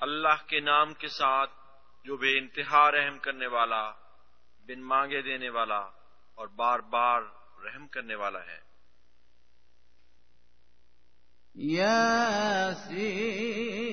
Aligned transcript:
اللہ 0.00 0.46
کے 0.46 0.60
نام 0.60 0.94
کے 0.94 1.08
ساتھ 1.08 1.50
جو 2.04 2.16
بے 2.16 2.38
انتہا 2.38 2.90
رحم 2.90 3.18
کرنے 3.18 3.46
والا 3.46 3.92
بن 4.66 4.82
مانگے 4.82 5.22
دینے 5.22 5.48
والا 5.48 5.90
اور 6.34 6.48
بار 6.62 6.78
بار 6.78 7.22
رحم 7.64 7.88
کرنے 7.88 8.14
والا 8.14 8.38
ہے۔ 8.38 8.74
ياسين 11.54 13.83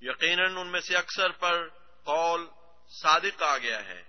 یقیناً 0.00 0.56
ان 0.56 0.66
میں 0.66 0.80
سے 0.80 0.96
اکثر 0.96 1.30
پر 1.30 1.68
قول 2.04 2.46
صادق 2.88 3.42
آ 3.42 3.58
گیا 3.58 3.84
ہے۔ 3.84 4.07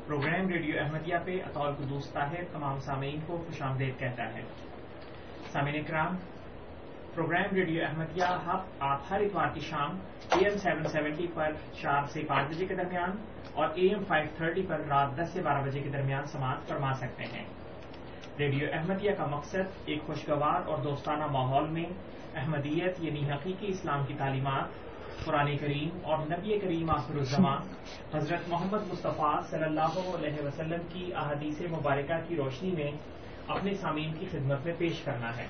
پروگرام 0.07 0.48
ریڈیو 0.48 0.83
احمدیہ 0.83 1.16
پہ 1.25 1.44
اطول 1.44 1.75
قدوس 1.75 2.13
طاہر 2.13 2.44
تمام 2.51 2.80
سامعین 2.80 3.19
کو 3.28 3.38
خوش 3.38 3.62
آمدید 3.62 4.00
کہتا 4.00 4.33
ہے۔ 4.33 4.44
سامعین 5.51 5.83
کرام 5.83 6.18
پروگرام 7.15 7.55
ریڈیو 7.55 7.83
احمدیہ، 7.85 8.23
ہب 8.23 8.59
آپ 8.79 8.99
ہر 9.09 9.19
اتوار 9.19 9.47
کی 9.53 9.59
شام 9.59 9.97
اے 10.33 10.47
ایم 10.47 10.57
سیون 10.57 10.87
سیونٹی 10.87 11.27
پر 11.33 11.51
چار 11.81 12.03
سے 12.07 12.21
پانچ 12.27 12.49
بجے 12.49 12.65
کے 12.65 12.75
درمیان 12.75 13.11
اور 13.53 13.69
اے 13.75 13.87
ایم 13.87 14.03
فائیو 14.07 14.27
تھرٹی 14.37 14.61
پر 14.61 14.79
رات 14.79 15.17
دس 15.17 15.29
سے 15.33 15.41
بارہ 15.41 15.61
بجے 15.61 15.79
کے 15.79 15.89
درمیان 15.89 16.25
سماعت 16.25 16.67
فرما 16.67 16.93
سکتے 16.93 17.23
ہیں۔ 17.23 17.45
ریڈیو 18.39 18.67
احمدیہ 18.73 19.11
کا 19.11 19.25
مقصد 19.25 19.81
ایک 19.85 20.01
خوشگوار 20.07 20.67
اور 20.67 20.77
دوستانہ 20.77 21.25
ماحول 21.25 21.69
میں 21.69 21.85
احمدیت 22.35 23.03
یعنی 23.03 23.31
حقیقی 23.31 23.67
اسلام 23.67 24.05
کی 24.05 24.13
تعلیمات، 24.17 25.25
قرآن 25.25 25.57
کریم 25.57 25.89
اور 26.03 26.17
نبی 26.17 26.59
کریم 26.59 26.89
آخر 26.89 27.17
الزمان، 27.17 27.61
حضرت 28.13 28.49
محمد 28.49 28.87
مصطفیٰ 28.91 29.41
صلی 29.49 29.63
اللہ 29.63 29.99
علیہ 30.15 30.45
وسلم 30.45 30.81
کی 30.93 31.11
احادیث 31.15 31.61
مبارکہ 31.61 32.13
کی 32.27 32.35
روشنی 32.35 32.71
میں 32.71 32.91
اپنے 33.47 33.73
سامعین 33.73 34.13
کی 34.19 34.25
خدمت 34.31 34.65
میں 34.65 34.73
پیش 34.77 35.01
کرنا 35.01 35.37
ہے۔ 35.37 35.47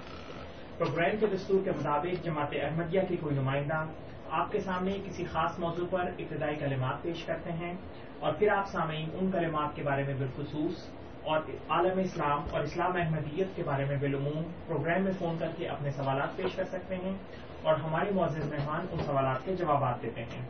پروگرام 0.81 1.17
کے 1.19 1.25
دستور 1.25 1.63
کے 1.63 1.71
مطابق 1.71 2.25
جماعت 2.25 2.53
احمدیہ 2.53 3.01
کی 3.07 3.17
کوئی 3.17 3.35
نمائندہ 3.35 3.85
آپ 4.29 4.51
کے 4.51 4.59
سامنے 4.59 4.97
کسی 5.05 5.25
خاص 5.25 5.59
موضوع 5.59 5.87
پر 5.89 5.99
ابتدائی 5.99 6.55
کلمات 6.55 7.01
پیش 7.01 7.23
کرتے 7.23 7.51
ہیں 7.51 7.73
اور 8.19 8.33
پھر 8.33 8.49
آپ 8.49 8.67
سامعین 8.67 9.09
ان 9.13 9.31
کلمات 9.31 9.75
کے 9.75 9.83
بارے 9.83 10.03
میں 10.03 10.13
بالخصوص 10.19 10.89
اور 11.23 11.39
عالم 11.69 11.99
اسلام 11.99 12.43
اور 12.51 12.61
اسلام 12.61 12.91
احمدیت 12.95 13.47
کے 13.55 13.63
بارے 13.63 13.85
میں 13.85 13.97
بالعموم 13.99 14.43
پروگرام 14.67 15.03
میں 15.03 15.11
فون 15.19 15.35
کر 15.39 15.47
کے 15.57 15.67
اپنے 15.67 15.91
سوالات 15.91 16.37
پیش 16.37 16.55
کر 16.55 16.63
سکتے 16.63 16.95
ہیں 16.95 17.13
اور 17.61 17.75
ہمارے 17.75 18.11
معزز 18.11 18.53
مہمان 18.53 18.85
ان 18.91 18.99
سوالات 19.05 19.45
کے 19.45 19.55
جوابات 19.55 20.01
دیتے 20.01 20.23
ہیں۔ 20.23 20.45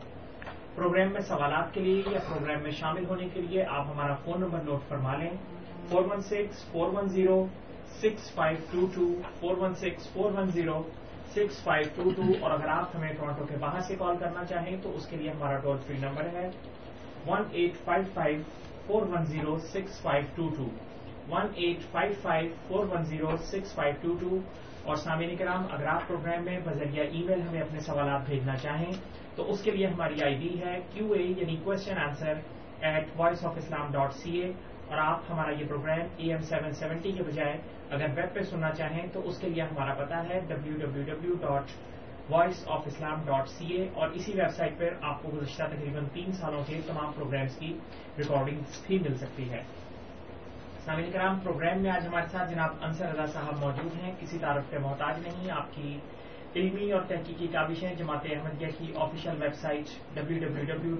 پروگرام 0.74 1.12
میں 1.12 1.20
سوالات 1.20 1.74
کے 1.74 1.80
لیے 1.80 2.02
یا 2.10 2.18
پروگرام 2.28 2.62
میں 2.62 2.70
شامل 2.70 3.04
ہونے 3.04 3.28
کے 3.34 3.40
لیے 3.40 3.64
آپ 3.64 3.84
ہمارا 3.88 4.14
فون 4.14 4.40
نمبر 4.40 4.58
نوٹ 4.64 4.88
فرما 4.88 5.16
لیں۔ 5.16 5.30
Four 5.88 6.02
one 6.10 6.20
six, 6.20 6.64
four 6.64 6.92
one 6.92 7.08
zero 7.08 7.46
six 8.00 8.30
five 8.34 8.58
two 8.70 8.86
two 8.94 9.06
four 9.40 9.56
one 9.58 9.74
six 9.74 10.08
four 10.12 10.32
one 10.36 10.50
zero, 10.54 10.82
six 11.34 11.62
five 11.62 11.88
two 11.94 12.10
two, 12.16 12.22
اور 12.40 12.50
اگر 12.50 12.68
آپ 12.68 12.96
ہمیں 12.96 13.12
ٹورانٹو 13.18 13.44
کے 13.46 13.56
باہر 13.60 13.80
سے 13.88 13.94
کال 13.98 14.16
کرنا 14.20 14.44
چاہیں 14.44 14.76
تو 14.82 14.94
اس 14.96 15.06
کے 15.06 15.16
لیے 15.16 15.30
ہمارا 15.30 15.58
ٹول 15.58 15.76
فری 15.86 15.96
نمبر 15.98 16.28
ہے 16.34 16.48
one 17.26 17.42
eight 17.52 17.76
five 17.84 18.04
five 18.14 18.42
four 18.86 19.06
one 19.12 19.24
zero, 19.26 19.56
six 19.72 20.00
five 20.02 20.24
two 20.34 20.48
two, 20.56 20.68
one 21.28 21.46
eight 21.54 21.90
five 21.90 22.12
five 22.22 22.50
four 22.68 22.86
one 22.90 23.04
zero, 23.04 23.36
six 23.50 23.74
five 23.74 23.94
two 24.02 24.16
two, 24.20 24.38
اور 24.84 24.96
سامعین 24.96 25.36
کرام، 25.36 25.66
اگر 25.70 25.86
آپ 25.86 26.06
پروگرام 26.08 26.44
میں 26.44 26.58
بذریعہ 26.64 27.04
ای 27.04 27.22
میل 27.26 27.42
ہمیں 27.42 27.60
اپنے 27.60 27.80
سوالات 27.80 28.28
بھیجنا 28.28 28.56
چاہیں 28.62 28.92
تو 29.36 29.50
اس 29.52 29.62
کے 29.62 29.70
لیے 29.70 29.86
ہماری 29.86 30.22
آئی 30.24 30.34
ڈی 30.38 30.58
ہے 30.60 30.80
کیو 30.92 31.12
اے 31.12 31.22
یعنی 31.22 31.56
question 31.64 31.98
answer 32.06 32.40
at 32.86 33.08
voice 33.16 33.44
of 33.44 33.56
Islam 33.56 33.90
dot 33.92 34.14
C 34.14 34.30
A 34.40 34.52
اور 34.92 35.00
آپ 35.00 35.30
ہمارا 35.30 35.50
یہ 35.50 35.66
programme 35.68 36.06
A 36.16 36.32
M 36.32 36.42
seven 36.42 36.72
seventy 36.72 37.12
کے 37.12 37.22
بجائے 37.22 37.56
اگر 37.90 38.06
ویب 38.16 38.34
پہ 38.34 38.42
سننا 38.42 38.70
چاہیں 38.70 39.06
تو 39.12 39.20
اس 39.28 39.38
کے 39.38 39.48
لیے 39.48 39.62
ہمارا 39.62 39.94
پتا 39.94 40.22
ہے 40.28 40.40
W 40.48 40.78
W 40.78 41.02
W 41.02 41.34
dot 41.40 41.70
voice 42.30 42.62
of 42.66 42.86
Islam 42.86 43.22
dot 43.24 43.48
C 43.48 43.66
A 43.66 43.88
اور 43.94 44.08
اسی 44.08 44.32
ویب 44.32 44.50
سائٹ 44.56 44.78
پر 44.78 44.94
آپ 45.02 45.22
کو 45.22 45.30
گزشتہ 45.34 45.62
تقریباً 45.62 46.08
تین 46.12 46.32
سالوں 46.32 46.62
کے 46.66 46.80
تمام 46.86 47.12
پروگرامس 47.12 47.56
کی 47.56 47.72
ریکارڈنگ 48.18 48.60
بھی 48.86 48.98
مل 48.98 49.14
سکتی 49.14 49.50
ہے 49.50 49.62
سامعین 50.84 51.10
کرام 51.12 51.38
پروگرام 51.42 51.82
میں 51.82 51.90
آج 51.90 52.06
ہمارے 52.06 52.26
ساتھ 52.32 52.50
جناب 52.50 52.84
انصر 52.84 53.06
رضا 53.06 53.26
صاحب 53.32 53.58
موجود 53.60 54.04
ہیں، 54.04 54.12
کسی 54.20 54.38
تعارف 54.38 54.70
کے 54.70 54.78
محتاج 54.78 55.18
نہیں، 55.26 55.50
آپ 55.50 55.74
کی 55.74 55.98
علمی 56.56 56.92
اور 56.92 57.02
تحقیقی 57.08 57.46
کابشیں 57.46 57.94
جماعت 57.98 58.20
احمدیہ 58.24 58.66
کی 58.78 58.92
آفیشیل 58.96 59.42
ویب 59.42 59.54
سائٹ 59.54 59.84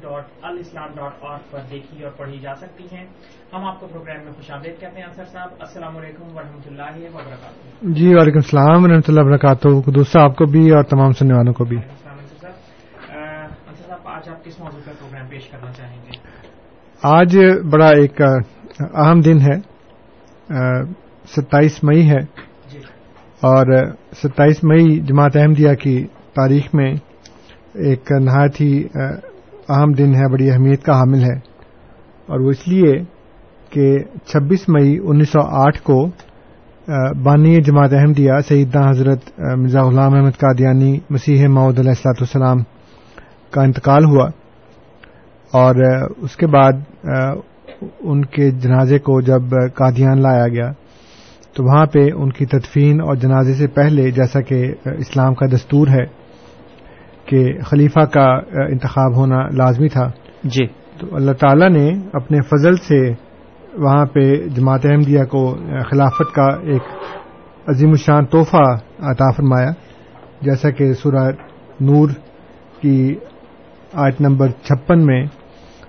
ڈاٹ 0.03 0.25
الاسلام 0.43 0.89
ڈاٹ 0.97 1.13
آرگ 1.21 1.41
پر 1.51 1.59
دیکھی 1.71 2.05
اور 2.05 2.13
پڑھی 2.13 2.39
جا 2.39 2.55
سکتی 2.55 2.85
ہیں۔ 2.93 3.07
ہم 3.53 3.65
آپ 3.65 3.81
کو 3.81 3.87
پروگرام 3.87 4.25
میں 4.25 4.33
خوش 4.33 4.51
آمدید 4.51 4.81
کہتے 4.81 5.01
ہیں 5.01 5.07
انصر 5.07 5.25
صاحب۔ 5.25 5.49
السلام 5.61 5.97
علیکم 5.97 6.37
ورحمۃ 6.37 6.67
اللہ 6.67 7.15
وبرکاتہ۔ 7.15 7.69
جی 7.83 8.15
وعلیکم 8.15 8.37
السلام 8.37 8.85
ورحمۃ 8.85 9.01
اللہ 9.09 9.21
وبرکاتہ۔ 9.21 9.91
دوست 9.91 10.17
آپ 10.17 10.37
کو 10.37 10.45
بھی 10.45 10.71
اور 10.71 10.83
تمام 10.83 11.13
سننے 11.13 11.35
والوں 11.35 11.53
کو 11.53 11.65
بھی۔ 11.65 11.77
انصر 11.77 13.87
صاحب۔ 13.87 14.01
آج 14.05 14.29
آپ 14.29 14.45
کس 14.45 14.61
موضوع 14.61 14.81
پر 14.85 14.93
پروگرام 14.99 15.29
پیش 15.29 15.49
کرنا 15.49 15.73
چاہیں 15.73 15.97
گے؟ 15.97 16.11
آج 17.03 17.39
بڑا 17.71 17.89
ایک 17.89 18.21
اہم 18.81 19.21
دن 19.21 19.41
ہے۔ 19.41 19.73
ستائیس 21.25 21.85
مئی 21.85 22.11
ہے۔ 22.11 22.52
اور 23.43 23.67
ستائیس 24.23 24.65
مئی 24.65 25.01
جماعت 25.01 25.37
احمدیہ 25.37 25.75
کی 25.75 26.05
تاریخ 26.37 26.75
میں 26.75 26.95
ایک 27.75 28.13
نہایت 28.13 28.61
ہی 28.61 28.85
اہم 29.69 29.93
دن 29.93 30.15
ہے، 30.15 30.33
بڑی 30.33 30.51
اہمیت 30.51 30.83
کا 30.83 30.93
حامل 30.99 31.23
ہے۔ 31.23 31.37
اور 32.29 32.41
وہ 32.41 32.51
اس 32.51 32.69
لیے 32.69 32.93
کہ 33.71 33.99
چھبیس 34.27 34.69
مئی 34.69 34.99
انیس 35.05 35.29
سو 35.29 35.41
آٹھ 35.41 35.81
کو 35.83 36.07
بانی 37.23 37.61
جماعت 37.63 37.93
احمدیہ 37.93 38.33
سیدنا 38.49 38.91
حضرت 38.91 39.41
مرزا 39.59 39.83
غلام 39.83 40.15
احمد 40.15 40.39
قادیانی 40.39 40.99
مسیح 41.11 41.49
معود 41.49 41.79
علیہ 41.79 41.91
السلاۃ 41.91 42.21
والسلام 42.21 42.59
کا 43.51 43.63
انتقال 43.63 44.05
ہوا۔ 44.05 44.29
اور 45.53 45.75
اس 46.17 46.37
کے 46.37 46.47
بعد 46.47 47.07
ان 48.01 48.25
کے 48.25 48.51
جنازے 48.51 48.99
کو 48.99 49.21
جب 49.21 49.43
قادیان 49.75 50.23
لایا 50.23 50.49
گیا 50.49 50.71
تو 51.57 51.65
وہاں 51.65 51.87
پہ 51.87 52.09
ان 52.15 52.33
کی 52.33 52.47
تدفین 52.47 53.01
اور 53.01 53.15
جنازے 53.15 53.55
سے 53.55 53.67
پہلے 53.67 54.11
جیسا 54.11 54.41
کہ 54.41 54.73
اسلام 54.85 55.35
کا 55.35 55.47
دستور 55.47 55.89
ہے 55.89 56.23
کہ 57.27 57.61
خلیفہ 57.61 58.01
کا 58.01 58.33
انتخاب 58.69 59.17
ہونا 59.17 59.49
لازمی 59.49 59.89
تھا۔ 59.89 60.11
جی۔ 60.45 60.67
تو 61.01 61.17
اللہ 61.17 61.33
تعالی 61.33 61.69
نے 61.69 61.91
اپنے 62.13 62.41
فضل 62.41 62.77
سے 62.77 63.11
وہاں 63.75 64.07
پہ 64.07 64.49
جماعت 64.49 64.87
احمدیہ 64.87 65.25
کو 65.25 65.57
خلافت 65.91 66.35
کا 66.35 66.47
ایک 66.47 66.83
عظیم 67.67 67.89
الشان 67.89 68.27
تحفہ 68.27 68.79
عطا 68.99 69.31
فرمایا 69.31 69.71
جیسا 70.41 70.71
کہ 70.71 70.93
سورہ 70.93 71.31
نور 71.81 72.09
کی 72.81 73.15
آیت 73.93 74.21
نمبر 74.21 74.49
چھپن 74.49 75.07
میں 75.07 75.25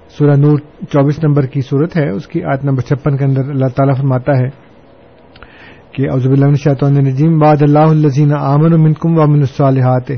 سورہ 0.10 0.36
نور 0.38 0.58
چوبیس 0.90 1.24
نمبر 1.24 1.46
کی 1.46 1.62
صورت 1.62 1.98
ہے 1.98 2.10
اس 2.10 2.28
کی 2.28 2.44
آیت 2.44 2.66
نمبر 2.66 2.82
چھپن 2.82 3.18
کے 3.18 3.26
اندر 3.26 3.50
اللہ 3.50 3.68
تعالیٰ 3.68 3.98
فرماتا 3.98 4.32
ہے۔ 4.38 4.63
کہ 5.94 6.10
عزب 6.10 6.32
اللہ 6.32 6.54
شاطن 6.54 6.94
نجیم 6.94 7.40
بعد 7.40 7.56
اللہ 7.62 7.80
الزین 7.80 8.34
امن 8.34 8.84
منکم 8.84 9.20
و 9.20 9.28
من 9.28 9.40
الصالحات 9.40 10.12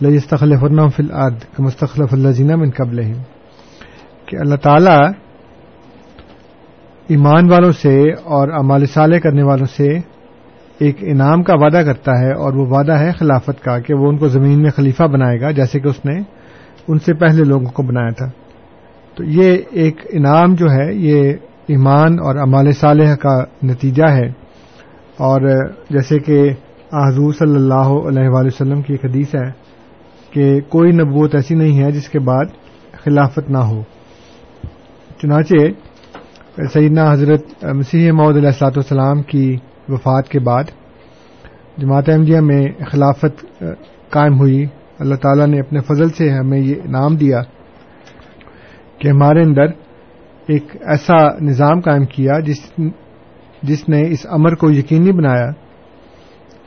لجستخلف 0.00 0.60
فی 0.96 1.02
العد 1.02 1.56
کا 1.56 1.62
مستخلف 1.62 2.12
الزین 2.12 2.46
من 2.46 2.70
قبل 2.70 3.02
کہ 4.26 4.36
اللہ 4.36 4.54
تعالیٰ 4.54 5.10
ایمان 7.08 7.50
والوں 7.50 7.72
سے 7.72 8.12
اور 8.12 8.48
امال 8.48 8.86
صالح 8.86 9.18
کرنے 9.18 9.42
والوں 9.42 9.66
سے 9.66 9.98
ایک 10.78 10.96
انعام 11.00 11.42
کا 11.42 11.54
وعدہ 11.56 11.82
کرتا 11.86 12.12
ہے 12.20 12.32
اور 12.32 12.52
وہ 12.52 12.66
وعدہ 12.66 12.92
ہے 12.92 13.10
خلافت 13.18 13.64
کا 13.64 13.78
کہ 13.78 13.94
وہ 13.94 14.08
ان 14.08 14.16
کو 14.16 14.28
زمین 14.28 14.62
میں 14.62 14.70
خلیفہ 14.70 15.02
بنائے 15.02 15.40
گا 15.40 15.50
جیسے 15.50 15.80
کہ 15.80 15.88
اس 15.88 16.04
نے 16.04 16.20
ان 16.88 16.98
سے 16.98 17.14
پہلے 17.14 17.44
لوگوں 17.44 17.66
کو 17.66 17.82
بنایا 17.82 18.10
تھا. 18.10 18.26
تو 19.14 19.24
یہ 19.24 19.58
ایک 19.70 19.96
انعام 20.10 20.54
جو 20.54 20.66
ہے، 20.66 20.94
یہ 20.94 21.32
ایمان 21.66 22.12
اور 22.12 22.36
امال 22.36 22.72
صالح 22.72 23.14
کا 23.14 23.44
نتیجہ 23.62 24.10
ہے۔ 24.10 24.45
اور 25.18 25.40
جیسے 25.90 26.18
کہ 26.18 26.38
حضور 26.92 27.32
صلی 27.32 27.54
اللہ 27.54 27.88
علیہ 28.08 28.28
وآلہ 28.28 28.46
وسلم 28.46 28.82
کی 28.82 28.92
ایک 28.92 29.04
حدیث 29.04 29.34
ہے 29.34 29.50
کہ 30.30 30.60
کوئی 30.60 30.90
نبوت 30.92 31.34
ایسی 31.34 31.54
نہیں 31.54 31.84
ہے 31.84 31.90
جس 31.90 32.08
کے 32.08 32.18
بعد 32.18 32.44
خلافت 33.04 33.50
نہ 33.50 33.58
ہو۔ 33.58 33.82
چنانچہ، 35.20 36.64
سیدنا 36.72 37.12
حضرت 37.12 37.64
مسیح 37.64 38.12
معود 38.12 38.36
علیہ 38.36 38.48
السلاۃ 38.48 38.76
والسلام 38.76 39.22
کی 39.22 39.56
وفات 39.88 40.28
کے 40.28 40.38
بعد 40.38 40.64
جماعت 41.78 42.08
احمدیہ 42.08 42.40
میں 42.40 42.62
خلافت 42.90 43.44
قائم 44.10 44.38
ہوئی۔ 44.38 44.64
اللہ 44.98 45.14
تعالیٰ 45.14 45.46
نے 45.46 45.60
اپنے 45.60 45.80
فضل 45.80 46.08
سے 46.08 46.30
ہمیں 46.30 46.58
یہ 46.58 46.74
انعام 46.84 47.16
دیا 47.16 47.40
کہ 48.98 49.08
ہمارے 49.08 49.42
اندر 49.42 49.66
ایک 50.48 50.76
ایسا 50.86 51.16
نظام 51.40 51.80
قائم 51.80 52.04
کیا 52.04 52.38
جس 52.40 52.60
جس 53.68 53.88
نے 53.88 54.02
اس 54.12 54.26
امر 54.36 54.54
کو 54.60 54.70
یقینی 54.70 55.12
بنایا 55.12 55.50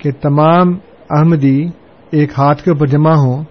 کہ 0.01 0.11
تمام 0.21 0.73
احمدی 1.17 1.59
ایک 2.17 2.31
ہاتھ 2.37 2.63
کے 2.63 2.71
اوپر 2.71 2.87
جمع 2.87 3.13
ہوں 3.15 3.43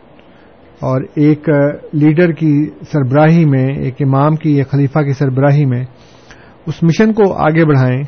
اور 0.81 1.03
ایک 1.25 1.49
لیڈر 1.93 2.33
کی 2.33 2.55
سربراہی 2.91 3.45
میں، 3.45 3.67
ایک 3.85 4.03
امام 4.03 4.37
کی، 4.37 4.51
ایک 4.57 4.71
خلیفہ 4.71 4.99
کی 5.07 5.13
سربراہی 5.19 5.65
میں 5.67 5.85
اس 6.67 6.83
مشن 6.83 7.13
کو 7.13 7.33
آگے 7.47 7.65
بڑھائیں، 7.69 8.03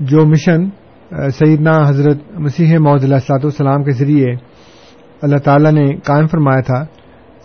جو 0.00 0.26
مشن 0.26 0.68
سیدنا 1.38 1.76
حضرت 1.88 2.18
مسیح 2.38 2.76
معود 2.78 3.04
علیہ 3.04 3.14
السلاط 3.14 3.44
والسلام 3.44 3.84
کے 3.84 3.92
ذریعے 3.98 4.34
اللہ 5.22 5.38
تعالی 5.44 5.70
نے 5.70 5.86
قائم 6.06 6.26
فرمایا 6.26 6.60
تھا 6.66 6.80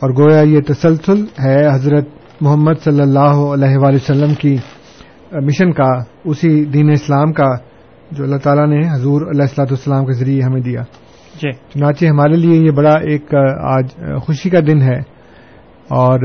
اور 0.02 0.10
گویا 0.18 0.42
یہ 0.42 0.62
تسلسل 0.68 1.24
ہے 1.44 1.58
حضرت 1.68 2.08
محمد 2.42 2.84
صلی 2.84 3.02
اللہ 3.02 3.42
علیہ 3.54 3.78
وآلہ 3.78 3.96
وسلم 3.96 4.34
کی 4.34 4.56
مشن 5.40 5.72
کا 5.72 5.92
اسی 6.26 6.66
دین 6.66 6.90
اسلام 6.90 7.34
کا 7.34 7.56
جو 8.12 8.24
اللہ 8.24 8.38
تعالیٰ 8.38 8.68
نے 8.68 8.88
حضور 8.88 9.22
علیہ 9.22 9.42
السلاۃ 9.42 9.66
والسلام 9.66 10.06
کے 10.06 10.14
ذریعے 10.14 10.42
ہمیں 10.42 10.62
دیا۔ 10.62 10.82
جی۔ 11.42 11.52
چنانچہ 11.52 12.06
ہمارے 12.06 12.38
لیے 12.38 12.66
یہ 12.66 12.72
بڑا 12.72 12.96
ایک 12.96 13.36
آج 13.62 13.88
خوشی 14.24 14.50
کا 14.50 14.60
دن 14.68 14.82
ہے۔ 14.82 15.16
اور 15.90 16.20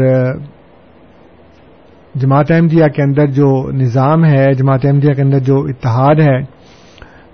جماعت 2.14 2.50
احمدیہ 2.50 2.84
کے 2.86 3.02
اندر 3.02 3.26
جو 3.26 3.72
نظام 3.72 4.24
ہے 4.24 4.52
جماعت 4.52 4.86
احمدیہ 4.86 5.12
کے 5.12 5.22
اندر 5.22 5.38
جو 5.38 5.56
اتحاد 5.58 6.14
ہے 6.20 6.38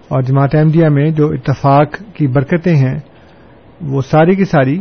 اور 0.09 0.23
جماعت 0.23 0.55
احمدیہ 0.55 0.89
میں 0.89 1.11
جو 1.11 1.29
اتفاق 1.29 1.91
کی 2.15 2.27
برکتیں 2.27 2.77
ہیں 2.77 2.99
وہ 3.81 4.01
ساری 4.01 4.35
کی 4.35 4.45
ساری 4.45 4.79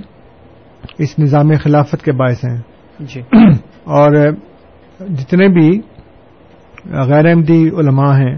اس 0.97 1.19
نظام 1.19 1.51
خلافت 1.63 2.03
کے 2.03 2.11
باعث 2.11 2.45
ہیں۔ 2.45 2.57
جی۔ 2.99 3.21
اور 3.83 4.31
جتنے 5.09 5.47
بھی 5.47 5.81
غیر 6.91 7.25
احمدی 7.25 7.69
علماء 7.69 8.17
ہیں، 8.17 8.37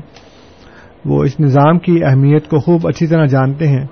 وہ 1.06 1.24
اس 1.24 1.40
نظام 1.40 1.80
کی 1.80 2.04
اہمیت 2.04 2.48
کو 2.48 2.60
خوب 2.60 2.88
اچھی 2.88 3.08
طرح 3.08 3.26
جانتے 3.26 3.68
ہیں 3.68 3.86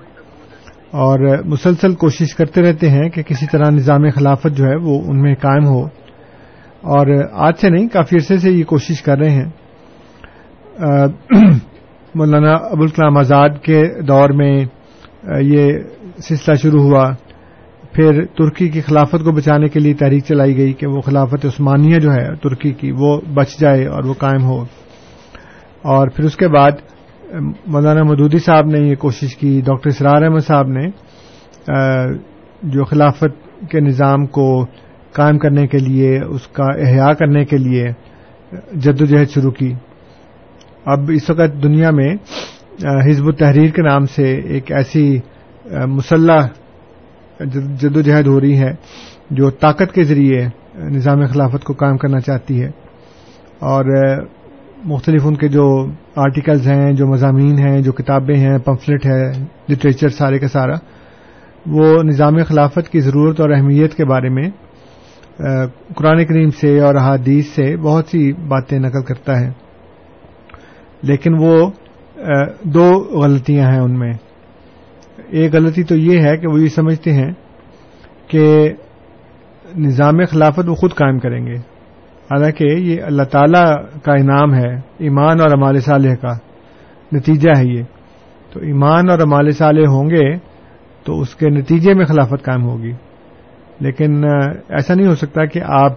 اور 0.90 1.38
مسلسل 1.44 1.94
کوشش 1.94 2.34
کرتے 2.34 2.62
رہتے 2.62 2.90
ہیں 2.90 3.08
کہ 3.08 3.22
کسی 3.22 3.46
طرح 3.46 3.70
نظام 3.70 4.00
خلافت 4.14 4.56
جو 4.56 4.64
ہے 4.64 4.76
وہ 4.76 5.00
ان 5.06 5.22
میں 5.22 5.34
قائم 5.34 5.66
ہو۔ 5.66 5.84
اور 6.80 7.06
آج 7.32 7.54
سے 7.60 7.70
نہیں، 7.70 7.88
کافی 7.88 8.16
عرصے 8.16 8.38
سے 8.38 8.50
یہ 8.50 8.64
کوشش 8.64 9.02
کر 9.02 9.18
رہے 9.18 9.30
ہیں۔ 9.30 9.44
مولانا 12.14 12.52
ابوالکلام 12.52 13.16
آزاد 13.16 13.48
کے 13.62 14.02
دور 14.08 14.30
میں 14.30 14.64
یہ 15.40 15.72
سلسلہ 16.18 16.54
شروع 16.54 16.82
ہوا۔ 16.82 17.14
پھر 17.96 18.24
ترکی 18.24 18.68
کی 18.68 18.80
خلافت 18.80 19.24
کو 19.24 19.32
بچانے 19.32 19.68
کے 19.68 19.80
لیے 19.80 19.94
تحریک 19.94 20.24
چلائی 20.24 20.56
گئی 20.56 20.72
کہ 20.72 20.86
وہ 20.86 21.00
خلافت 21.00 21.46
عثمانیہ 21.46 21.98
جو 21.98 22.12
ہے، 22.12 22.34
ترکی 22.34 22.72
کی، 22.72 22.90
وہ 22.90 23.20
بچ 23.34 23.56
جائے 23.60 23.86
اور 23.86 24.04
وہ 24.04 24.14
قائم 24.14 24.42
ہو۔ 24.42 24.62
اور 25.82 26.08
پھر 26.08 26.24
اس 26.24 26.36
کے 26.36 26.48
بعد، 26.48 26.70
مولانا 27.66 28.02
مدودی 28.02 28.38
صاحب 28.38 28.66
نے 28.66 28.78
یہ 28.78 28.94
کوشش 28.94 29.36
کی، 29.36 29.60
ڈاکٹر 29.64 29.88
اسرار 29.88 30.22
احمد 30.22 30.46
صاحب 30.46 30.68
نے 30.68 30.86
جو 32.62 32.84
خلافت 32.84 33.70
کے 33.70 33.80
نظام 33.80 34.26
کو 34.26 34.64
قائم 35.12 35.38
کرنے 35.38 35.66
کے 35.66 35.78
لیے، 35.78 36.20
اس 36.22 36.46
کا 36.46 36.64
احیاء 36.64 37.12
کرنے 37.12 37.44
کے 37.44 37.56
لیے 37.56 37.84
جدوجہد 38.72 39.28
شروع 39.34 39.50
کی۔ 39.50 39.72
اب 40.84 41.10
اس 41.14 41.30
وقت 41.30 41.62
دنیا 41.62 41.90
میں 41.90 42.14
حزب 43.06 43.26
التحریر 43.26 43.70
کے 43.70 43.82
نام 43.82 44.04
سے 44.04 44.34
ایک 44.34 44.72
ایسی 44.72 45.18
مسلح 45.86 46.46
جدوجہد 47.40 48.26
ہو 48.26 48.40
رہی 48.40 48.58
ہے، 48.58 48.74
جو 49.30 49.50
طاقت 49.50 49.94
کے 49.94 50.02
ذریعے 50.02 50.48
نظام 50.74 51.26
خلافت 51.26 51.64
کو 51.64 51.72
قائم 51.72 51.96
کرنا 51.96 52.20
چاہتی 52.20 52.62
ہے۔ 52.62 52.70
اور 53.58 53.84
مختلف 54.84 55.26
ان 55.26 55.34
کے 55.34 55.48
جو 55.48 55.86
آرٹیکلز 56.16 56.68
ہیں، 56.68 56.92
جو 56.92 57.06
مضامین 57.06 57.58
ہیں، 57.58 57.82
جو 57.82 57.92
کتابیں 57.92 58.36
ہیں 58.36 58.58
پمفلٹ 58.58 59.06
ہے 59.06 59.32
لٹریچر 59.68 60.08
سارے 60.08 60.38
کا 60.38 60.48
سارا، 60.48 60.74
وہ 61.66 62.02
نظام 62.02 62.34
خلافت 62.48 62.88
کی 62.88 63.00
ضرورت 63.00 63.40
اور 63.40 63.50
اہمیت 63.50 63.94
کے 63.94 64.04
بارے 64.04 64.28
میں 64.28 64.50
قرآن 65.96 66.24
کریم 66.24 66.50
سے 66.50 66.80
اور 66.80 66.94
احادیث 66.94 67.46
سے 67.46 67.76
بہت 67.76 68.06
سی 68.06 68.32
باتیں 68.32 68.78
نقل 68.78 69.02
کرتا 69.02 69.40
ہے۔ 69.40 69.50
لیکن 71.02 71.34
وہ 71.38 71.70
دو 72.62 72.98
غلطیاں 72.98 73.70
ہیں 73.72 73.80
ان 73.80 73.98
میں۔ 73.98 74.12
ایک 75.30 75.54
غلطی 75.54 75.82
تو 75.82 75.96
یہ 75.96 76.20
ہے 76.20 76.36
کہ 76.36 76.48
وہ 76.48 76.60
یہ 76.60 76.68
سمجھتے 76.68 77.12
ہیں 77.12 77.30
کہ 78.28 78.72
نظام 79.78 80.24
خلافت 80.30 80.68
وہ 80.68 80.74
خود 80.74 80.94
قائم 80.94 81.18
کریں 81.18 81.46
گے۔ 81.46 81.56
حالانکہ 82.30 82.64
یہ 82.64 83.02
اللہ 83.02 83.22
تعالی 83.22 83.62
کا 84.02 84.12
انعام 84.12 84.54
ہے، 84.54 84.74
ایمان 84.98 85.40
اور 85.40 85.50
امال 85.50 85.80
صالح 85.80 86.14
کا 86.14 86.32
نتیجہ 87.12 87.50
ہے 87.58 87.64
یہ۔ 87.64 87.82
تو 88.52 88.60
ایمان 88.60 89.10
اور 89.10 89.18
امال 89.18 89.50
صالح 89.50 89.88
ہوں 89.88 90.10
گے 90.10 90.36
تو 91.04 91.20
اس 91.20 91.34
کے 91.34 91.48
نتیجے 91.48 91.94
میں 91.94 92.06
خلافت 92.06 92.44
قائم 92.44 92.62
ہوگی۔ 92.62 92.92
لیکن 93.80 94.24
ایسا 94.68 94.94
نہیں 94.94 95.06
ہو 95.06 95.14
سکتا 95.14 95.44
کہ 95.44 95.60
آپ 95.64 95.92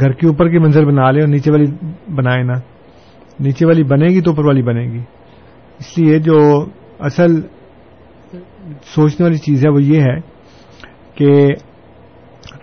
گھر 0.00 0.12
کے 0.12 0.26
اوپر 0.26 0.48
کی 0.48 0.58
منظر 0.58 0.84
بنا 0.84 1.10
لیں 1.10 1.20
اور 1.20 1.28
نیچے 1.28 1.50
والی 1.50 1.86
بنائیں 2.14 2.44
نا 2.44 2.54
نیچے 3.40 3.66
والی 3.66 3.82
بنے 3.82 4.06
گی 4.06 4.20
تو 4.20 4.30
اوپر 4.30 4.44
والی 4.44 4.62
بنے 4.62 4.84
گی۔ 4.84 5.00
اس 5.78 5.98
لیے 5.98 6.18
جو 6.18 6.66
اصل 6.98 7.40
سوچنے 8.82 9.24
والی 9.24 9.38
چیز 9.38 9.66
ہے 9.66 9.70
وہ 9.70 9.82
یہ 9.82 10.00
ہے 10.00 10.20
کہ 11.14 11.46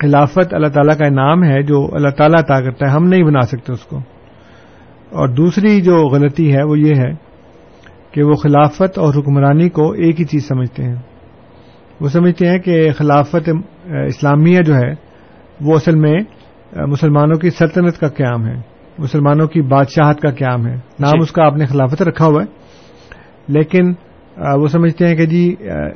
خلافت 0.01 0.54
اللہ 0.54 0.68
تعالیٰ 0.68 0.98
کا 0.98 1.06
انعام 1.06 1.44
ہے 1.44 1.63
جو 1.63 1.89
اللہ 1.92 2.10
تعالیٰ 2.10 2.39
عطا 2.39 2.62
کرتا 2.62 2.86
ہے 2.86 2.92
ہم 2.92 3.04
نہیں 3.04 3.24
بنا 3.24 3.42
سکتے 3.42 3.74
اس 3.74 3.80
کو۔ 3.80 3.98
اور 5.10 5.28
دوسری 5.28 5.82
جو 5.82 5.96
غلطی 6.08 6.56
ہے 6.56 6.63
وہ 6.63 6.80
یہ 6.80 6.94
ہے 6.96 7.12
کہ 8.12 8.24
وہ 8.24 8.34
خلافت 8.34 9.00
اور 9.00 9.13
حکمرانی 9.13 9.70
کو 9.70 9.92
ایک 9.92 10.20
ہی 10.20 10.25
چیز 10.25 10.48
سمجھتے 10.48 10.84
ہیں۔ 10.84 10.96
وہ 12.01 12.08
سمجھتے 12.10 12.48
ہیں 12.48 12.60
کہ 12.60 12.92
خلافت 12.92 13.50
اسلامیہ 14.08 14.62
جو 14.62 14.75
ہے 14.75 14.92
وہ 15.62 15.75
اصل 15.75 15.96
میں 15.96 16.20
مسلمانوں 16.88 17.39
کی 17.39 17.50
سلطنت 17.50 17.98
کا 17.98 18.08
قیام 18.08 18.46
ہے۔ 18.46 18.56
مسلمانوں 18.98 19.48
کی 19.48 19.62
بادشاہت 19.62 20.22
کا 20.22 20.32
قیام 20.32 20.68
ہے۔ 20.68 20.74
نام 20.74 21.10
جی۔ 21.10 21.22
اس 21.22 21.32
کا 21.32 21.46
آپ 21.46 21.56
نے 21.56 21.66
خلافت 21.66 22.01
رکھا 22.01 22.25
ہوا 22.25 22.44
ہے 22.44 22.60
لیکن 23.48 23.94
وہ 24.39 24.67
سمجھتے 24.67 25.08
ہیں 25.08 25.15
کہ 25.15 25.25
جی 25.25 25.55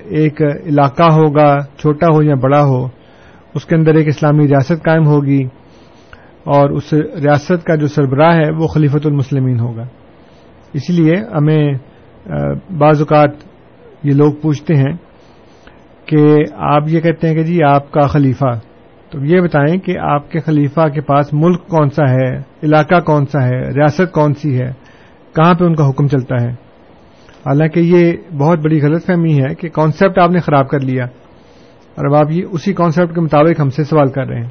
ایک 0.09 0.41
علاقہ 0.41 1.03
ہوگا، 1.03 1.59
چھوٹا 1.77 2.07
ہو 2.13 2.23
یا 2.23 2.35
بڑا 2.35 2.63
ہو، 2.63 2.85
اس 3.55 3.65
کے 3.65 3.75
اندر 3.75 3.95
ایک 3.95 4.07
اسلامی 4.07 4.47
ریاست 4.47 4.83
قائم 4.83 5.05
ہوگی 5.05 5.43
اور 6.43 6.69
اس 6.69 6.93
ریاست 6.93 7.65
کا 7.65 7.75
جو 7.75 7.87
سربراہ 7.87 8.35
ہے، 8.35 8.49
وہ 8.51 8.67
خلیفت 8.67 9.05
المسلمین 9.05 9.59
ہوگا۔ 9.59 9.83
اس 10.73 10.89
لیے 10.89 11.15
ہمیں 11.15 11.73
بعض 12.79 12.99
اوقات 12.99 13.29
یہ 14.03 14.13
لوگ 14.13 14.33
پوچھتے 14.33 14.75
ہیں 14.75 14.93
کہ 16.05 16.35
آپ 16.53 16.83
یہ 16.87 16.99
کہتے 16.99 17.27
ہیں 17.27 17.35
کہ 17.35 17.43
جی 17.43 17.63
آپ 17.63 17.91
کا 17.91 18.07
خلیفہ۔ 18.07 18.59
تو 19.11 19.25
یہ 19.25 19.41
بتائیں 19.41 19.77
کہ 19.77 19.97
آپ 19.97 20.31
کے 20.31 20.39
خلیفہ 20.39 20.87
کے 20.87 21.01
پاس 21.01 21.33
ملک 21.33 21.67
کون 21.67 21.89
سا 21.89 22.09
ہے، 22.11 22.37
علاقہ 22.63 22.99
کون 22.99 23.25
سا 23.25 23.45
ہے، 23.45 23.61
ریاست 23.69 24.11
کون 24.11 24.33
سی 24.33 24.59
ہے، 24.59 24.71
کہاں 25.35 25.53
پہ 25.53 25.65
ان 25.65 25.75
کا 25.75 25.89
حکم 25.89 26.07
چلتا 26.07 26.35
ہے؟ 26.41 26.62
حالانکہ 27.45 27.79
یہ 27.79 28.13
بہت 28.37 28.59
بڑی 28.59 28.81
غلط 28.81 29.05
فہمی 29.05 29.41
ہے 29.41 29.55
کہ 29.55 29.69
کانسیپٹ 29.69 30.19
آپ 30.19 30.29
نے 30.29 30.39
خراب 30.39 30.69
کر 30.69 30.79
لیا 30.79 31.03
اور 31.95 32.05
اب 32.05 32.15
آپ 32.15 32.31
یہ 32.31 32.45
اسی 32.51 32.73
کانسیپٹ 32.73 33.15
کے 33.15 33.21
مطابق 33.21 33.59
ہم 33.59 33.69
سے 33.69 33.83
سوال 33.83 34.11
کر 34.11 34.27
رہے 34.27 34.41
ہیں۔ 34.41 34.49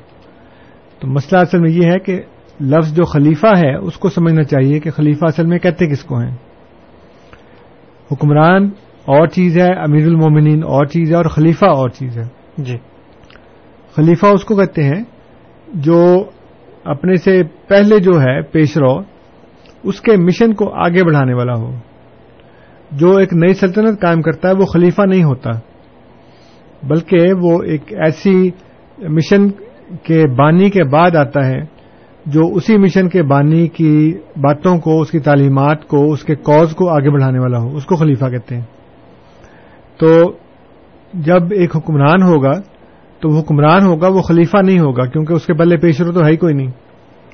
تو 1.01 1.09
مسئلہ 1.09 1.41
اصل 1.41 1.61
میں 1.61 1.71
یہ 1.71 1.91
ہے 1.91 1.99
کہ 1.99 2.23
لفظ 2.61 2.95
جو 2.95 3.05
خلیفہ 3.05 3.47
ہے 3.47 3.77
اس 3.77 3.95
کو 3.95 4.09
سمجھنا 4.09 4.43
چاہیے 4.43 4.81
کہ 4.81 4.91
خلیفہ 4.91 5.25
اصل 5.25 5.47
میں 5.47 5.59
کہتے 5.59 5.87
کس 5.87 6.05
کو 6.05 6.19
ہیں۔ 6.19 6.37
حکمران 8.13 8.65
اور 9.05 9.27
چیز 9.27 9.59
ہے 9.59 9.73
امیر 9.73 10.07
المومنین 10.07 10.63
اور 10.63 10.85
چیز 10.85 11.11
ہے 11.11 11.17
اور 11.17 11.25
خلیفہ 11.25 11.65
اور 11.65 11.89
چیز 11.89 12.19
ہے۔ 12.19 12.25
جی۔ 12.59 12.77
خلیفہ 13.97 14.27
اس 14.27 14.45
کو 14.45 14.57
کہتے 14.57 14.83
ہیں 14.83 15.05
جو 15.75 16.25
اپنے 16.85 17.15
سے 17.15 17.43
پہلے 17.69 17.99
جو 17.99 18.21
ہے 18.21 18.43
پیش 18.43 18.77
رو 18.77 19.01
اس 19.85 20.01
کے 20.01 20.17
مشن 20.17 20.55
کو 20.55 20.75
آگے 20.75 21.05
بڑھانے 21.05 21.35
والا 21.35 21.53
ہو۔ 21.53 21.77
جو 22.93 23.17
ایک 23.17 23.33
نئی 23.33 23.55
سلطنت 23.55 24.01
قائم 24.01 24.23
کرتا 24.23 24.49
ہے 24.49 24.55
وہ 24.55 24.67
خلیفہ 24.67 25.03
نہیں 25.03 25.25
ہوتا۔ 25.25 25.51
بلکہ 26.83 27.19
وہ 27.41 27.63
ایک 27.63 27.93
ایسی 27.93 28.51
مشن 28.99 29.51
کے 30.03 30.27
بانی 30.39 30.71
کے 30.71 30.85
بعد 30.85 31.17
آتا 31.17 31.47
ہے 31.47 31.61
جو 32.27 32.41
اسی 32.55 32.79
مشن 32.79 33.09
کے 33.09 33.23
بانی 33.23 33.69
کی 33.69 34.15
باتوں 34.37 34.79
کو 34.79 35.01
اس 35.01 35.11
کی 35.11 35.19
تعلیمات 35.19 35.87
کو 35.89 36.13
اس 36.13 36.23
کے 36.23 36.35
کوز 36.35 36.75
کو 36.75 36.89
آگے 36.89 37.11
بڑھانے 37.11 37.39
والا 37.39 37.59
ہو 37.59 37.77
اس 37.77 37.87
کو 37.87 37.97
خلیفہ 37.97 38.25
کہتے 38.25 38.55
ہیں۔ 38.55 38.63
تو 39.99 40.33
جب 41.15 41.43
ایک 41.51 41.77
حکمران 41.77 42.23
ہوگا 42.23 42.53
تو 43.21 43.29
وہ 43.29 43.41
حکمران 43.41 43.85
ہوگا 43.85 44.09
وہ 44.09 44.23
خلیفہ 44.23 44.57
نہیں 44.57 44.79
ہوگا 44.79 45.07
کیونکہ 45.07 45.33
اس 45.33 45.47
کے 45.47 45.55
پہلے 45.55 45.77
پیشرو 45.77 46.13
تو 46.13 46.25
ہے 46.25 46.31
ہی 46.31 46.37
کوئی 46.37 46.55
نہیں۔ 46.55 46.71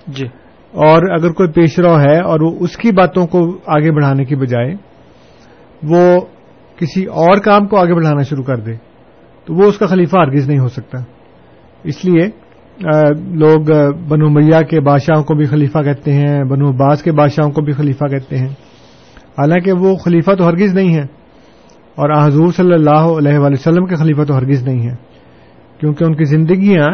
جی۔ 0.06 0.26
اور 0.72 1.10
اگر 1.10 1.32
کوئی 1.32 1.52
پیشرو 1.52 2.00
ہے 2.00 2.20
اور 2.20 2.40
وہ 2.40 2.52
اس 2.60 2.76
کی 2.76 2.92
باتوں 2.92 3.26
کو 3.26 3.58
آگے 3.66 3.92
بڑھانے 3.92 4.24
کی 4.24 4.36
بجائے 4.36 4.74
وہ 5.82 6.02
کسی 6.78 7.04
اور 7.22 7.40
کام 7.40 7.66
کو 7.66 7.76
آگے 7.76 7.94
بڑھانا 7.94 8.22
شروع 8.22 8.44
کر 8.44 8.60
دے، 8.60 8.74
تو 9.46 9.54
وہ 9.54 9.68
اس 9.68 9.78
کا 9.78 9.86
خلیفہ 9.86 10.16
ہرگز 10.16 10.48
نہیں 10.48 10.58
ہو 10.58 10.68
سکتا۔ 10.68 10.98
اس 11.84 12.04
لیے 12.04 12.26
لوگ 13.36 13.70
بنو 14.08 14.28
میاں 14.30 14.62
کے 14.62 14.80
بادشاہوں 14.80 15.22
کو 15.24 15.34
بھی 15.34 15.46
خلیفہ 15.46 15.82
کہتے 15.82 16.12
ہیں، 16.12 16.42
بنو 16.44 16.68
عباس 16.70 17.02
کے 17.02 17.12
بادشاہوں 17.12 17.50
کو 17.50 17.62
بھی 17.62 17.72
خلیفہ 17.72 18.06
کہتے 18.06 18.38
ہیں۔ 18.38 18.48
حالانکہ 19.38 19.72
وہ 19.72 19.94
خلیفہ 19.96 20.34
تو 20.34 20.48
ہرگز 20.48 20.74
نہیں 20.74 20.94
ہے، 20.94 21.02
اور 21.98 22.10
حضور 22.16 22.52
صلی 22.52 22.72
اللہ 22.72 23.04
علیہ 23.18 23.38
وآلہ 23.38 23.58
وسلم 23.58 23.86
کے 23.86 23.94
خلیفہ 23.94 24.22
تو 24.22 24.36
ہرگز 24.36 24.66
نہیں 24.68 24.88
ہے۔ 24.88 24.94
کیونکہ 25.80 26.04
ان 26.04 26.14
کی 26.14 26.24
زندگیاں 26.24 26.86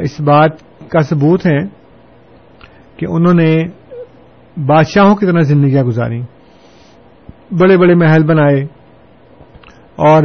اس 0.00 0.20
بات 0.20 0.52
کا 0.90 1.00
ثبوت 1.00 1.46
ہیں 1.46 1.60
کہ 2.96 3.06
انہوں 3.08 3.34
نے 3.34 3.52
بادشاہوں 4.56 5.14
کی 5.16 5.26
طرح 5.26 5.40
زندگیاں 5.48 5.84
گزاری 5.84 6.20
بڑے 7.60 7.76
بڑے 7.76 7.94
محل 7.94 8.24
بنائے 8.24 8.62
اور 9.96 10.22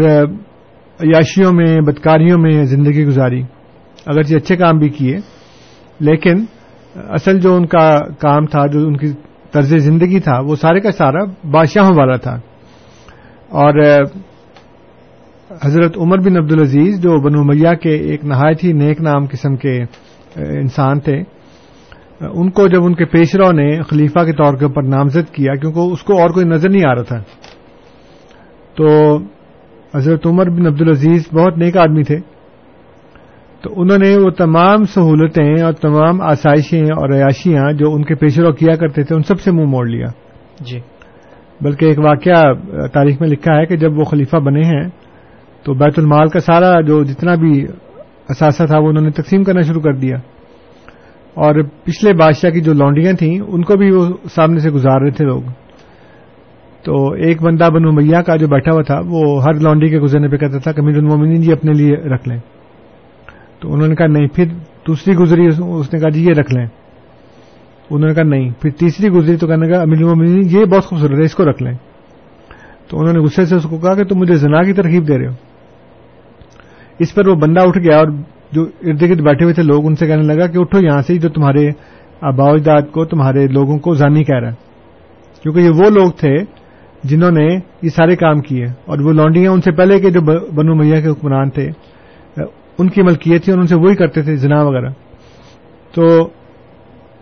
عیاشیوں 1.00 1.54
میں، 1.54 1.82
بدکاریوں 1.82 2.40
میں 2.40 2.64
زندگی 2.64 3.06
گزاری۔ 3.06 3.42
اگرچہ 4.06 4.36
اچھے 4.36 4.56
کام 4.56 4.78
بھی 4.78 4.90
کیے، 4.90 5.18
لیکن 6.00 6.34
اصل 6.96 7.40
جو 7.40 7.56
ان 7.56 7.66
کا 7.66 8.00
کام 8.20 8.46
تھا، 8.46 8.68
جو 8.68 8.80
ان 8.80 8.98
کی 8.98 9.08
طرز 9.52 9.76
زندگی 9.76 10.20
تھا، 10.20 10.40
وہ 10.40 10.56
سارے 10.56 10.80
کا 10.80 10.92
سارا 10.92 11.24
بادشاہوں 11.52 11.96
والا 11.98 12.16
تھا۔ 12.16 12.36
اور 13.50 14.04
حضرت 15.66 15.98
عمر 15.98 16.18
بن 16.18 16.38
عبدالعزیز، 16.38 17.02
جو 17.02 17.22
بنو 17.22 17.44
میاں 17.44 17.74
کے 17.74 17.90
ایک 17.90 18.26
نہایت 18.26 18.64
ہی 18.64 18.72
نیک 18.72 19.02
نام 19.02 19.26
قسم 19.26 19.56
کے 19.56 19.84
انسان 20.36 21.00
تھے 21.00 21.37
ان 22.22 22.52
کو 22.52 22.68
جب 22.68 22.84
ان 22.84 22.96
کے 22.96 23.06
پیشروں 23.06 23.54
نے 23.54 23.82
خلیفہ 23.82 24.24
کے 24.26 24.32
طور 24.32 24.54
کے 24.58 24.66
اوپر 24.66 24.84
نامزد 24.84 25.34
کیا 25.34 25.56
کیونکہ 25.56 25.80
اس 25.80 26.04
کو 26.04 26.22
اور 26.22 26.30
کوئی 26.30 26.46
نظر 26.46 26.70
نہیں 26.70 26.88
آ 26.88 26.96
رہا 26.96 27.04
تھا۔ 27.04 27.20
تو 28.76 29.18
حضرت 29.96 30.28
عمر 30.28 30.50
بن 30.50 30.68
عبدالعزیز 30.68 31.28
بہت 31.34 31.58
نیک 31.58 31.78
آدمی 31.78 32.04
تھے۔ 32.04 32.20
تو 33.62 33.82
انہوں 33.82 33.98
نے 33.98 34.18
وہ 34.18 34.30
تمام 34.30 34.84
سہولتیں 34.84 35.62
اور 35.64 35.74
تمام 35.74 36.22
آسائشیں 36.22 36.84
اور 36.84 37.14
عیاشیاں 37.14 37.72
جو 37.74 37.94
ان 37.94 38.04
کے 38.04 38.16
پیش 38.16 38.40
رو 38.40 38.52
کیا 38.52 38.76
کرتے 38.76 39.04
تھے 39.04 39.16
ان 39.16 39.24
سب 39.24 39.40
سے 39.40 39.52
منہ 39.52 39.66
موڑ 39.66 39.88
لیا۔ 39.88 40.08
جی۔ 40.62 40.80
بلکہ 41.62 41.86
ایک 41.86 42.00
واقعہ 42.00 42.54
تاریخ 42.88 43.22
میں 43.22 43.30
لکھا 43.30 43.56
ہے 43.56 43.66
کہ 43.66 43.78
جب 43.78 43.98
وہ 43.98 44.04
خلیفہ 44.04 44.38
بنے 44.38 44.62
ہیں 44.62 44.90
تو 45.64 45.74
بیت 45.74 46.00
المال 46.00 46.30
کا 46.30 46.40
سارا 46.40 46.82
جو 46.82 47.04
جتنا 47.04 47.36
بھی 47.36 47.66
اثاثہ 48.30 48.64
تھا 48.64 48.78
وہ 48.78 48.90
انہوں 48.90 49.04
نے 49.04 49.12
تقسیم 49.12 49.44
کرنا 49.44 49.62
شروع 49.62 49.82
کر 49.82 49.94
دیا۔ 49.94 50.18
اور 51.38 51.56
پچھلے 51.84 52.14
بادشاہ 52.14 52.50
کی 52.50 52.62
جو 52.62 52.74
لانڈیاں 52.74 53.14
تھیں، 53.14 53.40
ان 53.40 53.64
کو 53.64 53.78
بھی 53.78 53.92
وہ 53.92 54.08
سامنے 54.36 54.60
سے 54.60 54.70
گزار 54.70 55.02
رہے 55.02 55.10
تھے 55.10 55.26
لوگ۔ 55.26 55.42
تو 56.84 57.12
ایک 57.12 57.42
بندہ 57.42 57.70
بنو 57.70 57.92
میاں 57.92 58.22
کا 58.22 58.36
جو 58.36 58.48
بیٹھا 58.48 58.72
ہوا 58.72 58.82
تھا، 58.82 59.02
وہ 59.06 59.44
ہر 59.44 59.54
لانڈی 59.54 59.90
کے 59.90 60.00
گزرنے 60.00 60.28
پہ 60.28 60.38
کہتا 60.38 60.58
تھا 60.58 60.72
کمیر 60.72 60.98
المومنین 60.98 61.42
جی 61.42 61.52
اپنے 61.52 61.72
لیے 61.72 61.96
رکھ 61.96 62.30
لیں۔ 62.30 62.38
تو 63.60 63.74
انہوں 63.74 63.88
نے 63.88 63.96
کہا 63.96 64.06
نہیں، 64.06 64.28
پھر 64.28 64.46
دوسری 64.88 65.16
گزری، 65.16 65.48
اس 65.48 65.94
نے 65.94 66.00
کہا 66.00 66.10
جی 66.10 66.24
یہ 66.24 66.34
رکھ 66.40 66.54
لیں۔ 66.54 66.66
انہوں 67.90 68.08
نے 68.08 68.14
کہا 68.14 68.24
نہیں، 68.24 68.50
پھر 68.62 68.70
تیسری 68.70 69.10
گزری 69.10 69.38
تو 69.38 69.48
کہنے 69.48 69.68
کا 69.68 69.82
امیر 69.82 69.98
المومنین 69.98 70.42
جی، 70.42 70.60
یہ 70.60 70.66
بہت 70.66 70.86
خوبصورت 70.86 71.12
ہے، 71.12 71.24
اس 71.24 71.36
کو 71.36 71.50
رکھ 71.50 71.64
لیں۔ 71.64 71.74
تو 72.88 73.00
انہوں 73.00 73.14
نے 73.14 73.20
غصے 73.20 73.46
سے 73.46 73.56
اس 73.56 73.64
کو 73.64 73.78
کہا 73.78 73.96
کہ 73.96 74.04
تم 74.04 74.20
مجھے 74.20 74.34
زنا 74.34 74.64
کی 74.64 74.74
ترغیب 74.74 75.08
دے 75.08 75.18
رہے 75.18 75.28
ہو۔ 75.28 75.34
اس 77.00 77.16
پر 77.16 77.28
وہ 77.28 77.36
بندہ 77.36 77.60
اٹھ 77.60 77.78
گیا 77.78 77.98
اور 77.98 78.08
جو 78.52 78.62
ارد 78.62 79.02
گرد 79.02 79.22
بیٹھے 79.22 79.44
ہوئے 79.44 79.54
تھے، 79.54 79.64
لوگ 79.64 79.86
ان 79.86 79.96
سے 79.96 80.08
کہنے 80.08 80.22
لگا 80.22 80.48
کہ 80.48 80.58
اٹھو 80.58 80.80
یہاں 80.80 81.02
سے 81.02 81.18
جو 81.18 81.30
تمہارے 81.30 81.70
آبا 82.22 82.52
اجداد 82.52 82.82
کو، 82.92 83.06
تمہارے 83.06 83.48
لوگوں 83.48 83.78
کو 83.78 83.94
زانی 83.94 84.24
کہہ 84.24 84.36
رہا 84.36 84.50
ہے۔ 84.50 84.68
کیونکہ 85.44 85.60
یہ 85.60 85.70
وہ 85.70 85.90
لوگ 85.90 86.12
تھے 86.12 86.38
جنہوں 87.04 87.32
نے 87.32 87.60
یہ 87.82 87.90
سارے 87.90 88.16
کام 88.16 88.40
کیے۔ 88.40 88.66
اور 88.66 89.00
وہ 89.00 89.14
لانڈیاں 89.14 89.52
ان 89.52 89.62
سے 89.62 89.72
پہلے 89.72 90.00
کے 90.00 90.10
جو 90.10 90.22
بنو 90.52 90.76
میاں 90.76 91.02
کے 91.02 91.08
حکمران 91.08 91.50
تھے، 91.50 91.70
ان 92.78 92.90
کی 92.90 93.02
ملکیت 93.02 93.44
تھی 93.44 93.52
اور 93.52 93.60
ان 93.60 93.68
سے 93.68 93.76
وہی 93.76 93.96
کرتے 93.96 94.22
تھے، 94.22 94.36
زنا 94.36 94.62
وغیرہ۔ 94.62 94.90
تو 95.96 96.30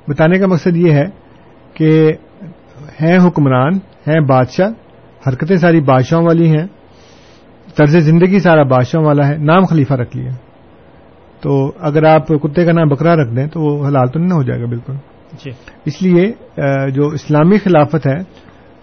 بتانے 0.08 0.40
کا 0.40 0.48
مقصد 0.48 0.78
یہ 0.78 0.92
ہے 0.92 1.06
کہ 1.74 2.12
ہیں 3.02 3.18
حکمران، 3.28 3.74
ہیں 4.08 4.20
بادشاہ، 4.20 4.70
حرکتیں 5.28 5.56
ساری 5.56 5.82
بادشاہوں 5.82 6.26
والی 6.26 6.50
ہیں، 6.50 6.68
طرز 7.76 7.98
زندگی 7.98 8.40
سارا 8.40 8.64
بادشاہوں 8.64 9.06
والا 9.06 9.28
ہے، 9.28 9.38
نام 9.38 9.66
خلیفہ 9.66 9.94
رکھ 9.94 10.18
لیا۔ 10.18 10.32
تو 11.46 11.72
اگر 11.80 12.04
آپ 12.04 12.28
کتے 12.28 12.66
کا 12.66 12.72
نام 12.72 12.88
بکرا 12.88 13.16
رکھ 13.16 13.36
دیں 13.36 13.48
تو 13.48 13.62
وہ 13.62 13.88
حلال 13.88 14.08
تو 14.08 14.20
نہیں 14.20 14.32
ہو 14.32 14.44
جائے 14.44 14.62
گا 14.62 14.66
بالکل۔ 14.66 14.94
جی۔ 15.44 15.52
اس 15.86 16.02
لیے 16.02 16.32
جو 16.92 17.08
اسلامی 17.08 17.58
خلافت 17.58 18.08
ہے 18.08 18.20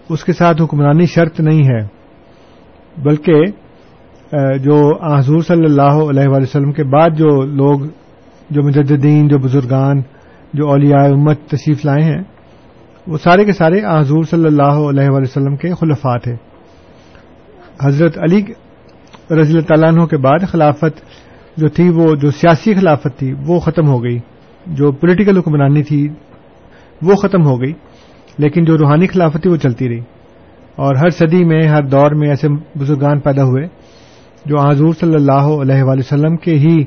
اس 0.09 0.23
کے 0.23 0.33
ساتھ 0.33 0.61
حکمرانی 0.61 1.05
شرط 1.05 1.39
نہیں 1.39 1.63
ہے۔ 1.63 1.81
بلکہ 3.03 3.45
جو 4.57 4.77
حضور 5.17 5.41
صلی 5.41 5.65
اللہ 5.65 6.05
علیہ 6.09 6.27
وآلہ 6.27 6.43
وسلم 6.43 6.71
کے 6.71 6.83
بعد 6.83 7.09
جو 7.09 7.41
لوگ 7.45 7.79
جو 8.49 8.63
مجددین 8.63 9.27
جو 9.27 9.37
بزرگان 9.37 10.01
جو 10.53 10.69
اولیاء 10.69 11.05
امت 11.05 11.39
تشریف 11.47 11.85
لائے 11.85 12.03
ہیں 12.03 12.23
وہ 13.07 13.17
سارے 13.17 13.45
کے 13.45 13.51
سارے 13.51 13.79
حضور 13.79 14.23
صلی 14.23 14.45
اللہ 14.45 14.87
علیہ 14.89 15.09
وآلہ 15.09 15.27
وسلم 15.29 15.55
کے 15.55 15.73
خلفاء 15.75 16.17
تھے۔ 16.17 16.35
حضرت 17.81 18.17
علی 18.17 18.41
رضی 19.31 19.51
اللہ 19.51 19.67
تعالیٰ 19.67 19.93
عنہ 19.93 20.05
کے 20.05 20.17
بعد 20.17 20.39
خلافت 20.47 21.01
جو 21.57 21.69
تھی 21.69 21.89
وہ 21.89 22.15
جو 22.15 22.31
سیاسی 22.31 22.73
خلافت 22.73 23.07
تھی، 23.17 23.33
وہ 23.45 23.59
ختم 23.59 23.87
ہو 23.87 24.03
گئی۔ 24.03 24.19
جو 24.67 24.91
پولیٹیکل 24.91 25.37
حکمرانی 25.37 25.83
تھی، 25.83 26.09
وہ 27.01 27.15
ختم 27.15 27.45
ہو 27.45 27.61
گئی۔ 27.61 27.73
لیکن 28.37 28.63
جو 28.63 28.77
روحانی 28.77 29.07
خلافت 29.07 29.41
تھی، 29.41 29.49
وہ 29.49 29.57
چلتی 29.57 29.89
رہی۔ 29.89 29.99
اور 30.75 30.95
ہر 30.95 31.09
صدی 31.09 31.45
میں، 31.45 31.67
ہر 31.67 31.83
دور 31.83 32.11
میں 32.11 32.29
ایسے 32.29 32.47
بزرگان 32.79 33.19
پیدا 33.19 33.43
ہوئے 33.43 33.67
جو 34.45 34.59
حضور 34.59 34.93
صلی 34.99 35.15
اللہ 35.15 35.31
علیہ 35.31 35.83
وآلہ 35.83 35.99
وسلم 35.99 36.37
کے 36.37 36.51
ہی 36.51 36.83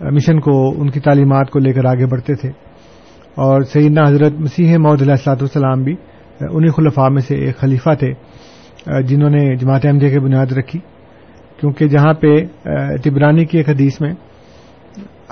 مشن 0.00 0.40
کو، 0.40 0.80
ان 0.80 0.90
کی 0.90 1.00
تعلیمات 1.00 1.50
کو 1.50 1.58
لے 1.58 1.72
کر 1.72 1.84
آگے 1.84 2.06
بڑھتے 2.06 2.34
تھے۔ 2.34 2.48
اور 3.34 3.60
سیدنا 3.60 4.02
حضرت 4.08 4.32
مسیح 4.32 4.76
محدود 4.78 5.02
علیہ 5.02 5.12
السلاط 5.12 5.42
والسلام 5.42 5.82
بھی 5.82 5.94
انہیں 6.40 6.70
خلفاء 6.70 7.08
میں 7.08 7.20
سے 7.20 7.34
ایک 7.36 7.56
خلیفہ 7.56 7.90
تھے، 7.94 8.12
جنہوں 9.02 9.30
نے 9.30 9.56
جماعت 9.56 9.86
احمدیہ 9.86 10.08
کی 10.08 10.18
بنیاد 10.18 10.46
رکھی۔ 10.46 10.80
کیونکہ 11.62 11.88
جہاں 11.88 12.12
پہ 12.14 12.34
تبرانی 13.04 13.44
کی 13.44 13.58
ایک 13.58 13.68
حدیث 13.68 14.00
میں 14.00 14.12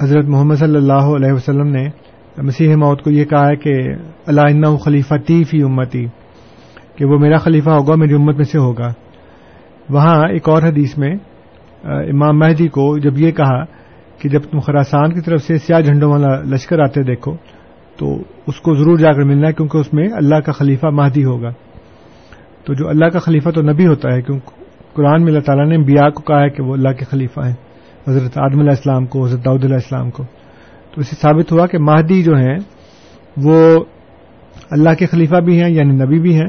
حضرت 0.02 0.24
محمد 0.24 0.54
صلی 0.54 0.76
اللہ 0.76 1.08
علیہ 1.16 1.32
وسلم 1.32 1.66
نے 1.66 1.86
مسیح 2.42 2.74
موت 2.76 3.02
کو 3.02 3.10
یہ 3.10 3.24
کہا 3.24 3.48
ہے 3.48 3.56
کہ، 3.56 3.72
اللہ 4.26 4.76
خلیفہ 4.76 5.14
تی 5.26 5.44
فی 5.44 5.62
امتی 5.62 6.04
کہ 6.96 7.04
وہ 7.04 7.18
میرا 7.18 7.36
خلیفہ 7.36 7.70
ہوگا، 7.70 7.94
میری 7.94 8.14
امت 8.14 8.36
میں 8.36 8.44
سے 8.44 8.58
ہوگا۔ 8.58 8.92
وہاں 9.88 10.16
ایک 10.28 10.48
اور 10.48 10.62
حدیث 10.62 10.98
میں 10.98 11.14
امام 11.84 12.38
مہدی 12.38 12.68
کو 12.68 12.98
جب 12.98 13.18
یہ 13.18 13.30
کہا 13.30 13.64
کہ 14.18 14.28
جب 14.28 14.40
تم 14.40 14.58
خراسان 14.58 15.14
کی 15.14 15.20
طرف 15.20 15.42
سے 15.42 15.56
سیاہ 15.56 15.80
جھنڈوں 15.80 16.10
والا 16.10 16.40
لشکر 16.42 16.80
آتے 16.80 17.02
دیکھو، 17.02 17.36
تو 17.96 18.14
اس 18.46 18.60
کو 18.60 18.74
ضرور 18.74 18.98
جا 18.98 19.12
کر 19.12 19.22
ملنا 19.22 19.48
ہے، 19.48 19.52
کیونکہ 19.52 19.78
اس 19.78 19.92
میں 19.94 20.08
اللہ 20.12 20.40
کا 20.40 20.52
خلیفہ 20.52 20.86
مہدی 20.86 21.24
ہوگا۔ 21.24 21.50
تو 22.64 22.74
جو 22.74 22.88
اللہ 22.88 23.08
کا 23.08 23.18
خلیفہ 23.18 23.50
تو 23.50 23.62
نبی 23.62 23.86
ہوتا 23.86 24.14
ہے، 24.14 24.22
کیونکہ 24.22 24.59
قرآن 24.94 25.22
میں 25.22 25.29
اللہ 25.29 25.40
تعالیٰ 25.40 25.66
نے 25.66 25.79
بیا 25.79 26.11
کو 26.11 26.22
کہا 26.22 26.40
ہے 26.40 26.50
کہ 26.50 26.62
وہ 26.62 26.74
اللہ 26.74 26.88
کے 26.88 27.05
خلیفہ 27.05 27.40
ہیں، 27.40 27.55
حضرت 28.09 28.38
آدم 28.38 28.59
علیہ 28.59 28.70
السلام 28.70 29.07
کو، 29.07 29.24
حضرت 29.24 29.44
داؤد 29.44 29.64
علیہ 29.64 29.74
السلام 29.74 30.11
کو۔ 30.11 30.24
تو 30.94 31.00
اسے 31.00 31.16
ثابت 31.16 31.53
ہوا 31.53 31.66
کہ 31.66 31.79
مہدی 31.79 32.22
جو 32.22 32.37
ہیں، 32.37 32.59
وہ 33.37 33.85
اللہ 34.70 34.90
کے 34.98 35.07
خلیفہ 35.07 35.37
بھی 35.37 35.62
ہیں 35.62 35.70
یعنی 35.70 36.05
نبی 36.05 36.18
بھی 36.18 36.35
ہیں، 36.35 36.48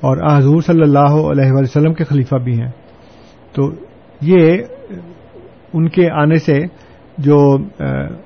اور 0.00 0.38
حضور 0.38 0.60
صلی 0.60 0.82
اللہ 0.82 1.30
علیہ 1.30 1.52
وسلم 1.52 1.94
کے 1.94 2.04
خلیفہ 2.04 2.36
بھی 2.36 2.60
ہیں۔ 2.60 2.70
تو 3.52 3.70
یہ 4.20 4.58
ان 5.72 5.88
کے 5.88 6.10
آنے 6.10 6.36
سے 6.36 6.58
جو 7.18 7.58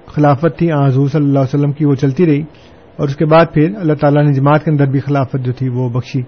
خلافت 0.06 0.58
تھی 0.58 0.72
حضور 0.72 1.08
صلی 1.08 1.24
اللہ 1.24 1.38
علیہ 1.38 1.58
وسلم 1.58 1.72
کی، 1.72 1.84
وہ 1.84 1.94
چلتی 1.94 2.26
رہی۔ 2.26 2.42
اور 2.96 3.08
اس 3.08 3.16
کے 3.16 3.24
بعد 3.24 3.46
پھر 3.54 3.72
اللہ 3.76 3.92
تعالیٰ 3.92 4.24
نے 4.24 4.32
جماعت 4.32 4.64
کے 4.64 4.70
اندر 4.70 4.86
بھی 4.86 5.00
خلافت 5.00 5.36
جو 5.42 5.52
تھی، 5.52 5.68
وہ 5.68 5.88
بخشی۔ 5.88 6.22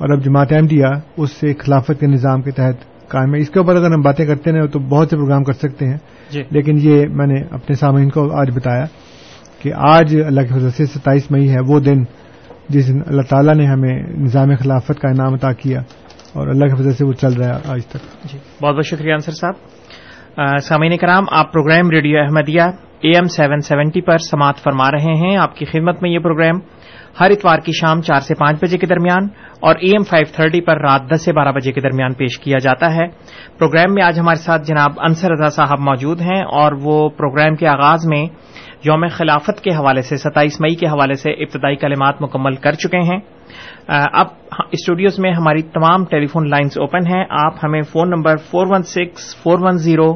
اور 0.00 0.16
اب 0.16 0.24
جماعت 0.24 0.52
احمدیہ 0.52 0.86
اس 1.16 1.30
سے 1.30 1.54
خلافت 1.54 2.00
کے 2.00 2.06
نظام 2.06 2.42
کے 2.42 2.50
تحت 2.50 3.08
قائم 3.08 3.34
ہے۔ 3.34 3.40
اس 3.40 3.50
کے 3.50 3.58
اوپر 3.58 3.76
اگر 3.76 3.92
ہم 3.92 4.00
باتیں 4.00 4.26
کرتے 4.26 4.50
ہیں 4.50 4.66
تو 4.66 4.78
بہت 4.78 5.08
سے 5.10 5.16
پروگرام 5.16 5.44
کر 5.44 5.52
سکتے 5.52 5.86
ہیں۔ 5.86 5.96
جی۔ 6.30 6.42
لیکن 6.50 6.76
یہ 6.78 7.06
میں 7.06 7.26
نے 7.26 7.40
اپنے 7.50 7.74
سامعین 7.74 8.10
کو 8.10 8.32
آج 8.32 8.50
بتایا 8.56 8.84
کہ 9.58 9.72
آج 9.76 10.16
اللہ 10.26 10.40
کے 10.40 10.48
فضل 10.48 10.70
سے 10.70 10.86
ستائیس 10.86 11.30
مئی 11.30 11.50
ہے 11.50 11.60
وہ 11.66 11.80
دن 11.80 12.02
جس 12.68 12.88
دن 12.88 13.00
اللہ 13.06 13.22
تعالیٰ 13.22 13.54
نے 13.54 13.66
ہمیں 13.66 14.02
نظام 14.18 14.48
خلافت 14.62 15.00
کا 15.00 15.08
انعام 15.08 15.34
عطا 15.34 15.52
کیا 15.52 15.80
اور 16.32 16.48
اللہ 16.48 16.64
کے 16.64 16.74
فضل 16.74 16.92
سے 16.92 17.04
وہ 17.04 17.12
چل 17.12 17.32
رہا 17.32 17.46
ہے 17.46 17.60
آج 17.66 17.86
تک۔ 17.86 18.28
جی 18.32 18.38
بہت 18.62 18.74
بہت 18.74 18.86
شکریہ 18.86 19.12
انصر 19.12 19.32
صاحب۔ 19.32 19.54
سامعین 20.62 20.96
کرام 20.96 21.24
آپ 21.30 21.52
programme 21.52 21.90
radio 21.90 22.20
Ahmadiyya 22.20 22.62
A 23.00 23.10
M 23.10 23.24
seven 23.24 23.60
seventy 23.60 24.00
پر 24.00 24.16
سماعت 24.16 24.56
فرما 24.56 24.90
رہے 24.90 25.14
ہیں۔ 25.14 25.36
آپ 25.36 25.56
کی 25.56 25.64
خدمت 25.64 26.02
میں 26.02 26.10
یہ 26.10 26.18
پروگرام 26.18 26.60
ہر 27.20 27.30
اتوار 27.30 27.58
کی 27.58 27.72
شام 27.72 28.00
چار 28.00 28.20
سے 28.20 28.34
پانچ 28.34 28.62
بجے 28.62 28.78
کے 28.78 28.86
درمیان 28.86 29.28
اور 29.60 29.74
اے 29.80 29.90
ایم 29.90 30.02
فائیو 30.02 30.26
تھرٹی 30.34 30.60
پر 30.60 30.80
رات 30.80 31.02
دس 31.10 31.24
سے 31.24 31.32
بارہ 31.32 31.52
بجے 31.52 31.72
کے 31.72 31.80
درمیان 31.80 32.12
پیش 32.14 32.38
کیا 32.38 32.58
جاتا 32.58 32.94
ہے۔ 32.94 33.06
پروگرام 33.58 33.94
میں 33.94 34.02
آج 34.02 34.18
ہمارے 34.20 34.42
ساتھ 34.42 34.66
جناب 34.66 35.00
انصر 35.00 35.30
رضا 35.30 35.48
صاحب 35.48 35.80
موجود 35.80 36.20
ہیں 36.20 36.42
اور 36.42 36.72
وہ 36.82 37.08
پروگرام 37.08 37.56
کے 37.56 37.66
آغاز 37.66 38.06
میں 38.06 38.24
یوم 38.84 39.06
خلافت 39.08 39.60
کے 39.60 39.70
حوالے 39.70 40.02
سے 40.02 40.16
ستائیس 40.16 40.60
مئی 40.60 40.74
کے 40.74 40.86
حوالے 40.86 41.14
سے 41.14 41.32
ابتدائی 41.32 41.76
کلمات 41.76 42.22
مکمل 42.22 42.54
کر 42.56 42.72
چکے 42.72 43.00
ہیں۔ 43.00 43.20
اب 43.88 44.26
اسٹوڈیوز 44.72 45.18
میں 45.18 45.32
ہماری 45.32 45.62
تمام 45.74 46.04
ٹیلی 46.04 46.26
فون 46.26 46.48
لائنز 46.50 46.78
اوپن 46.78 47.06
ہیں۔ 47.06 47.24
آپ 47.30 47.64
ہمیں 47.64 47.82
phone 47.82 48.10
number 48.10 48.36
four 48.50 48.66
one 48.70 48.82
six 48.82 49.34
four 49.42 49.58
one 49.60 49.78
zero 49.78 50.12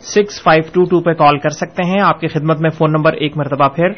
six 0.00 0.42
five 0.42 0.62
two 0.72 0.84
two 0.84 1.00
پہ 1.00 1.12
کال 1.12 1.38
کر 1.38 1.50
سکتے 1.50 1.84
ہیں۔ 1.86 2.00
آپ 2.00 2.20
کی 2.20 2.28
خدمت 2.28 2.60
میں 2.60 2.70
فون 2.70 2.92
نمبر 2.92 3.12
ایک 3.12 3.36
مرتبہ 3.36 3.68
پھر 3.68 3.92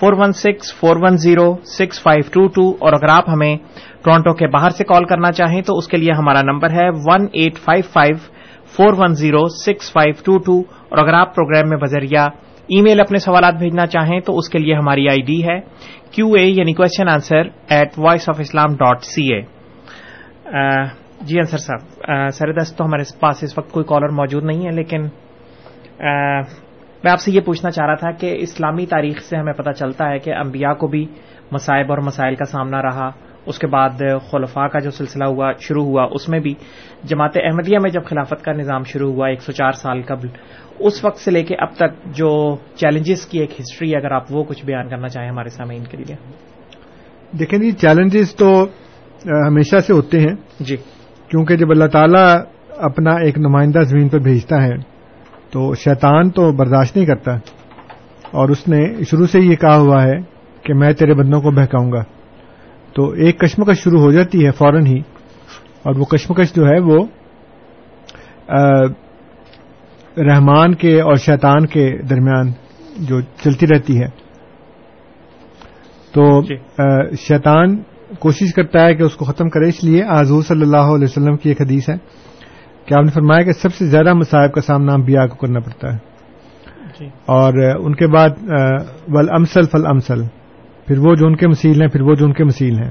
four 0.00 0.12
one 0.18 0.32
six, 0.32 0.74
four 0.80 0.96
one 1.02 1.16
zero, 1.16 1.54
six 1.64 2.02
five 2.02 2.22
two 2.32 2.46
two. 2.46 2.68
اور 2.80 2.92
اگر 2.92 3.08
آپ 3.10 3.28
ہمیں 3.28 3.56
ٹورانٹو 4.04 4.32
کے 4.34 4.46
باہر 4.46 4.70
سے 4.70 4.84
کال 4.84 5.04
کرنا 5.04 5.32
چاہیں 5.32 5.60
تو 5.62 5.76
اس 5.78 5.88
کے 5.88 5.96
لیے 5.96 6.12
ہمارا 6.18 6.42
نمبر 6.42 6.70
ہے 6.70 6.88
one 7.06 7.26
eight 7.32 7.58
five 7.58 7.82
five, 7.92 8.16
four 8.76 8.92
one 8.98 9.14
zero, 9.14 9.44
six 9.64 9.92
five 9.92 10.14
two 10.24 10.38
two. 10.38 10.58
اور 10.88 10.98
اگر 10.98 11.14
آپ 11.14 11.34
پروگرام 11.34 11.68
میں 11.68 11.78
بذریعہ 11.78 12.28
ای 12.66 12.80
میل 12.82 13.00
اپنے 13.00 13.18
سوالات 13.18 13.54
بھیجنا 13.54 13.86
چاہیں 13.86 14.20
تو 14.20 14.36
اس 14.38 14.48
کے 14.48 14.58
لیے 14.58 14.74
ہماری 14.74 15.08
آئی 15.08 15.22
ڈی 15.22 15.42
ہے 15.44 15.60
کیو 16.10 16.32
اے 16.36 16.44
یعنی 16.44 16.72
question 16.72 17.08
answer 17.08 17.42
at 17.68 17.98
voice 17.98 18.28
of 18.28 18.40
Islam 18.40 18.74
dot 18.74 19.04
C 19.04 19.32
A 19.34 19.40
جی 21.20 21.38
انصر 21.38 21.58
صاحب 21.58 22.30
سر 22.34 22.52
دست 22.52 22.76
تو 22.78 22.84
ہمارے 22.84 23.02
پاس 23.20 23.42
اس 23.42 23.58
وقت 23.58 23.72
کوئی 23.72 23.84
کالر 23.88 24.08
موجود 24.08 24.44
نہیں 24.44 24.66
ہے، 24.66 24.70
لیکن 24.70 25.06
میں 26.00 27.10
آپ 27.10 27.20
سے 27.20 27.32
یہ 27.32 27.40
پوچھنا 27.40 27.70
چاہ 27.70 27.86
رہا 27.86 27.94
تھا 27.94 28.10
کہ 28.10 28.36
اسلامی 28.40 28.86
تاریخ 28.86 29.20
سے 29.20 29.36
ہمیں 29.36 29.52
پتہ 29.52 29.70
چلتا 29.70 30.08
ہے 30.08 30.18
کہ 30.18 30.34
انبیاء 30.34 30.72
کو 30.72 30.86
بھی 30.86 31.06
مصائب 31.52 31.86
اور 31.90 31.98
مسائل 31.98 32.34
کا 32.34 32.44
سامنا 32.44 32.82
رہا 32.82 33.10
اس 33.46 33.58
کے 33.58 33.66
بعد 33.66 34.02
خلفاء 34.30 34.66
کا 34.66 34.78
جو 34.78 34.90
سلسلہ 34.90 35.24
ہوا 35.24 35.52
شروع 35.60 35.84
ہوا 35.84 36.08
اس 36.12 36.28
میں 36.28 36.40
بھی 36.40 36.54
جماعت 37.04 37.36
احمدیہ 37.36 37.78
میں 37.82 37.90
جب 37.90 38.04
خلافت 38.04 38.44
کا 38.44 38.52
نظام 38.52 38.82
شروع 38.82 39.12
ہوا 39.12 39.28
ایک 39.28 39.42
سو 39.42 39.52
چار 39.52 39.72
سال 39.72 40.02
قبل 40.02 40.28
اس 40.78 41.04
وقت 41.04 41.18
سے 41.18 41.30
لے 41.30 41.42
کے 41.42 41.54
اب 41.58 41.74
تک 41.74 42.04
جو 42.04 42.56
چیلنجز 42.74 43.26
کی 43.26 43.38
ایک 43.38 43.60
ہسٹری 43.60 43.96
اگر 43.96 44.12
آپ 44.12 44.24
وہ 44.30 44.44
کچھ 44.44 44.66
بیان 44.66 44.88
کرنا 44.88 45.08
چاہیں 45.08 45.28
ہمارے 45.28 45.48
سامعین 45.48 45.84
کے 45.84 45.96
لیے۔ 45.96 46.16
دیکھیں 47.38 47.58
جی 47.58 47.72
چیلنجز 47.72 48.34
تو 48.34 48.64
ہمیشہ 49.26 49.78
سے 49.78 49.92
ہوتے 49.92 50.20
ہیں۔ 50.20 50.34
جی۔ 50.60 50.76
کیونکہ 51.28 51.56
جب 51.56 51.70
اللہ 51.70 51.84
تعالیٰ 51.84 52.38
اپنا 52.76 53.10
ایک 53.10 53.38
نمائندہ 53.38 53.80
زمین 53.80 54.08
پر 54.08 54.18
بھیجتا 54.18 54.62
ہے 54.62 54.97
تو 55.50 55.74
شیطان 55.74 56.30
تو 56.30 56.52
برداشت 56.52 56.96
نہیں 56.96 57.06
کرتا۔ 57.06 57.32
اور 58.30 58.48
اس 58.48 58.68
نے 58.68 59.04
شروع 59.04 59.26
سے 59.26 59.40
یہ 59.40 59.56
کہا 59.56 59.76
ہوا 59.76 60.02
ہے 60.02 60.20
کہ 60.62 60.74
میں 60.74 60.92
تیرے 60.92 61.14
بندوں 61.14 61.40
کو 61.40 61.50
بہکاؤں 61.50 61.92
گا۔ 61.92 62.02
تو 62.94 63.10
ایک 63.10 63.40
کشمکش 63.40 63.78
شروع 63.78 64.00
ہو 64.00 64.10
جاتی 64.12 64.46
ہے 64.46 64.50
فوراً 64.50 64.86
ہی۔ 64.86 64.98
اور 65.82 65.96
وہ 65.96 66.04
کشمکش 66.04 66.54
جو 66.54 66.66
ہے 66.66 66.78
وہ 66.78 67.06
رحمان 70.16 70.74
کے 70.74 71.00
اور 71.00 71.14
شیطان 71.14 71.66
کے 71.66 71.98
درمیان 72.10 72.52
جو 72.96 73.20
چلتی 73.20 73.66
رہتی 73.66 74.00
ہے۔ 74.00 74.06
تو 76.12 76.42
جی۔ 76.42 76.56
شیطان 77.16 77.76
کوشش 78.18 78.54
کرتا 78.54 78.86
ہے 78.86 78.94
کہ 78.94 79.02
اس 79.02 79.14
کو 79.14 79.24
ختم 79.24 79.48
کرے 79.48 79.68
اس 79.68 79.84
لیے 79.84 80.02
حضور 80.08 80.42
صلی 80.42 80.62
اللہ 80.62 80.76
علیہ 80.76 81.04
وسلم 81.04 81.36
کی 81.36 81.48
ایک 81.48 81.60
حدیث 81.60 81.88
ہے۔ 81.88 81.94
کہ 82.88 82.94
آپ 82.94 83.04
نے 83.04 83.10
فرمایا 83.10 83.42
کہ 83.42 83.52
سب 83.52 83.74
سے 83.74 83.86
زیادہ 83.86 84.14
مصائب 84.14 84.52
کا 84.52 84.60
سامنا 84.60 84.92
انبیاء 84.92 85.26
کو 85.26 85.34
کرنا 85.34 85.60
پڑتا 85.60 85.92
ہے۔ 85.92 85.98
جی۔ 87.00 87.06
اور 87.26 87.52
ان 87.84 87.94
کے 87.94 88.06
بعد 88.06 88.30
ول 89.08 89.30
امسل 89.30 89.62
فل 89.62 89.86
امسل 89.86 90.22
پھر 90.86 90.98
وہ 90.98 91.14
جو 91.14 91.26
ان 91.26 91.36
کے 91.36 91.48
مسیل 91.48 91.80
ہیں 91.80 91.88
پھر 91.88 92.00
وہ 92.00 92.14
جو 92.14 92.24
ان 92.24 92.32
کے 92.32 92.44
مسیل 92.44 92.78
ہیں۔ 92.78 92.90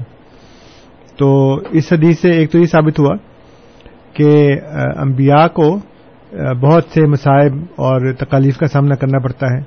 تو 1.18 1.54
اس 1.70 1.92
حدیث 1.92 2.20
سے 2.20 2.30
ایک 2.30 2.52
تو 2.52 2.58
یہ 2.58 2.64
ثابت 2.64 2.98
ہوا 2.98 3.16
کہ 4.12 4.60
انبیاء 4.96 5.46
کو 5.46 5.78
بہت 6.60 6.84
سے 6.84 7.06
مصائب 7.06 7.52
اور 7.54 8.12
تکالیف 8.12 8.56
کا 8.58 8.66
سامنا 8.66 8.94
کرنا 8.94 9.18
پڑتا 9.18 9.46
ہے۔ 9.46 9.58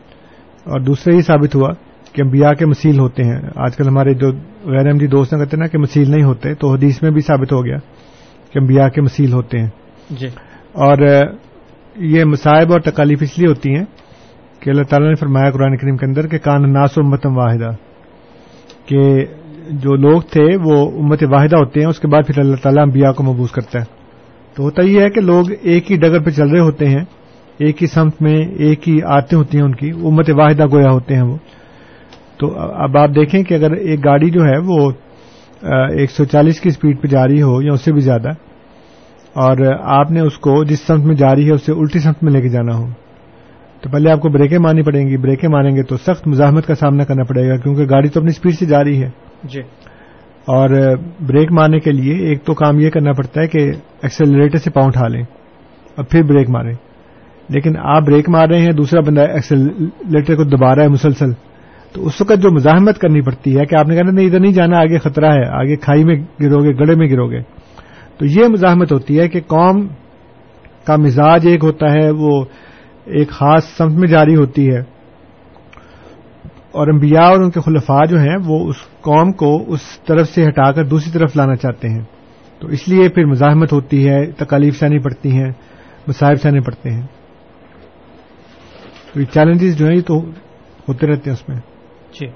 اور 0.63 0.80
دوسرا 0.80 1.13
یہ 1.13 1.22
ثابت 1.22 1.56
ہوا 1.56 1.70
کہ 2.13 2.22
انبیاء 2.22 2.52
کے 2.52 2.65
مسیل 2.65 3.00
ہوتے 3.00 3.24
ہیں۔ 3.24 3.41
آج 3.56 3.76
کل 3.78 3.88
ہمارے 3.88 4.13
جو 4.13 4.32
غیر 4.63 4.88
احمدی 4.88 5.08
دوست 5.08 5.32
کہتے 5.32 5.44
ہیں 5.44 5.60
نا 5.60 5.67
کہ 5.67 5.78
مسیل 5.78 6.12
نہیں 6.12 6.24
ہوتے 6.24 6.54
تو 6.56 6.74
حدیث 6.74 7.04
میں 7.04 7.12
بھی 7.12 7.22
ثابت 7.22 7.54
ہو 7.54 7.65
گیا 7.65 7.78
کہ 8.54 8.60
انبیاء 8.60 8.88
کے 8.88 9.02
مسیل 9.02 9.34
ہوتے 9.34 9.60
ہیں۔ 9.60 9.70
جی۔ 10.19 10.28
اور 10.74 10.97
یہ 11.95 12.24
مصائب 12.24 12.71
اور 12.71 12.80
تکالیف 12.80 13.21
اس 13.21 13.38
لیے 13.39 13.47
ہوتی 13.47 13.76
ہیں 13.76 13.86
کہ 14.60 14.69
اللہ 14.69 14.84
تعالیٰ 14.84 15.10
نے 15.10 15.15
فرمایا 15.15 15.52
قرآن 15.52 15.78
کریم 15.78 15.97
کے 15.97 16.06
اندر 16.06 16.28
کہ 16.28 16.38
کان 16.38 16.74
ناس 16.74 16.97
امتم 16.97 17.38
واحدہ، 17.38 17.71
کہ 18.86 19.02
جو 19.84 19.95
لوگ 19.95 20.21
تھے 20.21 20.45
وہ 20.63 20.76
امت 21.00 21.24
واحدہ 21.32 21.58
ہوتے 21.58 21.80
ہیں، 21.80 21.88
اس 21.88 22.00
کے 22.00 22.08
بعد 22.08 22.28
پھر 22.28 22.39
اللہ 22.39 22.56
تعالیٰ 22.56 22.84
انبیاء 22.84 23.12
کو 23.12 23.24
مبوس 23.24 23.52
کرتا 23.52 23.80
ہے۔ 23.80 23.86
تو 24.56 24.63
ہوتا 24.63 24.82
یہ 24.82 25.02
ہے 25.02 25.10
کہ 25.10 25.21
لوگ 25.21 25.52
ایک 25.62 25.91
ہی 25.91 25.97
ڈگر 25.97 26.19
پہ 26.19 26.30
چل 26.30 26.50
رہے 26.50 26.60
ہوتے 26.60 26.88
ہیں، 26.89 27.04
ایک 27.60 27.82
ہی 27.82 27.88
سمت 27.88 28.21
میں 28.21 28.38
ایک 28.58 28.89
ہی 28.89 29.00
آتے 29.08 29.36
ہوتی 29.36 29.58
ہیں 29.58 29.65
ان 29.65 29.76
کی، 29.76 29.89
امت 29.89 30.30
واحدہ 30.30 30.65
گویا 30.65 30.89
ہوتے 30.89 31.15
ہیں 31.15 31.21
وہ۔ 31.21 31.38
تو 32.38 32.47
اب 32.58 32.97
آپ 32.97 33.10
دیکھیں 33.15 33.43
کہ 33.43 33.54
اگر 33.54 33.71
ایک 33.71 34.06
گاڑی 34.06 34.30
جو 34.30 34.45
ہے 34.45 34.58
وہ 34.58 34.91
ایک 35.97 36.12
سو 36.12 36.26
چالیس 36.26 36.60
کی 36.62 36.69
اسپیڈ 36.69 37.02
پہ 37.02 37.08
جاری 37.08 37.41
ہو 37.41 37.62
یا 37.62 37.74
اس 37.74 37.82
سے 37.82 37.91
بھی 37.93 38.02
زیادہ 38.02 38.30
اور 39.34 39.58
آپ 39.80 40.12
نے 40.12 40.20
اس 40.20 40.38
کو 40.38 40.63
جس 40.63 40.80
سمت 40.88 41.06
میں 41.06 41.15
جاری 41.15 41.48
ہے 41.48 41.54
اسے 41.54 41.72
الٹی 41.72 42.00
سمت 42.00 42.24
میں 42.24 42.32
لے 42.32 42.41
کے 42.41 42.50
جانا 42.50 42.76
ہو۔ 42.76 42.88
تو 43.82 43.89
پہلے 43.89 44.12
آپ 44.12 44.20
کو 44.20 44.30
بریکیں 44.30 44.58
مارنی 44.58 44.82
پڑیں 44.82 45.08
گی۔ 45.08 45.17
بریکیں 45.17 45.50
ماریں 45.50 45.76
گے 45.76 45.84
تو 45.84 45.98
سخت 45.98 46.28
مزاحمت 46.28 46.67
کا 46.67 46.76
سامنا 46.76 47.04
کرنا 47.04 47.24
پڑے 47.24 47.50
گا 47.50 47.56
کیونکہ 47.56 47.86
گاڑی 47.89 48.10
تو 48.10 48.20
اپنی 48.20 48.30
اسپیڈ 48.30 48.54
سے 48.54 48.65
جاری 48.65 49.04
ہے۔ 49.04 49.10
جی۔ 49.44 49.60
اور 50.46 50.70
بریک 51.28 51.52
مارنے 51.52 51.80
کے 51.80 51.91
لیے 51.91 52.15
ایک 52.15 52.44
تو 52.44 52.54
کام 52.54 52.80
یہ 52.80 52.89
کرنا 52.89 53.12
پڑتا 53.12 53.41
ہے 53.41 53.48
کہ 53.48 53.58
ایکسلریٹر 54.04 54.58
سے 54.58 54.72
پاؤں 54.72 54.88
اٹھا 54.88 55.08
لیں 55.08 55.24
اور 55.96 56.06
پھر 56.06 56.24
بریک 56.24 56.50
ماریں۔ 56.50 56.74
لیکن 57.50 57.74
آپ 57.78 58.04
بریک 58.04 58.30
مار 58.30 58.48
رہے 58.48 58.60
ہیں 58.60 58.72
دوسرا 58.72 59.00
بندہ 59.00 59.22
ایکسلریٹر 59.22 60.36
کو 60.36 60.44
دبا 60.44 60.76
رہا 60.76 60.84
ہے 60.84 60.88
مسلسل۔ 60.88 61.32
تو 61.94 62.06
اس 62.06 62.22
وقت 62.22 62.41
جو 62.41 62.52
مزاحمت 62.52 63.00
کرنی 63.00 63.22
پڑتی 63.22 63.60
ہے 63.60 63.65
کہ 63.65 63.76
آپ 63.76 63.88
نے 63.88 63.96
کہنا 63.96 64.12
نہیں 64.12 64.26
ادھر 64.26 64.39
نہیں 64.39 64.52
جانا 64.52 64.78
آگے 64.78 64.98
خطرہ 64.98 65.32
ہے 65.32 65.48
آگے 65.48 65.76
کھائی 65.76 66.04
میں 66.04 66.15
گرو 66.15 66.60
گے 66.63 66.70
گڑے 66.80 66.96
میں 66.96 67.08
گرو 67.08 67.30
گے 67.30 67.61
تو 68.17 68.26
یہ 68.26 68.47
مزاحمت 68.47 68.91
ہوتی 68.91 69.19
ہے 69.19 69.30
کہ 69.30 69.41
قوم 69.41 69.88
کا 70.86 70.95
مزاج 70.95 71.47
ایک 71.47 71.63
ہوتا 71.63 71.91
ہے 71.91 72.10
وہ 72.12 72.45
ایک 73.06 73.30
خاص 73.30 73.65
سمت 73.65 73.91
میں 73.91 74.08
جاری 74.08 74.36
ہوتی 74.36 74.69
ہے۔ 74.74 74.80
اور 76.71 76.88
انبیاء 76.88 77.24
اور 77.24 77.41
ان 77.41 77.50
کے 77.52 77.60
خلفاء 77.60 78.06
جو 78.06 78.19
ہیں 78.19 78.38
وہ 78.45 78.69
اس 78.69 78.76
قوم 79.02 79.32
کو 79.32 79.74
اس 79.74 79.82
طرف 80.08 80.30
سے 80.30 80.47
ہٹا 80.47 80.71
کر 80.71 80.86
دوسری 80.86 81.12
طرف 81.12 81.36
لانا 81.36 81.56
چاہتے 81.56 81.89
ہیں۔ 81.89 82.04
تو 82.60 82.67
اس 82.67 82.88
لیے 82.88 83.10
پھر 83.10 83.26
مزاحمت 83.26 83.74
ہوتی 83.74 84.10
ہے 84.10 84.32
تکالیف 84.32 84.80
سہنی 84.80 85.00
پڑتی 85.00 85.32
ہیں 85.32 85.52
مصائب 86.08 86.41
سہنے 86.41 86.60
پڑتے 86.62 86.89
ہیں۔ 86.89 87.08
تو 89.13 89.19
یہ 89.19 89.26
چیلنجز 89.26 89.78
جو 89.78 89.88
ہیں 89.88 89.95
یہ 89.95 90.02
تو 90.02 90.19
ہوتے 90.89 91.08
رہتے 91.08 91.30
ہیں 91.30 91.38
اس 91.38 91.50
میں۔ 91.50 91.58
جی۔ 92.19 92.28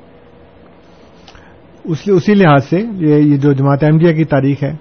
اسی 2.12 2.34
لحاظ 2.34 2.66
سے 2.66 2.84
یہ 3.00 3.38
جو 3.38 3.54
جماعت 3.54 3.84
احمدیہ 3.84 4.14
کی 4.14 4.24
تاریخ 4.24 4.64
ہے 4.64 4.74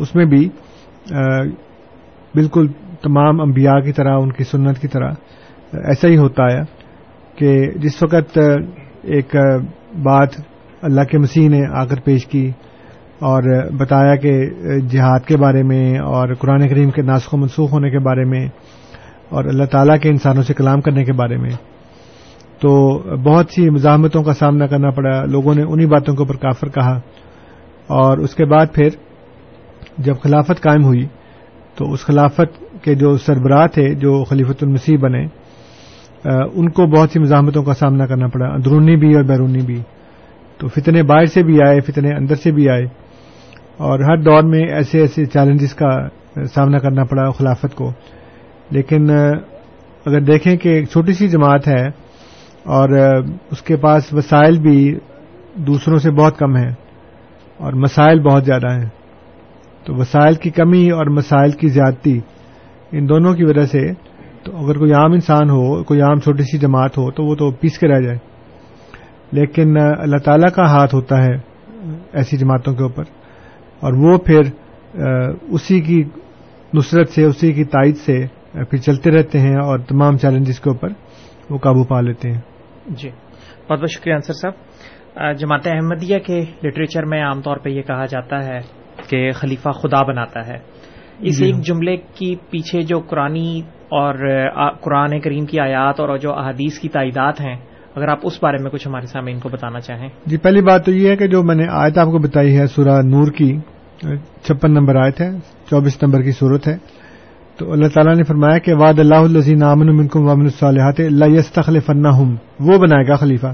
اس 0.00 0.14
میں 0.14 0.24
بھی 0.24 0.48
بالکل 2.34 2.66
تمام 3.02 3.40
انبیاء 3.40 3.78
کی 3.84 3.92
طرح، 3.92 4.16
ان 4.22 4.32
کی 4.32 4.44
سنت 4.44 4.78
کی 4.80 4.88
طرح، 4.88 5.10
ایسا 5.72 6.08
ہی 6.08 6.16
ہوتا 6.16 6.44
ہے 6.52 6.62
کہ 7.38 7.50
جس 7.82 8.02
وقت 8.02 8.38
ایک 9.16 9.36
بات 10.04 10.34
اللہ 10.82 11.04
کے 11.10 11.18
مسیح 11.18 11.48
نے 11.48 11.60
آ 11.78 11.84
کر 11.84 12.00
پیش 12.00 12.26
کی 12.26 12.50
اور 13.28 13.42
بتایا 13.78 14.14
کہ 14.16 14.32
جہاد 14.90 15.26
کے 15.26 15.36
بارے 15.36 15.62
میں 15.62 15.98
اور 16.00 16.34
قرآن 16.40 16.68
کریم 16.68 16.90
کے 16.90 17.02
ناسخ 17.02 17.34
و 17.34 17.36
منسوخ 17.36 17.72
ہونے 17.72 17.90
کے 17.90 17.98
بارے 18.04 18.24
میں 18.24 18.46
اور 19.28 19.44
اللہ 19.44 19.64
تعالیٰ 19.72 19.98
کے 20.02 20.08
انسانوں 20.08 20.42
سے 20.42 20.54
کلام 20.54 20.80
کرنے 20.80 21.04
کے 21.04 21.12
بارے 21.12 21.36
میں، 21.36 21.50
تو 22.62 22.70
بہت 23.24 23.50
سی 23.50 23.68
مزاحمتوں 23.70 24.22
کا 24.22 24.32
سامنا 24.34 24.66
کرنا 24.66 24.90
پڑا، 24.90 25.24
لوگوں 25.24 25.54
نے 25.54 25.62
انہی 25.62 25.86
باتوں 25.86 26.14
کے 26.14 26.22
اوپر 26.22 26.36
کافر 26.36 26.68
کہا 26.68 26.94
اور 27.98 28.18
اس 28.18 28.34
کے 28.34 28.44
بعد 28.44 28.74
پھر 28.74 28.88
جب 29.98 30.14
خلافت 30.22 30.60
قائم 30.60 30.84
ہوئی 30.84 31.06
تو 31.74 31.92
اس 31.92 32.00
خلافت 32.00 32.82
کے 32.84 32.94
جو 32.94 33.16
سربراہ 33.16 33.66
تھے، 33.66 33.94
جو 33.94 34.24
خلیفت 34.24 34.62
المسیح 34.62 34.98
بنے 34.98 35.26
ان 36.54 36.70
کو 36.70 36.86
بہت 36.86 37.10
سی 37.10 37.20
مزاحمتوں 37.20 37.62
کا 37.62 37.74
سامنا 37.74 38.06
کرنا 38.06 38.26
پڑا۔ 38.26 38.54
اندرونی 38.54 38.96
بھی 38.96 39.14
اور 39.14 39.22
بیرونی 39.22 39.60
بھی۔ 39.60 39.82
تو 40.58 40.68
فتنے 40.68 41.02
باہر 41.02 41.26
سے 41.26 41.42
بھی 41.42 41.58
آئے، 41.68 41.80
فتنے 41.80 42.10
اندر 42.10 42.34
سے 42.34 42.52
بھی 42.52 42.68
آئے۔ 42.68 42.84
اور 43.76 44.00
ہر 44.00 44.16
دور 44.16 44.42
میں 44.42 44.60
ایسے 44.60 45.00
ایسے 45.00 45.24
چیلنجز 45.24 45.74
کا 45.74 46.08
سامنا 46.54 46.78
کرنا 46.78 47.04
پڑا 47.04 47.30
خلافت 47.30 47.74
کو۔ 47.74 47.92
لیکن 48.70 49.10
اگر 50.06 50.20
دیکھیں 50.20 50.56
کہ 50.56 50.68
ایک 50.68 50.88
چھوٹی 50.88 51.12
سی 51.12 51.28
جماعت 51.28 51.68
ہے 51.68 51.86
اور 52.64 52.88
اس 53.50 53.62
کے 53.62 53.76
پاس 53.76 54.12
وسائل 54.12 54.60
بھی 54.60 54.98
دوسروں 55.54 55.98
سے 55.98 56.10
بہت 56.10 56.38
کم 56.38 56.56
ہیں 56.56 56.72
اور 57.56 57.72
مسائل 57.72 58.20
بہت 58.20 58.44
زیادہ 58.44 58.72
ہیں۔ 58.72 58.88
تو 59.84 59.94
وسائل 59.94 60.34
کی 60.34 60.50
کمی 60.50 60.90
اور 60.90 61.06
مسائل 61.06 61.50
کی 61.50 61.68
زیادتی 61.68 62.20
ان 62.92 63.08
دونوں 63.08 63.34
کی 63.34 63.44
وجہ 63.44 63.64
سے 63.66 63.92
تو 64.42 64.64
اگر 64.64 64.78
کوئی 64.78 64.92
عام 64.92 65.12
انسان 65.12 65.50
ہو، 65.50 65.84
کوئی 65.84 66.00
عام 66.00 66.18
چھوٹی 66.18 66.42
سی 66.42 66.58
جماعت 66.58 66.98
ہو، 66.98 67.10
تو 67.10 67.24
وہ 67.24 67.34
تو 67.34 67.50
پیس 67.50 67.78
کے 67.78 67.88
رہ 67.88 68.00
جائے۔ 68.00 68.18
لیکن 69.32 69.74
اللہ 69.80 70.16
تعالیٰ 70.16 70.50
کا 70.54 70.62
ہاتھ 70.62 70.94
ہوتا 70.94 71.24
ہے 71.24 71.34
ایسی 72.12 72.36
جماعتوں 72.36 72.74
کے 72.74 72.82
اوپر۔ 72.82 73.02
اور 73.80 73.92
وہ 73.92 74.18
پھر 74.18 74.40
اسی 75.42 75.80
کی 75.80 76.02
نصرت 76.74 77.08
سے، 77.08 77.24
اسی 77.24 77.52
کی 77.52 77.64
تائید 77.64 77.96
سے 77.96 78.26
پھر 78.52 78.76
چلتے 78.76 79.10
رہتے 79.10 79.38
ہیں 79.38 79.56
اور 79.56 79.78
تمام 79.78 80.16
چیلنجز 80.16 80.60
کے 80.60 80.70
اوپر 80.70 80.88
وہ 81.50 81.58
قابو 81.58 81.84
پا 81.84 82.00
لیتے 82.00 82.32
ہیں۔ 82.32 82.40
جی 82.86 83.08
بہت 83.70 83.80
بہت 83.80 83.90
شکریہ 83.90 84.14
انصر 84.14 84.32
صاحب۔ 84.32 84.52
جماعت 85.38 85.66
احمدیہ 85.66 86.18
کے 86.18 86.40
لٹریچر 86.64 87.04
میں 87.04 87.24
عام 87.24 87.40
طور 87.40 87.56
پہ 87.56 87.68
یہ 87.68 87.82
کہا 87.82 88.04
جاتا 88.04 88.44
ہے 88.44 88.79
کہ 89.08 89.30
خلیفہ 89.30 89.68
خدا 89.68 90.02
بناتا 90.02 90.46
ہے۔ 90.46 90.58
اس 91.18 91.38
جی 91.38 91.44
ایک 91.44 91.56
جملے 91.60 91.96
کی 91.96 92.34
پیچھے 92.50 92.82
جو 92.82 92.98
قرآنی 92.98 93.60
اور 93.90 94.14
قرآن 94.80 95.20
کریم 95.20 95.44
کی 95.46 95.60
آیات 95.60 96.00
اور 96.00 96.16
جو 96.16 96.32
احادیث 96.32 96.78
کی 96.78 96.88
تعداد 96.88 97.32
ہیں 97.40 97.56
اگر 97.96 98.08
آپ 98.08 98.18
اس 98.22 98.38
بارے 98.42 98.62
میں 98.62 98.70
کچھ 98.70 98.88
ہمارے 98.88 99.06
سامنے 99.06 99.32
ان 99.32 99.38
کو 99.38 99.48
بتانا 99.48 99.80
چاہیں۔ 99.80 100.08
جی 100.26 100.36
پہلی 100.36 100.62
بات 100.62 100.84
تو 100.84 100.92
یہ 100.92 101.08
ہے 101.10 101.16
کہ 101.16 101.26
جو 101.26 101.42
میں 101.42 101.54
نے 101.54 101.66
آیت 101.70 101.98
آپ 101.98 102.06
کو 102.06 102.18
بتائی 102.18 102.58
ہے 102.58 102.66
سورہ 102.66 103.02
نور 103.02 103.30
کی 103.32 103.58
چھپن 104.42 104.72
نمبر 104.72 104.96
آیت 104.96 105.20
ہے 105.20 105.30
چوبیس 105.70 106.02
نمبر 106.02 106.22
کی 106.22 106.30
صورت 106.30 106.68
ہے۔ 106.68 106.76
تو 107.58 107.72
اللہ 107.72 107.88
تعالیٰ 107.94 108.14
نے 108.14 108.22
فرمایا 108.22 108.58
کہ 108.58 108.74
واد 108.74 108.98
اللہ 108.98 109.14
الزین 109.14 109.62
امن 109.62 109.96
منکم 109.96 110.26
وامن 110.26 110.44
الصالحات 110.44 111.00
اللہ 111.00 111.24
یستخل 111.24 111.80
فنا 111.80 112.10
وہ 112.60 112.78
بنائے 112.78 113.08
گا 113.08 113.14
خلیفہ۔ 113.14 113.46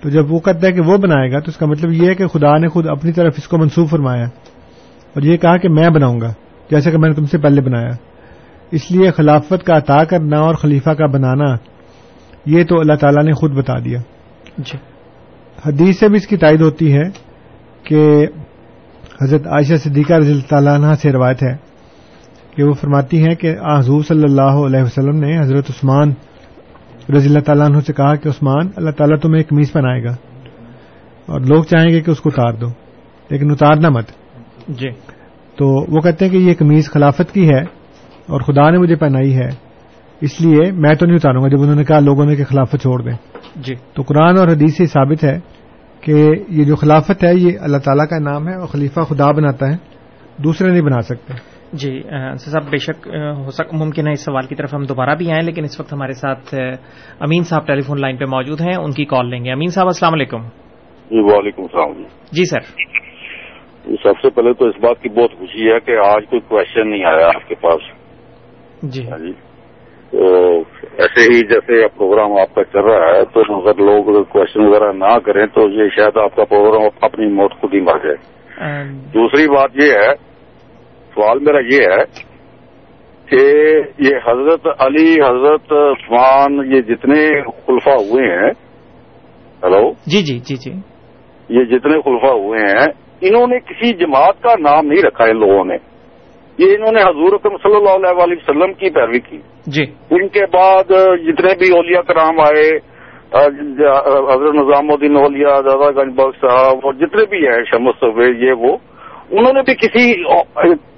تو 0.00 0.08
جب 0.08 0.32
وہ 0.32 0.38
کہتا 0.38 0.66
ہے 0.66 0.72
کہ 0.72 0.80
وہ 0.80 0.96
بنائے 0.96 1.32
گا 1.32 1.38
تو 1.38 1.50
اس 1.50 1.56
کا 1.56 1.66
مطلب 1.66 1.92
یہ 1.92 2.08
ہے 2.08 2.14
کہ 2.14 2.26
خدا 2.26 2.58
نے 2.58 2.68
خود 2.68 2.86
اپنی 2.86 3.12
طرف 3.12 3.34
اس 3.36 3.48
کو 3.48 3.58
منسوخ 3.58 3.90
فرمایا 3.90 4.24
اور 5.14 5.22
یہ 5.22 5.36
کہا 5.36 5.56
کہ 5.56 5.68
میں 5.68 5.88
بناؤں 5.88 6.20
گا 6.20 6.32
جیسا 6.70 6.90
کہ 6.90 6.98
میں 6.98 7.08
نے 7.08 7.14
تم 7.14 7.24
سے 7.24 7.38
پہلے 7.38 7.60
بنایا۔ 7.60 7.90
اس 8.70 8.90
لیے 8.90 9.10
خلافت 9.10 9.66
کا 9.66 9.76
عطا 9.76 10.04
کرنا 10.04 10.40
اور 10.40 10.54
خلیفہ 10.54 10.90
کا 10.90 11.06
بنانا 11.06 11.54
یہ 12.46 12.64
تو 12.64 12.80
اللہ 12.80 12.94
تعالیٰ 12.94 13.24
نے 13.24 13.32
خود 13.32 13.52
بتا 13.52 13.78
دیا۔ 13.78 13.98
جی۔ 14.58 14.78
حدیث 15.66 15.98
سے 15.98 16.08
بھی 16.08 16.16
اس 16.16 16.26
کی 16.26 16.36
تائید 16.36 16.60
ہوتی 16.60 16.96
ہے 16.96 17.02
کہ 17.82 18.26
حضرت 19.22 19.46
عائشہ 19.46 19.74
صدیقہ 19.74 20.12
رضی 20.12 20.30
اللہ 20.30 20.48
تعالیٰ 20.48 20.74
عنہ 20.74 20.94
سے 20.94 21.12
روایت 21.12 21.42
ہے 21.42 21.56
کہ 22.50 22.64
وہ 22.64 22.72
فرماتی 22.72 23.22
ہیں 23.22 23.34
کہ 23.34 23.54
حضور 23.78 24.02
صلی 24.02 24.22
اللہ 24.22 24.42
علیہ 24.42 24.82
وسلم 24.82 25.16
نے 25.16 25.38
حضرت 25.38 25.64
عثمان 25.70 26.10
رضی 27.14 27.28
اللہ 27.28 27.40
تعالیٰ 27.40 27.66
عنہ 27.66 27.80
سے 27.80 27.92
کہا 27.92 28.14
کہ 28.14 28.28
عثمان 28.28 28.68
اللہ 28.76 28.90
تعالیٰ 28.90 29.18
تمہیں 29.18 29.36
ایک 29.36 29.52
میز 29.52 29.72
پہنائے 29.72 30.04
گا۔ 30.04 30.10
اور 31.26 31.40
لوگ 31.40 31.62
چاہیں 31.64 31.90
گے 31.90 32.00
کہ 32.00 32.10
اس 32.10 32.20
کو 32.20 32.28
اتار 32.28 32.52
دو۔ 32.52 32.66
لیکن 33.30 33.50
اتارنا 33.50 33.88
مت۔ 33.88 34.04
جی۔ 34.68 34.88
تو 35.56 35.66
وہ 35.66 36.00
کہتے 36.00 36.24
ہیں 36.24 36.32
کہ 36.32 36.36
یہ 36.36 36.54
قمیض 36.58 36.90
خلافت 36.90 37.32
کی 37.32 37.48
ہے 37.48 37.60
اور 38.26 38.40
خدا 38.40 38.70
نے 38.70 38.78
مجھے 38.78 38.96
پہنائی 38.96 39.36
ہے۔ 39.36 39.48
اس 40.20 40.40
لیے 40.40 40.72
میں 40.72 40.94
تو 40.94 41.06
نہیں 41.06 41.16
اتاروں 41.16 41.42
گا۔ 41.42 41.48
جب 41.48 41.62
انہوں 41.62 41.74
نے 41.74 41.84
کہا 41.84 42.00
لوگوں 42.00 42.26
نے 42.26 42.36
کہ 42.36 42.44
خلافت 42.44 42.76
چھوڑ 42.82 43.02
دیں۔ 43.02 43.16
جی۔ 43.56 43.74
تو 43.94 44.02
قرآن 44.02 44.38
اور 44.38 44.48
حدیث 44.48 44.76
سے 44.76 44.86
ثابت 44.86 45.24
ہے 45.24 45.38
کہ 46.00 46.30
یہ 46.48 46.64
جو 46.64 46.76
خلافت 46.76 47.24
ہے 47.24 47.34
یہ 47.34 47.58
اللہ 47.60 47.76
تعالیٰ 47.76 48.08
کا 48.08 48.18
نام 48.18 48.48
ہے 48.48 48.54
اور 48.54 48.66
خلیفہ 48.66 49.00
خدا 49.00 49.30
بناتا 49.30 49.66
ہے 49.66 49.76
دوسرے 50.42 50.70
نہیں 50.70 50.82
بنا 50.82 51.00
سکتے۔ 51.00 51.55
جی 51.72 52.02
انصر 52.10 52.50
صاحب 52.50 52.70
بے 52.70 52.76
شک 52.76 53.08
ہو 53.36 53.50
سک 53.50 53.74
ممکن 53.74 54.06
ہے 54.06 54.12
اس 54.12 54.24
سوال 54.24 54.46
کی 54.46 54.54
طرف 54.54 54.74
ہم 54.74 54.82
دوبارہ 54.82 55.14
بھی 55.14 55.32
آئیں 55.32 55.42
لیکن 55.42 55.64
اس 55.64 55.80
وقت 55.80 55.92
ہمارے 55.92 56.12
ساتھ 56.12 56.54
امین 57.20 57.42
صاحب 57.42 57.66
ٹیلی 57.66 57.80
فون 57.80 58.00
لائن 58.00 58.16
پہ 58.16 58.24
موجود 58.24 58.60
ہیں 58.60 58.76
ان 58.76 58.90
کی 58.90 59.04
کال 59.04 59.30
لیں 59.30 59.44
گے۔ 59.44 59.52
امین 59.52 59.68
صاحب 59.68 59.86
السلام 59.86 60.12
علیکم۔ 60.12 60.42
جی 61.10 61.20
وعلیکم 61.20 61.62
السلام 61.62 61.92
جی۔ 61.92 62.04
جی 62.32 62.44
سر۔ 62.44 62.60
سب 64.02 64.20
سے 64.22 64.30
پہلے 64.30 64.52
تو 64.52 64.64
اس 64.64 64.74
بات 64.76 65.02
کی 65.02 65.08
بہت 65.08 65.38
خوشی 65.38 65.72
ہے 65.72 65.80
کہ 65.80 65.96
آج 66.06 66.22
کوئی 66.30 66.40
کوشچن 66.40 66.90
نہیں 66.90 67.04
آیا 67.04 67.26
آپ 67.26 67.48
کے 67.48 67.54
پاس۔ 67.54 67.80
جی۔ 68.82 69.10
ہاں 69.10 69.18
جی۔ 69.18 69.32
تو 70.10 70.24
ایسے 70.98 71.20
ہی 71.20 71.40
جیسے 71.40 71.88
پروگرام 71.88 72.32
آپ 72.32 72.54
کا 72.54 72.64
چل 72.64 72.78
رہا 72.78 73.16
ہے 73.16 73.24
تو 73.24 73.40
اگر 73.40 73.74
لوگ 73.74 74.24
کوشچن 74.24 74.60
وغیرہ 74.60 74.92
نہ 74.92 75.18
کریں 75.18 75.46
تو 75.46 75.68
یہ 75.68 75.88
شاید 75.96 76.16
آپ 76.16 76.36
کا 76.36 76.44
پروگرام 76.44 76.82
اپنی 77.00 77.26
موت 77.26 77.52
خود 77.60 77.74
ہی 77.74 77.80
مر 77.80 77.98
جائے۔ 77.98 78.16
دوسری 79.14 79.48
بات 79.48 79.70
یہ 79.74 79.92
ہے 79.92 80.25
سوال 81.16 81.38
میرا 81.38 81.58
یہ 81.58 81.80
ہے 81.82 82.04
کہ 83.28 83.44
یہ 83.98 84.16
حضرت 84.26 84.66
علی 84.78 85.14
حضرت 85.14 85.72
عثمان 85.72 86.72
یہ 86.72 86.80
جتنے 86.80 87.42
خلفا 87.66 87.94
ہوئے 87.94 88.28
ہیں 88.36 88.50
ہلو؟ 89.64 89.90
جی 89.90 90.22
جی 90.22 90.38
جی 90.38 90.56
جی۔ 90.56 90.72
یہ 91.48 91.64
جتنے 91.64 92.00
خلفا 92.00 92.32
ہوئے 92.32 92.60
ہیں 92.60 92.86
انہوں 93.20 93.46
نے 93.46 93.58
کسی 93.58 93.92
جماعت 93.92 94.42
کا 94.42 94.54
نام 94.60 94.86
نہیں 94.86 95.02
رکھا 95.06 95.24
ان 95.24 95.38
لوگوں 95.38 95.64
نے۔ 95.64 95.76
یہ 96.58 96.74
انہوں 96.74 96.92
نے 96.92 97.02
حضور 97.02 97.32
اکرم 97.32 97.56
صلی 97.56 97.76
اللہ 97.76 98.22
علیہ 98.22 98.36
وسلم 98.36 98.72
کی 98.72 98.90
پیروی 98.90 99.20
کی۔ 99.20 99.38
جی۔ 99.66 99.84
ان 100.10 100.28
کے 100.28 100.46
بعد 100.46 100.92
جتنے 101.26 101.54
بھی 101.58 101.70
اولیاء 101.70 102.00
کرام 102.00 102.40
آئے 102.40 102.78
حضرت 103.34 104.54
نظام 104.54 104.90
الدین 104.90 105.16
اولیاء 105.16 105.60
دادا 105.60 105.90
گنج 105.90 106.14
بخش 106.14 106.40
صاحب 106.40 106.76
اور 106.84 106.92
جتنے 106.92 107.24
بھی 107.24 107.46
ہیں 107.46 107.62
شمس 107.64 108.04
یہ 108.36 108.52
وہ 108.52 108.76
انہوں 109.30 109.52
نے 109.52 109.60
بھی 109.62 109.74
کسی 109.74 110.22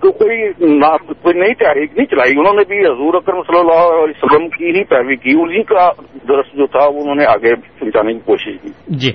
کوئی 0.01 0.53
کوئی 1.23 1.39
نئی 1.39 1.55
تحریک 1.55 1.91
نہیں 1.97 2.07
چلائی۔ 2.07 2.33
انہوں 2.39 2.55
نے 2.55 2.63
بھی 2.69 2.79
حضور 2.79 3.15
اکرم 3.15 3.43
صلی 3.43 3.59
اللہ 3.59 4.03
علیہ 4.03 4.25
وسلم 4.25 4.49
کی 4.49 4.79
ہی 4.79 4.85
پیروی 4.85 5.17
کی۔ 5.17 5.33
انہیں 5.41 5.63
کا 5.63 5.91
درست 6.29 6.57
جو 6.57 6.67
تھا 6.67 6.87
وہ 6.87 7.01
انہوں 7.01 7.15
نے 7.15 7.25
آگے 7.27 7.55
پہنچانے 7.55 8.13
کی 8.13 8.19
کوشش 8.19 8.63
کی۔ 8.63 8.69
جی۔ 8.87 9.11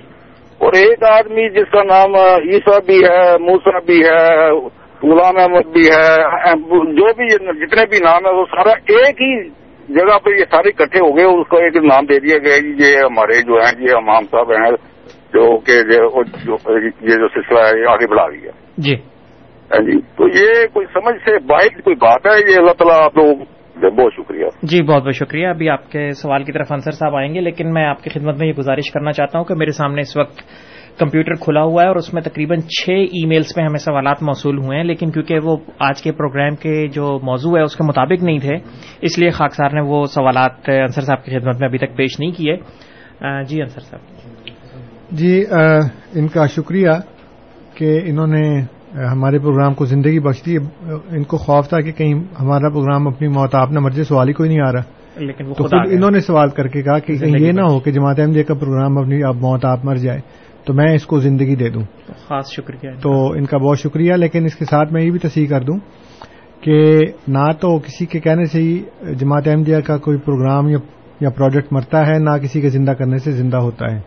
اور 0.58 0.74
ایک 0.74 1.04
آدمی 1.04 1.50
جس 1.50 1.72
کا 1.72 1.84
نام 1.84 2.16
عیسیٰ 2.16 2.80
بھی 2.86 3.04
ہے 3.04 3.38
موسا 3.38 3.80
بھی 3.80 4.02
ہے 4.06 4.52
غلام 5.04 5.38
احمد 5.38 5.74
بھی 5.74 5.82
ہے 5.82 6.16
جو 6.94 7.14
بھی 7.14 7.28
جتنے 7.66 7.86
بھی 7.90 7.98
نام 7.98 8.26
ہے 8.26 8.32
وہ 8.32 8.46
سارا 8.52 8.70
ایک 8.70 9.22
ہی 9.22 9.50
جگہ 9.90 10.18
پہ 10.24 10.30
یہ 10.30 10.46
سارے 10.52 10.70
اکٹھے 10.70 11.00
ہو 11.00 11.18
گئے 11.18 11.26
اس 11.26 11.48
کو 11.48 11.58
ایک 11.58 11.76
نام 11.76 12.06
دے 12.06 12.20
دیا 12.20 12.38
گیا۔ 12.38 12.56
یہ 12.56 12.98
ہمارے 12.98 13.42
جو 13.42 13.54
ہیں 13.54 13.90
یہ 13.90 13.96
امام 13.96 14.24
صاحب 14.32 14.52
ہیں 14.52 14.72
جو 15.34 15.58
کہ 15.58 15.72
یہ 17.02 17.16
جو 17.16 17.28
سلسلہ 17.28 17.60
ہے 17.60 17.82
یہ 17.82 17.86
آگے 17.90 18.08
بڑھا 18.08 18.30
رہی 18.30 18.44
ہے۔ 18.44 18.63
جی۔ 18.78 18.96
جی۔ 19.72 20.02
تو 20.02 20.28
یہ 20.28 20.68
کوئی 20.74 20.86
سمجھ 20.94 21.16
سے 21.16 21.40
باہر 21.40 21.82
کوئی 21.82 21.96
بات 21.96 22.22
ہے؟ 22.26 22.52
یہ 22.52 22.58
اللہ 22.58 22.72
تعالیٰ 22.72 23.06
آپ 23.06 23.18
لوگ 23.18 23.36
بہت 23.92 24.14
شکریہ۔ 24.14 24.46
جی 24.64 24.82
بہت 24.82 25.04
بہت 25.04 25.16
شکریہ۔ 25.16 25.48
ابھی 25.48 25.70
آپ 25.70 25.92
کے 25.92 26.12
سوال 26.12 26.44
کی 26.44 26.52
طرف 26.52 26.72
انصر 26.72 26.92
صاحب 26.92 27.16
آئیں 27.16 27.36
گے 27.36 27.42
لیکن 27.42 27.74
میں 27.74 27.86
آپ 27.86 28.04
کی 28.04 28.10
خدمت 28.10 28.38
میں 28.38 28.48
یہ 28.48 28.54
گزارش 28.58 28.92
کرنا 28.92 29.12
چاہتا 29.12 29.38
ہوں 29.38 29.46
کہ 29.46 29.56
میرے 29.56 29.72
سامنے 29.72 30.02
اس 30.02 30.18
وقت 30.18 30.40
کمپیوٹر 31.00 31.34
کھلا 31.34 31.64
ہوا 31.64 31.82
ہے 31.82 31.88
اور 31.88 31.96
اس 31.96 32.14
میں 32.14 32.22
تقریباً 32.22 32.60
چھ 32.60 32.90
ای 32.90 33.26
میلز 33.26 33.54
میں 33.58 33.66
ہمیں 33.66 33.80
سوالات 33.80 34.24
موصول 34.24 34.58
ہوئے 34.58 34.78
ہیں 34.78 34.84
لیکن 34.84 35.12
کیونکہ 35.12 35.40
وہ 35.44 35.58
آج 35.80 36.02
کے 36.02 36.12
پروگرام 36.12 36.56
کے 36.56 36.88
جو 36.88 37.20
موضوع 37.24 37.58
ہے 37.58 37.64
اس 37.64 37.76
کے 37.76 37.84
مطابق 37.84 38.24
نہیں 38.24 38.40
تھے 38.40 38.56
اس 39.02 39.20
لیے 39.20 39.30
خاکسار 39.30 39.70
نے 39.74 39.82
وہ 39.82 40.06
سوالات 40.06 40.52
انصر 40.68 41.02
صاحب 41.02 41.24
کی 41.24 41.32
خدمت 41.32 41.60
میں 41.60 41.68
ابھی 41.68 41.78
تک 41.78 41.96
پیش 41.96 42.20
نہیں 42.20 42.32
کیے۔ 42.32 42.56
جی 43.44 43.62
انصر 43.62 43.80
صاحب۔ 43.80 44.02
جی 45.12 45.44
ان 46.16 46.28
کا 46.28 46.48
شکریہ۔ 46.48 46.90
کہ 47.76 48.02
انہوں 48.04 48.28
نے 48.28 48.62
ہمارے 49.12 49.40
پروگرام 49.40 49.74
کو 49.74 49.86
زندگی 49.86 50.20
بخش 50.20 50.46
دی 50.46 50.58
ان 51.10 51.24
کو 51.24 51.38
خوف 51.38 51.70
تھا 51.70 51.82
کہ 51.82 51.92
کہیں 51.92 52.14
ہمارا 52.42 52.70
پروگرام 52.70 53.08
اپنی 53.08 53.28
موت 53.28 53.56
آپ 53.56 53.72
نہ 53.72 53.80
مرضی 53.80 54.04
سوال 54.04 54.28
ہی 54.28 54.34
کوئی 54.34 54.50
نہیں 54.50 54.62
آ 54.62 54.72
رہا۔ 54.72 54.82
لیکن 55.16 55.46
وہ 55.46 55.54
تو 55.54 55.64
خود 55.64 55.74
انہوں 55.92 56.12
نے 56.12 56.20
سوال 56.20 56.50
کر 56.50 56.68
کے 56.68 56.82
کہا 56.82 57.00
کہ 57.00 57.12
یہ 57.22 57.52
نہ 57.52 57.62
ہو 57.62 57.80
کہ 57.80 57.92
جماعت 57.92 58.20
احمد 58.20 58.48
کا 58.48 58.54
پروگرام 58.54 58.98
اپنی 58.98 59.24
اب 59.24 59.36
موت 59.36 59.66
آپ 59.66 59.86
مر 59.86 59.96
جائے 59.96 60.20
تو 60.66 60.74
میں 60.74 60.94
اس 60.94 61.06
کو 61.06 61.20
زندگی 61.20 61.56
دے 61.56 61.70
دوں۔ 61.70 61.84
خاص 62.08 62.52
شکریہ۔ 62.52 62.92
تو 63.02 63.32
ان 63.32 63.46
کا 63.46 63.58
بہت 63.58 63.80
شکریہ 63.80 64.14
لیکن 64.14 64.46
اس 64.46 64.56
کے 64.56 64.66
ساتھ 64.66 64.94
میں 64.94 65.02
یہ 65.04 65.12
بھی 65.12 65.20
تصحیح 65.20 65.48
کر 65.48 65.62
دوں 65.62 65.78
کہ 66.62 67.00
نہ 67.28 67.52
تو 67.60 67.80
کسی 67.80 68.06
کے 68.06 68.20
کہنے 68.20 68.46
سے 68.46 68.62
ہی 68.62 68.84
جماعت 69.16 69.48
احمدیہ 69.48 69.80
کا 69.80 69.98
کوئی 69.98 70.18
پروگرام 70.18 70.68
یا 71.22 71.30
پروجیکٹ 71.30 71.74
مرتا 71.74 72.08
ہے 72.08 72.20
نہ 72.20 72.30
کسی 72.30 72.62
کے 72.62 72.70
زندہ 72.70 72.92
کرنے 72.92 73.18
سے 73.18 73.32
زندہ 73.32 73.58
ہوتا 73.58 73.92
ہے 73.92 74.02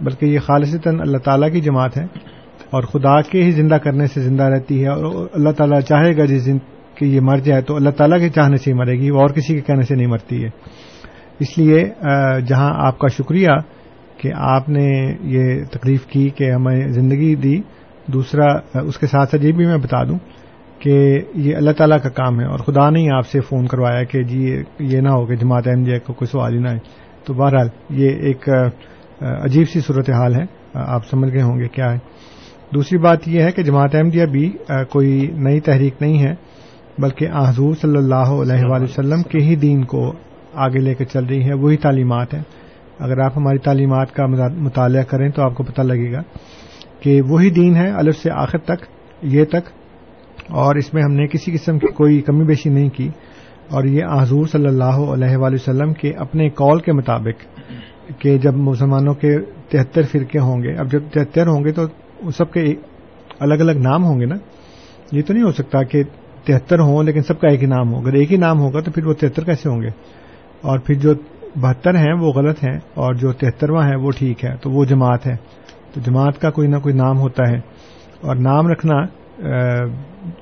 بلکہ 0.00 0.26
یہ 0.26 0.38
خالصتاً 0.38 1.00
اللہ 1.00 1.18
تعالیٰ 1.18 1.52
کی 1.52 1.60
جماعت 1.60 1.96
ہے۔ 1.96 2.06
اور 2.70 2.82
خدا 2.82 3.20
کے 3.20 3.42
ہی 3.42 3.50
زندہ 3.50 3.74
کرنے 3.74 4.06
سے 4.06 4.20
زندہ 4.20 4.42
رہتی 4.42 4.82
ہے 4.82 4.88
اور 4.88 5.26
اللہ 5.32 5.50
تعالیٰ 5.50 5.80
چاہے 5.80 6.16
گا 6.16 6.24
جس 6.24 6.46
دن 6.46 6.58
کہ 6.94 7.04
یہ 7.04 7.20
مر 7.20 7.36
جائے 7.36 7.62
تو 7.62 7.76
اللہ 7.76 7.90
تعالیٰ 7.90 8.18
کے 8.18 8.28
چاہنے 8.28 8.56
سے 8.56 8.70
ہی 8.70 8.76
مرے 8.76 8.92
گی، 8.92 9.10
وہ 9.10 9.20
اور 9.20 9.30
کسی 9.30 9.54
کے 9.54 9.60
کہنے 9.60 9.82
سے 9.82 9.94
نہیں 9.94 10.06
مرتی 10.06 10.44
ہے۔ 10.44 10.48
اس 11.40 11.58
لیے 11.58 11.90
جہاں 12.46 12.70
آپ 12.86 12.98
کا 12.98 13.08
شکریہ 13.08 13.48
کہ 14.16 14.30
آپ 14.34 14.68
نے 14.68 15.14
یہ 15.20 15.64
تکلیف 15.70 16.06
کی 16.06 16.28
کہ 16.28 16.50
ہمیں 16.50 16.88
زندگی 16.88 17.34
دی۔ 17.34 17.60
دوسرا 18.06 18.80
اس 18.80 18.98
کے 18.98 19.06
ساتھ 19.06 19.30
ساتھ 19.30 19.44
یہ 19.44 19.52
بھی 19.52 19.66
میں 19.66 19.76
بتا 19.76 20.04
دوں 20.04 20.18
کہ 20.78 21.18
یہ 21.34 21.56
اللہ 21.56 21.70
تعالیٰ 21.70 21.98
کا 22.02 22.08
کام 22.08 22.40
ہے 22.40 22.44
اور 22.44 22.58
خدا 22.58 22.90
نے 22.90 23.00
ہی 23.00 23.10
آپ 23.10 23.26
سے 23.26 23.40
فون 23.40 23.66
کروایا 23.66 24.04
کہ 24.04 24.22
جی 24.22 24.62
یہ 24.78 25.00
نہ 25.00 25.08
ہو 25.08 25.26
کہ 25.26 25.36
جماعت 25.36 25.68
احمد 25.68 26.06
کو 26.06 26.12
کوئی 26.12 26.26
سوال 26.26 26.54
ہی 26.54 26.60
نہ 26.60 26.68
آئے۔ 26.68 26.78
تو 27.24 27.34
بہرحال 27.34 27.68
یہ 27.90 28.10
ایک 28.10 28.48
عجیب 29.20 29.68
سی 29.68 29.80
صورتحال 29.80 30.34
ہے۔ 30.34 30.44
آپ 30.74 31.06
سمجھ 31.10 31.32
گئے 31.32 31.42
ہوں 31.42 31.58
گے 31.58 31.68
کیا 31.68 31.92
ہے۔ 31.92 31.98
دوسری 32.74 32.98
بات 32.98 33.26
یہ 33.28 33.42
ہے 33.42 33.50
کہ 33.52 33.62
جماعت 33.62 33.94
احمدیہ 33.94 34.24
بھی 34.26 34.48
کوئی 34.90 35.26
نئی 35.34 35.60
تحریک 35.60 35.94
نہیں 36.00 36.22
ہے، 36.22 36.34
بلکہ 36.98 37.28
حضور 37.36 37.74
صلی 37.80 37.96
اللہ 37.96 38.32
علیہ 38.42 38.64
وآلہ 38.64 38.84
وسلم 38.84 39.22
کے 39.22 39.42
ہی 39.44 39.54
دین 39.56 39.84
کو 39.84 40.02
آگے 40.64 40.80
لے 40.80 40.94
کے 40.94 41.04
چل 41.04 41.24
رہی 41.24 41.42
ہے، 41.44 41.54
وہی 41.54 41.76
تعلیمات 41.76 42.34
ہیں۔ 42.34 42.42
اگر 42.98 43.18
آپ 43.18 43.36
ہماری 43.36 43.58
تعلیمات 43.58 44.12
کا 44.14 44.26
مطالعہ 44.58 45.02
کریں 45.02 45.28
تو 45.28 45.42
آپ 45.42 45.54
کو 45.54 45.64
پتہ 45.64 45.82
لگے 45.82 46.12
گا 46.12 46.22
کہ 47.00 47.20
وہی 47.28 47.50
دین 47.50 47.74
ہے 47.76 47.90
الف 47.90 48.16
سے 48.16 48.30
آخر 48.34 48.58
تک، 48.58 48.84
یہ 49.22 49.44
تک، 49.44 49.70
اور 50.54 50.76
اس 50.76 50.92
میں 50.94 51.02
ہم 51.02 51.12
نے 51.12 51.26
کسی 51.26 51.52
قسم 51.52 51.78
کی 51.78 51.92
کوئی 51.92 52.20
کمی 52.22 52.44
بیشی 52.44 52.70
نہیں 52.70 52.88
کی۔ 52.88 53.08
اور 53.70 53.84
یہ 53.84 54.04
حضور 54.20 54.46
صلی 54.46 54.66
اللہ 54.66 54.98
علیہ 55.14 55.36
وآلہ 55.36 55.54
وسلم 55.54 55.92
کے 55.92 56.12
اپنے 56.18 56.48
کال 56.56 56.78
کے 56.80 56.92
مطابق 56.92 57.42
کہ 58.20 58.36
جب 58.38 58.56
مسلمانوں 58.68 59.14
کے 59.14 59.38
تہتر 59.70 60.02
فرقے 60.12 60.38
ہوں 60.38 60.62
گے، 60.62 60.74
اب 60.74 60.90
جب 60.92 61.08
تہتر 61.12 61.46
ہوں 61.46 61.64
گے 61.64 61.72
تو 61.72 61.86
سب 62.36 62.52
کے 62.52 62.74
الگ 63.38 63.54
الگ 63.54 63.72
نام 63.72 64.04
ہوں 64.04 64.20
گے 64.20 64.26
نا؟ 64.26 64.34
یہ 65.12 65.22
تو 65.22 65.32
نہیں 65.32 65.44
ہو 65.44 65.52
سکتا 65.52 65.82
کہ 65.82 66.02
تہتر 66.44 66.78
ہوں 66.78 67.02
لیکن 67.02 67.22
سب 67.22 67.40
کا 67.40 67.48
ایک 67.48 67.62
ہی 67.62 67.66
نام 67.66 67.94
ہو۔ 67.94 68.00
اگر 68.00 68.12
ایک 68.12 68.32
ہی 68.32 68.36
نام 68.36 68.60
ہوگا 68.60 68.80
تو 68.80 68.90
پھر 68.90 69.06
وہ 69.06 69.12
تہتر 69.12 69.44
کیسے 69.44 69.68
ہوں 69.68 69.82
گے؟ 69.82 69.88
اور 70.60 70.78
پھر 70.78 70.94
جو 70.94 71.14
بہتر 71.56 71.94
ہیں 71.94 72.12
وہ 72.20 72.32
غلط 72.32 72.64
ہیں 72.64 72.76
اور 72.94 73.14
جو 73.14 73.32
تہترواں 73.32 73.88
ہے 73.88 73.96
وہ 73.96 74.10
ٹھیک 74.18 74.44
ہے 74.44 74.56
تو 74.56 74.70
وہ 74.70 74.84
جماعت 74.84 75.26
ہے 75.26 75.36
تو 75.94 76.00
جماعت 76.00 76.40
کا 76.40 76.50
کوئی 76.50 76.68
نہ 76.68 76.76
کوئی 76.76 76.94
نام 76.94 77.18
ہوتا 77.18 77.42
ہے۔ 77.50 77.56
اور 78.20 78.36
نام 78.36 78.68
رکھنا 78.68 78.94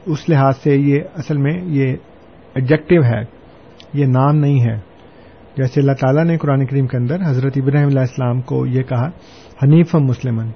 اس 0.07 0.29
لحاظ 0.29 0.57
سے 0.57 0.77
یہ 0.77 1.01
اصل 1.15 1.37
میں 1.37 1.61
یہ 1.63 1.97
ایڈجیکٹو 2.55 3.05
ہے۔ 3.05 3.21
یہ 3.93 4.07
نام 4.07 4.37
نہیں 4.37 4.61
ہے۔ 4.61 4.77
جیسے 5.57 5.81
اللہ 5.81 5.93
تعالیٰ 5.93 6.25
نے 6.25 6.39
قرآن 6.39 6.67
کریم 6.67 6.87
کے 6.87 6.97
اندر 6.97 7.17
حضرت 7.27 7.53
ابراہیم 7.57 7.87
علیہ 7.87 8.01
السلام 8.01 8.41
کو 8.41 8.67
یہ 8.67 8.83
کہا 8.83 9.07
حنیف 9.63 9.95
مسلمن 9.95 10.51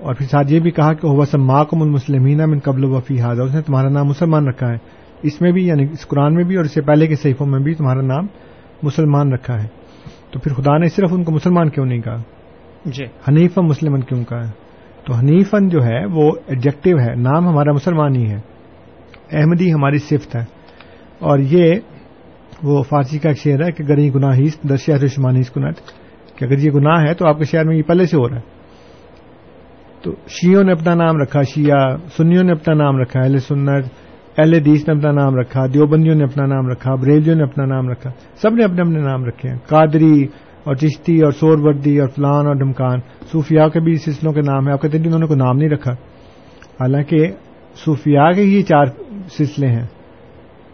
اور 0.00 0.14
پھر 0.14 0.26
ساتھ 0.26 0.52
یہ 0.52 0.60
بھی 0.60 0.70
کہا 0.70 0.92
کہ 0.92 1.08
وہ 1.08 1.24
سماکم 1.24 1.82
المسلمین 1.82 2.38
من 2.38 2.58
قبل 2.58 2.84
وفی 2.84 3.20
حاضر 3.20 3.42
اس 3.42 3.54
نے 3.54 3.62
تمہارا 3.62 3.88
نام 3.88 4.06
مسلمان 4.06 4.46
رکھا 4.46 4.68
ہے۔ 4.68 4.76
اس 5.22 5.40
میں 5.40 5.52
بھی 5.52 5.66
یعنی 5.66 5.82
اس 5.82 6.08
قرآن 6.08 6.34
میں 6.34 6.44
بھی 6.44 6.56
اور 6.56 6.64
اس 6.64 6.74
سے 6.74 6.82
پہلے 6.82 7.06
کے 7.06 7.16
صحیفوں 7.16 7.46
میں 7.46 7.60
بھی 7.60 7.74
تمہارا 7.74 8.00
نام 8.00 8.26
مسلمان 8.82 9.32
رکھا 9.32 9.62
ہے۔ 9.62 9.68
تو 10.30 10.38
پھر 10.38 10.54
خدا 10.54 10.78
نے 10.78 10.88
صرف 10.88 11.08
ان 11.12 11.24
کو 11.24 11.32
مسلمان 11.32 11.70
کیوں 11.70 11.86
نہیں 11.86 12.00
کہا؟ 12.00 12.16
جی۔ 12.84 13.04
حنیفم 13.04 13.62
مسلمن 13.62 14.00
کیوں 14.00 14.24
کہا 14.24 14.42
تو 15.06 15.14
حنیفن 15.14 15.68
جو 15.68 15.84
ہے 15.84 16.04
وہ 16.06 16.32
ایڈجیکٹو 16.46 16.90
ہے 16.90 17.14
نام 17.14 17.48
ہمارا 17.48 17.72
مسلمان 17.72 18.16
ہی 18.16 18.30
ہے۔ 18.30 18.40
احمدی 19.32 19.72
ہماری 19.72 19.98
صفت 19.98 20.36
ہے۔ 20.36 20.44
اور 21.18 21.38
یہ 21.38 21.74
وہ 22.62 22.82
فارسی 22.82 23.18
کا 23.18 23.28
ایک 23.28 23.38
شعر 23.38 23.66
ہے 23.66 23.72
کہ 23.72 23.82
اگر 23.82 23.98
یہ 23.98 24.10
گناہ 24.10 24.66
درشیا 24.68 24.96
رشمانی 24.96 25.40
کنت 25.54 25.76
کہ 26.36 26.44
اگر 26.44 26.58
یہ 26.58 26.70
گناہ 26.70 27.02
ہے 27.08 27.14
تو 27.14 27.26
آپ 27.26 27.38
کے 27.38 27.44
شہر 27.44 27.64
میں 27.64 27.76
یہ 27.76 27.82
پہلے 27.82 28.06
سے 28.06 28.16
ہو 28.16 28.28
رہا 28.28 28.36
ہے۔ 28.36 28.59
تو 30.02 30.14
شیوں 30.28 30.64
نے 30.64 30.72
اپنا 30.72 30.94
نام 30.94 31.16
رکھا 31.16 31.42
شیعہ 31.42 31.96
سنیوں 32.16 32.42
نے 32.42 32.52
اپنا 32.52 32.74
نام 32.74 32.96
رکھا 32.96 33.20
اہل 33.20 33.38
سنت 33.38 33.84
اہل 34.38 34.54
حدیث 34.54 34.88
نے 34.88 34.94
اپنا 34.94 35.12
نام 35.12 35.36
رکھا 35.36 35.66
دیوبندیوں 35.66 36.14
نے 36.14 36.24
اپنا 36.24 36.46
نام 36.46 36.68
رکھا 36.68 36.94
بریلیوں 36.94 37.36
نے 37.36 37.42
اپنا 37.42 37.64
نام 37.64 37.88
رکھا 37.88 38.10
سب 38.42 38.54
نے 38.54 38.64
اپنے 38.64 38.82
اپنے 38.82 38.98
نام 38.98 39.24
رکھے 39.24 39.48
ہیں۔ 39.48 39.56
قادری 39.68 40.26
اور 40.64 40.74
چشتی 40.74 41.20
اور 41.20 41.32
سور 41.32 41.58
وردی 41.58 41.98
اور 41.98 42.08
فلان 42.08 42.46
اور 42.46 42.54
ڈمکان 42.54 42.98
صوفیاء 43.32 43.66
کے 43.66 43.80
بھی 43.80 43.94
سلسلوں 43.96 44.32
کے 44.32 44.40
نام 44.40 44.68
ہے 44.68 44.72
آپ 44.72 44.82
کہتے 44.82 44.98
ہیں 44.98 45.04
انہوں 45.04 45.20
نے 45.20 45.26
کوئی 45.26 45.38
نام 45.38 45.56
نہیں 45.56 45.68
رکھا۔ 45.68 45.92
حالانکہ 46.80 47.26
صوفیاء 47.84 48.30
کے 48.30 48.42
یہ 48.42 48.62
چار 48.62 48.84
سلسلے 49.30 49.66
ہیں۔ 49.66 49.86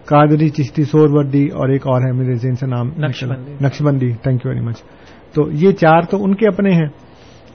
قادری 0.05 0.49
چشتی 0.49 0.83
سور 0.83 1.09
وردی 1.11 1.47
اور 1.49 1.69
ایک 1.69 1.87
اور 1.87 2.01
ہے 2.01 2.13
میرے 2.13 2.35
ذہن 2.35 2.55
سے 2.55 2.67
نام 2.67 2.91
نقش 3.63 3.83
بندی 3.83 4.13
تھینک 4.13 4.45
یو 4.45 4.51
ویری 4.51 4.61
مچ 4.61 4.83
تو 5.35 5.51
یہ 5.53 5.73
چار 5.73 6.03
تو 6.03 6.25
ان 6.25 6.35
کے 6.35 6.47
اپنے 6.47 6.73
ہیں۔ 6.73 6.89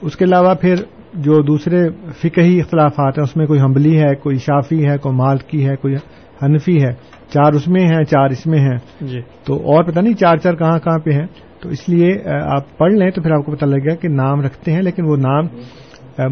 اس 0.02 0.16
کے 0.16 0.24
علاوہ 0.24 0.54
پھر 0.54 0.74
جو 1.14 1.42
دوسرے 1.42 1.88
فقہی 1.90 2.60
اختلافات 2.60 3.18
ہیں 3.18 3.24
اس 3.24 3.36
میں 3.36 3.46
کوئی 3.46 3.60
حمبلی 3.60 4.02
ہے 4.02 4.14
کوئی 4.14 4.36
شافی 4.36 4.88
ہے 4.88 4.98
کوئی 4.98 5.16
مالکی 5.16 5.68
ہے 5.68 5.76
کوئی 5.76 5.94
حنفی 6.42 6.82
ہے 6.82 6.92
چار 7.28 7.52
اس 7.52 7.68
میں 7.68 7.86
ہیں 7.86 8.04
چار 8.04 8.30
اس 8.30 8.46
میں 8.46 8.58
ہیں۔ 8.58 8.76
جی۔ 9.00 9.20
تو 9.44 9.54
اور 9.54 9.84
پتہ 9.84 10.00
نہیں 10.00 10.14
چار 10.14 10.36
چار 10.36 10.54
کہاں 10.54 10.78
کہاں 10.78 10.98
پہ 10.98 11.10
ہیں۔ 11.10 11.26
تو 11.60 11.68
اس 11.68 11.88
لیے 11.88 12.10
آپ 12.54 12.78
پڑھ 12.78 12.92
لیں 12.92 13.10
تو 13.10 13.22
پھر 13.22 13.30
آپ 13.30 13.44
کو 13.44 13.52
پتہ 13.52 13.64
لگ 13.64 13.76
گیا 13.76 13.94
کہ 13.94 14.08
نام 14.08 14.40
رکھتے 14.40 14.72
ہیں 14.72 14.82
لیکن 14.82 15.04
وہ 15.04 15.16
نام 15.16 15.44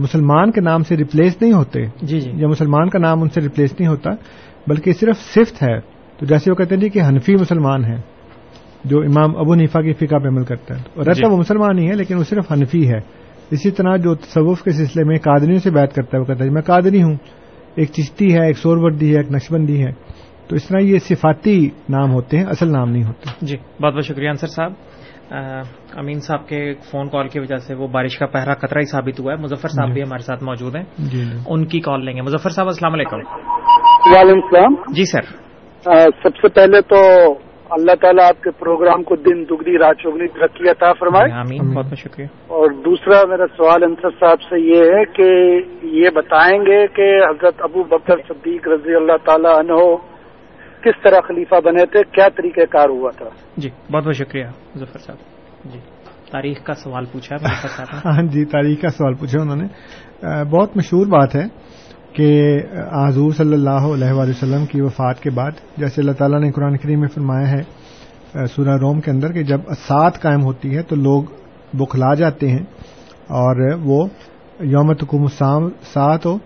مسلمان 0.00 0.50
کے 0.50 0.60
نام 0.60 0.82
سے 0.82 0.96
ریپلیس 0.96 1.42
نہیں 1.42 1.52
ہوتے۔ 1.52 1.86
جی 2.02 2.20
جی۔ 2.20 2.30
یا 2.34 2.48
مسلمان 2.48 2.88
کا 2.88 2.98
نام 2.98 3.22
ان 3.22 3.28
سے 3.28 3.40
ریپلیس 3.40 3.72
نہیں 3.80 3.88
ہوتا 3.88 4.10
بلکہ 4.66 4.92
صرف 4.92 5.16
صفت 5.18 5.62
ہے۔ 5.62 5.80
تو 6.18 6.26
جیسے 6.26 6.50
وہ 6.50 6.56
کہتے 6.56 6.74
ہیں 6.74 6.88
کہ 6.88 7.02
حنفی 7.02 7.34
مسلمان 7.34 7.84
ہے 7.84 7.96
جو 8.84 9.00
امام 9.00 9.36
ابو 9.36 9.54
نیفا 9.54 9.82
کی 9.82 9.92
فقہ 9.92 10.16
پہ 10.18 10.28
عمل 10.28 10.44
کرتا 10.44 10.74
ہے۔ 10.74 11.00
رہتا 11.00 11.28
وہ 11.28 11.36
مسلمان 11.36 11.78
ہی 11.78 11.88
ہے 11.88 11.94
لیکن 11.94 12.16
وہ 12.16 12.24
صرف 12.24 12.52
حنفی 12.52 12.88
ہے۔ 12.88 13.19
اسی 13.50 13.70
طرح 13.70 13.96
جو 13.96 14.14
تصوف 14.14 14.62
کے 14.62 14.70
سلسلے 14.70 15.04
میں 15.04 15.16
قادریوں 15.16 15.58
سے 15.58 15.70
بات 15.70 15.94
کرتا 15.94 16.10
ہے 16.14 16.20
وہ 16.20 16.24
کہتا 16.24 16.44
ہے 16.44 16.50
میں 16.50 16.62
قادری 16.62 17.02
ہوں 17.02 17.16
ایک 17.74 17.88
چشتی 17.92 18.34
ہے 18.34 18.46
ایک 18.46 18.58
سوروردی 18.58 19.12
ہے 19.12 19.16
ایک 19.16 19.30
نقشبندی 19.30 19.84
ہے۔ 19.84 19.92
تو 20.48 20.56
اس 20.56 20.64
طرح 20.68 20.78
یہ 20.78 20.98
صفاتی 20.98 21.68
نام 21.88 22.12
ہوتے 22.12 22.38
ہیں 22.38 22.44
اصل 22.44 22.72
نام 22.72 22.90
نہیں 22.90 23.04
ہوتے۔ 23.04 23.30
جی 23.42 23.56
بہت 23.82 23.94
بہت 23.94 24.04
شکریہ 24.04 24.28
انصر 24.28 24.46
صاحب۔ 24.46 24.72
امین 25.94 26.20
صاحب 26.20 26.48
کے 26.48 26.74
فون 26.84 27.08
کال 27.08 27.28
کی 27.28 27.40
وجہ 27.40 27.56
سے 27.56 27.74
وہ 27.74 27.88
بارش 27.88 28.18
کا 28.18 28.26
پہرا 28.26 28.54
خطرہ 28.54 28.78
ہی 28.78 28.84
ثابت 28.84 29.20
ہوا 29.20 29.32
ہے۔ 29.32 29.42
مظفر 29.42 29.68
صاحب 29.68 29.92
بھی 29.92 30.02
ہمارے 30.02 30.22
ساتھ 30.22 30.44
موجود 30.44 30.76
ہیں۔ 30.76 30.82
جی 30.98 31.24
ان 31.46 31.64
کی 31.66 31.80
کال 31.80 32.04
لیں 32.04 32.16
گے۔ 32.16 32.22
مظفر 32.22 32.50
صاحب 32.50 32.66
السلام 32.66 32.92
علیکم۔ 32.92 33.16
وعلیکم 33.16 34.40
السلام۔ 34.42 34.74
جی 34.94 35.04
سر۔ 35.04 35.22
سب 36.22 36.36
سے 36.36 36.48
پہلے 36.48 36.80
تو 36.80 36.98
اللہ 37.70 37.92
تعالیٰ 38.00 38.28
آپ 38.28 38.42
کے 38.42 38.50
پروگرام 38.50 39.02
کو 39.02 39.16
دن 39.16 39.44
دگنی 39.44 39.78
رات 39.78 39.96
چوگنی 39.96 40.28
ترقی 40.28 40.68
عطا 40.68 40.92
فرمائے۔ 40.92 41.32
امین 41.32 41.74
بہت 41.74 41.86
بہت 41.86 41.98
شکریہ۔ 41.98 42.26
اور 42.26 42.70
دوسرا 42.70 43.26
میرا 43.28 43.46
سوال 43.56 43.82
انصر 43.82 44.10
صاحب 44.20 44.42
سے 44.42 44.60
یہ 44.60 44.82
ہے 44.84 45.04
کہ 45.04 45.60
یہ 45.82 46.10
بتائیں 46.10 46.60
گے 46.60 46.86
کہ 46.86 47.24
حضرت 47.24 47.54
ابو 47.58 47.82
بکر 47.82 48.16
صدیق 48.28 48.68
رضی 48.68 48.94
اللہ 48.94 49.16
تعالیٰ 49.24 49.58
عنہ 49.58 49.96
کس 50.84 51.02
طرح 51.02 51.16
خلیفہ 51.28 51.54
بنے 51.64 51.86
تھے؟ 51.86 52.02
کیا 52.12 52.28
طریقہ 52.36 52.60
کار 52.70 52.88
ہوا 52.88 53.10
تھا؟ 53.18 53.28
جی 53.56 53.70
بہت 53.92 54.04
بہت 54.04 54.14
شکریہ 54.14 54.44
ظفر 54.78 54.98
صاحب۔ 54.98 55.18
جی 55.64 55.78
تاریخ 56.32 56.64
کا 56.64 56.74
سوال 56.74 57.04
پوچھا 57.04 57.36
ہاں 58.04 58.22
جی 58.22 58.44
تاریخ 58.44 58.80
کا 58.80 58.88
سوال 58.88 59.14
پوچھا 59.14 59.42
انہوں 59.42 59.56
نے۔ 59.56 59.66
بہت 60.50 60.76
مشہور 60.76 61.06
بات 61.06 61.36
ہے۔ 61.36 61.44
کہ 62.12 62.58
حضور 63.08 63.32
صلی 63.32 63.52
اللہ 63.52 63.86
علیہ 63.94 64.12
وآلہ 64.12 64.30
وسلم 64.30 64.66
کی 64.66 64.80
وفات 64.80 65.20
کے 65.20 65.30
بعد 65.30 65.50
جیسے 65.76 66.00
اللہ 66.00 66.12
تعالیٰ 66.12 66.40
نے 66.40 66.50
قرآن 66.52 66.76
کریم 66.76 67.00
میں 67.00 67.08
فرمایا 67.08 67.50
ہے 67.50 68.46
سورہ 68.46 68.76
روم 68.80 69.00
کے 69.00 69.10
اندر 69.10 69.32
کہ 69.32 69.42
جب 69.42 69.60
اسات 69.66 70.20
قائم 70.22 70.42
ہوتی 70.42 70.76
ہے 70.76 70.82
تو 70.82 70.96
لوگ 70.96 71.22
بخلا 71.74 72.14
جاتے 72.14 72.50
ہیں 72.50 72.64
اور 73.28 73.78
وہ 73.82 74.06
یوم 74.60 74.92
تکم 74.92 75.26
سات 75.82 76.26
ہو 76.26 76.38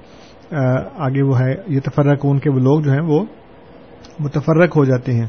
آگے 0.97 1.23
وہ 1.23 1.41
ہے 1.41 1.55
یہ 1.69 1.81
تفرق 1.81 2.19
ان 2.23 2.39
کے 2.39 2.51
وہ 2.51 2.59
لوگ 2.59 2.81
جو 2.81 2.93
ہیں 2.93 3.01
وہ 3.01 3.25
متفرق 4.21 4.77
ہو 4.77 4.85
جاتے 4.85 5.13
ہیں۔ 5.13 5.27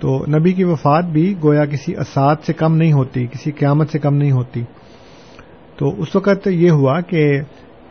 تو 0.00 0.18
نبی 0.28 0.52
کی 0.52 0.64
وفات 0.64 1.04
بھی 1.04 1.34
گویا 1.42 1.64
کسی 1.64 1.96
اسات 1.96 2.38
سے 2.46 2.52
کم 2.52 2.76
نہیں 2.76 2.92
ہوتی، 2.92 3.26
کسی 3.26 3.50
قیامت 3.50 3.90
سے 3.90 3.98
کم 3.98 4.14
نہیں 4.14 4.32
ہوتی۔ 4.32 4.62
تو 5.76 6.02
اس 6.02 6.16
وقت 6.16 6.46
یہ 6.46 6.70
ہوا 6.70 7.00
کہ 7.00 7.40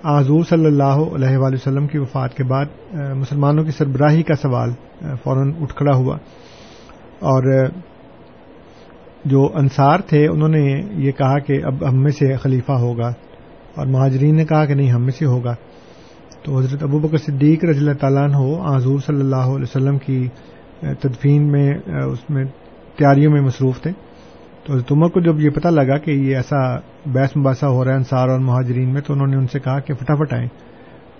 حضور 0.03 0.43
صلی 0.43 0.65
اللہ 0.65 0.83
علیہ 0.83 1.37
وآلہ 1.37 1.55
وسلم 1.55 1.87
کی 1.87 1.97
وفات 1.97 2.37
کے 2.37 2.43
بعد 2.43 2.65
مسلمانوں 2.93 3.63
کی 3.63 3.71
سربراہی 3.71 4.23
کا 4.23 4.35
سوال 4.35 4.69
فوراً 5.23 5.53
اٹھ 5.61 5.75
کھڑا 5.75 5.95
ہوا۔ 5.95 6.15
اور 7.19 7.65
جو 9.25 9.49
انصار 9.53 9.99
تھے، 9.99 10.27
انہوں 10.27 10.49
نے 10.49 10.81
یہ 10.91 11.11
کہا 11.11 11.39
کہ 11.39 11.59
اب 11.63 11.89
ہم 11.89 12.03
میں 12.03 12.11
سے 12.11 12.35
خلیفہ 12.35 12.71
ہوگا۔ 12.71 13.07
اور 13.75 13.85
مہاجرین 13.85 14.35
نے 14.35 14.45
کہا 14.45 14.65
کہ 14.65 14.73
نہیں، 14.73 14.91
ہم 14.91 15.01
میں 15.01 15.11
سے 15.11 15.25
ہوگا۔ 15.25 15.55
تو 16.43 16.59
حضرت 16.59 16.83
ابو 16.83 16.99
بکر 16.99 17.17
صدیق 17.17 17.65
رضی 17.65 17.79
اللہ 17.79 17.97
تعالیٰ 17.99 18.33
ہو 18.35 18.75
حضور 18.75 18.99
صلی 18.99 19.19
اللہ 19.19 19.35
علیہ 19.35 19.61
وسلم 19.61 19.97
کی 19.97 20.27
تدفین 20.79 21.51
میں 21.51 21.73
اس 22.11 22.29
میں 22.29 22.45
تیاریوں 22.97 23.31
میں 23.31 23.41
مصروف 23.41 23.81
تھے۔ 23.81 23.91
تو 24.65 24.73
عمر 24.91 25.09
کو 25.09 25.19
جب 25.19 25.39
یہ 25.39 25.49
پتہ 25.49 25.67
لگا 25.67 25.97
کہ 25.97 26.11
یہ 26.11 26.35
ایسا 26.35 26.75
بحث 27.05 27.37
مباحثہ 27.37 27.65
ہو 27.65 27.85
رہا 27.85 27.91
ہے 27.91 27.97
انصار 27.97 28.29
اور 28.29 28.39
مہاجرین 28.39 28.93
میں 28.93 29.01
تو 29.01 29.13
انہوں 29.13 29.27
نے 29.27 29.37
ان 29.37 29.47
سے 29.47 29.59
کہا 29.59 29.79
کہ 29.79 29.93
فٹافٹ 29.93 30.33
آئیں۔ 30.33 30.47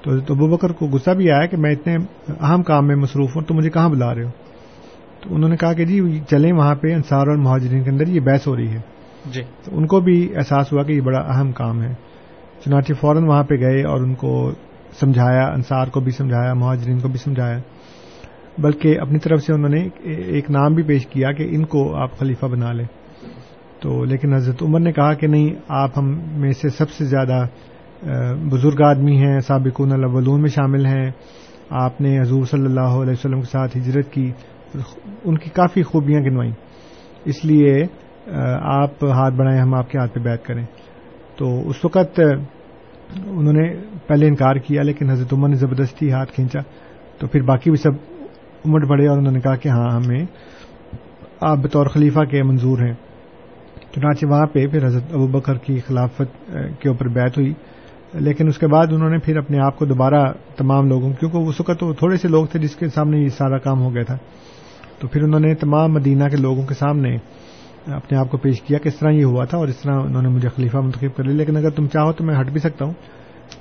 تو 0.02 0.12
ابو 0.12 0.48
بکر 0.48 0.72
کو 0.72 0.86
غصہ 0.86 1.12
بھی 1.12 1.32
آیا 1.32 1.46
کہ 1.46 1.58
میں 1.58 1.72
اتنے 1.72 1.98
اہم 2.28 2.64
کام 2.64 2.88
میں 2.88 2.96
مصروف 2.96 3.36
ہوں 3.36 3.44
تو 3.44 3.54
مجھے 3.54 3.70
کہاں 3.70 3.90
بلا 3.90 4.16
رہے 4.16 4.24
ہو؟ 4.24 4.30
تو 5.22 5.36
انہوں 5.36 5.50
نے 5.50 5.58
کہا 5.58 5.74
کہ 5.74 5.86
جی 5.86 6.20
چلیں 6.30 6.54
وہاں 6.54 6.76
پہ 6.76 6.94
انصار 6.94 7.28
اور 7.28 7.38
مہاجرین 7.38 7.84
کے 7.84 7.90
اندر 7.90 8.08
یہ 8.08 8.20
بحث 8.20 8.48
ہو 8.48 8.56
رہی 8.56 8.68
ہے۔ 8.68 8.80
جی۔ 9.26 9.42
تو 9.64 9.78
ان 9.78 9.88
کو 9.88 10.00
بھی 10.00 10.36
احساس 10.36 10.74
ہوا 10.74 10.84
کہ 10.84 10.92
یہ 10.92 11.02
بڑا 11.02 11.20
اہم 11.20 11.52
کام 11.52 11.82
ہے۔ 11.82 11.94
چنانچہ 12.66 12.94
فوراً 12.94 13.24
وہاں 13.24 13.44
پہ 13.44 13.56
گئے 13.56 13.84
اور 13.84 14.02
ان 14.02 14.14
کو 14.14 14.52
سمجھایا 15.00 15.48
انصار 15.48 15.88
کو 15.88 16.00
بھی 16.00 16.12
سمجھایا 16.12 16.54
مہاجرین 16.54 17.00
کو 17.00 17.08
بھی 17.08 17.18
سمجھایا۔ 17.18 17.60
بلکہ 18.58 19.00
اپنی 19.00 19.20
طرف 19.20 19.42
سے 19.42 19.54
انہوں 19.54 19.70
نے 19.70 19.88
ایک 20.04 20.52
نام 20.52 20.74
بھی 20.74 20.84
پیش 20.84 21.08
کیا 21.08 21.32
کہ 21.32 21.48
ان 21.50 21.66
کو 21.66 21.96
آپ 21.96 22.18
خلیفہ 22.18 22.46
بنا 22.46 22.72
لیں۔ 22.72 22.86
تو 23.86 24.04
لیکن 24.04 24.34
حضرت 24.34 24.64
عمر 24.64 24.80
نے 24.80 24.92
کہا 24.92 25.14
کہ 25.14 25.28
نہیں، 25.28 25.50
آپ 25.68 25.90
ہم 25.98 26.20
میں 26.32 26.52
سے 26.52 26.70
سب 26.70 26.90
سے 26.90 27.06
زیادہ 27.06 27.46
بزرگ 28.52 28.82
آدمی 28.84 29.18
ہیں، 29.18 29.40
سابقون 29.40 29.92
الاولون 29.92 30.42
میں 30.42 30.50
شامل 30.50 30.86
ہیں۔ 30.86 31.12
آپ 31.70 32.02
نے 32.02 32.20
حضور 32.22 32.46
صلی 32.46 32.66
اللہ 32.66 32.96
علیہ 32.96 33.12
وسلم 33.12 33.42
کے 33.42 33.52
ساتھ 33.52 33.78
ہجرت 33.78 34.12
کی، 34.12 34.32
ان 35.24 35.38
کی 35.38 35.50
کافی 35.50 35.84
خوبیاں 35.84 36.22
گنوائیں۔ 36.22 36.52
اس 37.26 37.46
لیے 37.46 37.84
آپ 38.80 39.04
ہاتھ 39.04 39.34
بڑھائیں، 39.34 39.62
ہم 39.62 39.74
آپ 39.74 39.90
کے 39.90 39.98
ہاتھ 39.98 40.14
پہ 40.14 40.20
بیت 40.20 40.46
کریں۔ 40.46 40.66
تو 41.36 41.70
اس 41.70 41.86
وقت 41.86 42.20
انہوں 43.26 43.54
نے 43.54 43.74
پہلے 44.08 44.28
انکار 44.28 44.56
کیا، 44.56 44.82
لیکن 44.82 45.10
حضرت 45.10 45.34
عمر 45.34 45.50
نے 45.50 45.56
زبردستی 45.56 46.12
ہاتھ 46.12 46.32
کھینچا۔ 46.32 46.60
تو 47.20 47.28
پھر 47.28 47.42
باقی 47.42 47.70
بھی 47.70 47.78
سب 47.78 47.92
امٹ 48.66 48.90
پڑے 48.90 49.08
اور 49.08 49.18
انہوں 49.18 49.34
نے 49.34 49.40
کہا 49.40 49.56
کہ 49.56 49.70
ہاں 49.70 49.90
ہمیں 49.90 50.26
آپ 51.42 51.58
بطور 51.58 51.86
خلیفہ 51.86 52.20
کے 52.20 52.44
منظور 52.44 52.78
ہیں۔ 52.78 52.94
چنانچہ 53.96 54.26
وہاں 54.26 54.46
پہ 54.46 54.68
پھر 54.68 54.88
حضرت 54.88 55.04
ابو 55.14 55.28
بکر 55.28 55.58
کی 55.58 55.80
خلافت 55.80 56.52
کے 56.80 56.90
اوپر 56.90 57.08
بیت 57.08 57.38
ہوئی۔ 57.38 57.54
لیکن 58.14 58.48
اس 58.48 58.58
کے 58.58 58.68
بعد 58.68 58.88
انہوں 58.92 59.10
نے 59.10 59.18
پھر 59.18 59.38
اپنے 59.38 59.60
آپ 59.60 59.80
کو 59.80 59.86
دوبارہ 59.86 60.34
تمام 60.58 60.88
لوگوں، 60.88 61.14
کیونکہ 61.14 61.38
اس 61.38 61.60
وقت 61.60 61.80
تو 61.80 61.94
تھوڑے 61.94 62.18
سے 62.18 62.28
لوگ 62.28 62.46
تھے 62.46 62.60
جس 62.60 62.76
کے 62.76 62.88
سامنے 62.88 63.18
یہ 63.18 63.30
سارا 63.30 63.58
کام 63.58 63.82
ہو 63.82 63.94
گیا 63.94 64.04
تھا۔ 64.04 64.18
تو 65.00 65.08
پھر 65.08 65.24
انہوں 65.24 65.40
نے 65.40 65.56
تمام 65.56 65.94
مدینہ 65.94 66.24
کے 66.24 66.38
لوگوں 66.38 66.64
کے 66.64 66.74
سامنے 66.74 67.18
اپنے 67.88 68.18
آپ 68.18 68.32
کو 68.32 68.38
پیش 68.38 68.62
کیا 68.62 68.78
کہ 68.78 68.88
اس 68.88 68.96
طرح 68.96 69.10
یہ 69.10 69.24
ہوا 69.24 69.46
تھا 69.46 69.58
اور 69.58 69.68
اس 69.68 69.78
طرح 69.78 70.02
انہوں 70.02 70.22
نے 70.22 70.30
مجھے 70.30 70.50
خلیفہ 70.50 70.78
منتخب 70.78 71.18
کر 71.18 71.24
لیا۔ 71.24 71.36
لیکن 71.36 71.58
اگر 71.58 71.70
تم 71.70 71.88
چاہو 71.88 72.12
تو 72.12 72.24
میں 72.24 72.40
ہٹ 72.40 72.50
بھی 72.50 72.60
سکتا 72.60 72.86
ہوں۔ 72.86 72.94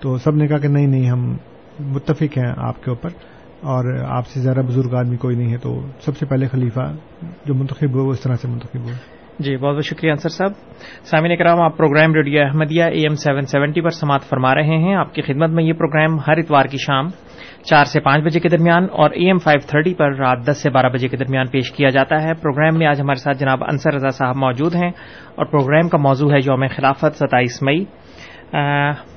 تو 0.00 0.18
سب 0.18 0.34
نے 0.34 0.46
کہا 0.46 0.58
کہ 0.58 0.68
نہیں 0.68 0.86
نہیں، 0.86 1.10
ہم 1.10 1.36
متفق 1.80 2.38
ہیں 2.38 2.52
آپ 2.56 2.84
کے 2.84 2.90
اوپر۔ 2.90 3.10
اور 3.60 3.98
آپ 4.08 4.26
سے 4.26 4.40
زیادہ 4.40 4.60
بزرگ 4.66 4.94
آدمی 4.94 5.16
کوئی 5.16 5.36
نہیں 5.36 5.52
ہے۔ 5.52 5.58
تو 5.58 5.86
سب 6.04 6.16
سے 6.16 6.26
پہلے 6.26 6.46
خلیفہ 6.46 6.92
جو 7.44 7.54
منتخب 7.54 7.92
ہوئے، 7.92 8.04
وہ 8.04 8.10
اس 8.10 8.20
طرح 8.20 8.34
سے 8.34 8.48
منتخب 8.48 8.80
ہوئے۔ 8.80 9.13
جی 9.38 9.56
بہت 9.56 9.74
بہت 9.74 9.84
شکریہ 9.84 10.10
انصر 10.10 10.28
صاحب۔ 10.28 10.52
سامعین 11.04 11.36
کرام 11.36 11.60
آپ 11.60 11.76
programme 11.76 12.14
radio 12.14 12.42
Ahmadiyya 12.42 12.84
A 12.84 13.00
M 13.02 13.14
seven 13.14 13.42
seventy 13.42 13.80
پر 13.80 13.90
سماعت 13.90 14.22
فرما 14.22 14.54
رہے 14.54 14.76
ہیں۔ 14.78 14.94
آپ 14.94 15.14
کی 15.14 15.22
خدمت 15.22 15.50
میں 15.50 15.64
یہ 15.64 15.72
پروگرام 15.72 16.18
ہر 16.26 16.38
اتوار 16.38 16.64
کی 16.64 16.76
شام 16.86 17.08
چار 17.64 17.84
سے 17.84 18.00
پانچ 18.00 18.24
بجے 18.24 18.40
کے 18.40 18.48
درمیان 18.48 18.86
اور 18.92 19.10
اے 19.10 19.26
ایم 19.26 19.38
فائیو 19.38 19.66
تھرٹی 19.68 19.94
پر 19.94 20.14
رات 20.14 20.46
دس 20.46 20.62
سے 20.62 20.70
بارہ 20.70 20.88
بجے 20.88 21.08
کے 21.08 21.16
درمیان 21.16 21.46
پیش 21.46 21.72
کیا 21.72 21.88
جاتا 21.88 22.22
ہے۔ 22.22 22.34
پروگرام 22.34 22.78
میں 22.78 22.86
آج 22.86 23.00
ہمارے 23.00 23.22
ساتھ 23.22 23.38
جناب 23.38 23.64
انصر 23.64 23.94
رضا 23.94 24.10
صاحب 24.10 24.36
موجود 24.36 24.74
ہیں 24.74 24.90
اور 25.34 25.44
پروگرام 25.44 25.88
کا 25.88 25.98
موضوع 25.98 26.30
ہے 26.32 26.38
یوم 26.44 26.66
خلافت 26.76 27.16
ستائیس 27.16 27.62
مئی۔ 27.62 27.84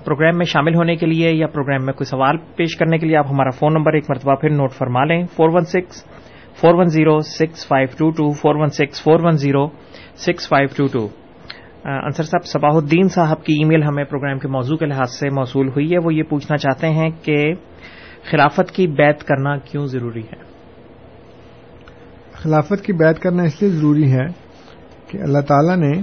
پروگرام 0.05 0.38
میں 0.38 0.45
شامل 0.45 0.76
ہونے 0.76 0.95
کے 0.95 1.05
لیے 1.05 1.32
یا 1.32 1.47
پروگرام 1.47 1.86
میں 1.86 1.93
کوئی 1.93 2.05
سوال 2.05 2.38
پیش 2.55 2.76
کرنے 2.76 2.97
کے 2.97 3.07
لیے 3.07 3.18
آپ 3.18 3.28
ہمارا 3.32 3.49
فون 3.49 3.74
نمبر 3.74 3.93
ایک 3.93 4.05
مرتبہ 4.09 4.36
پھر 4.36 4.49
نوٹ 4.49 4.72
فرما 4.72 5.03
لیں۔ 5.05 5.24
Four 5.26 5.49
one 5.49 5.65
six, 5.65 6.03
four 6.61 6.74
one 6.74 6.86
zero, 6.86 7.20
six 7.20 7.68
five 7.68 7.88
two 7.97 8.09
two, 8.09 8.32
four 8.32 8.55
one 8.55 8.68
six, 8.68 9.03
four 9.03 9.20
one 9.24 9.38
zero. 9.38 9.68
Six 10.18 10.47
five 10.47 10.68
two 10.76 10.86
two. 10.88 11.07
Ansar 11.84 12.24
صاحب 12.24 12.45
صباح 12.45 12.72
الدین 12.74 13.09
صاحب 13.09 13.43
کی 13.43 13.53
ای 13.53 13.63
میل 13.65 13.84
ہمیں 13.84 14.03
پروگرام 14.03 14.39
کے 14.39 14.47
موضوع 14.47 14.78
کے 14.78 14.86
لحاظ 14.86 15.11
سے 15.11 15.30
موصول 15.30 15.68
ہوئی 15.68 15.93
ہے۔ 15.93 15.97
وہ 16.03 16.13
یہ 16.13 16.24
پوچھنا 16.24 16.57
چاہتے 16.57 16.89
ہیں 16.89 17.09
کہ 17.24 17.53
خلافت 18.32 18.72
کی 18.72 18.88
بیت 18.88 19.24
کرنا 19.24 19.57
کیوں 19.57 19.86
ضروری 19.86 20.22
ہے؟ 20.22 20.47
خلافت 22.34 22.86
کی 22.86 22.93
بیت 22.93 23.20
کرنا 23.20 23.43
اس 23.43 23.61
لیے 23.61 23.72
ضروری 23.72 24.11
ہے 24.11 24.26
کہ 25.07 25.18
اللہ 25.18 25.39
تعالی 25.39 25.76
نے 25.76 25.99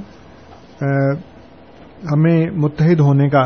ہمیں 2.13 2.51
متحد 2.51 3.01
ہونے 3.01 3.29
کا 3.29 3.43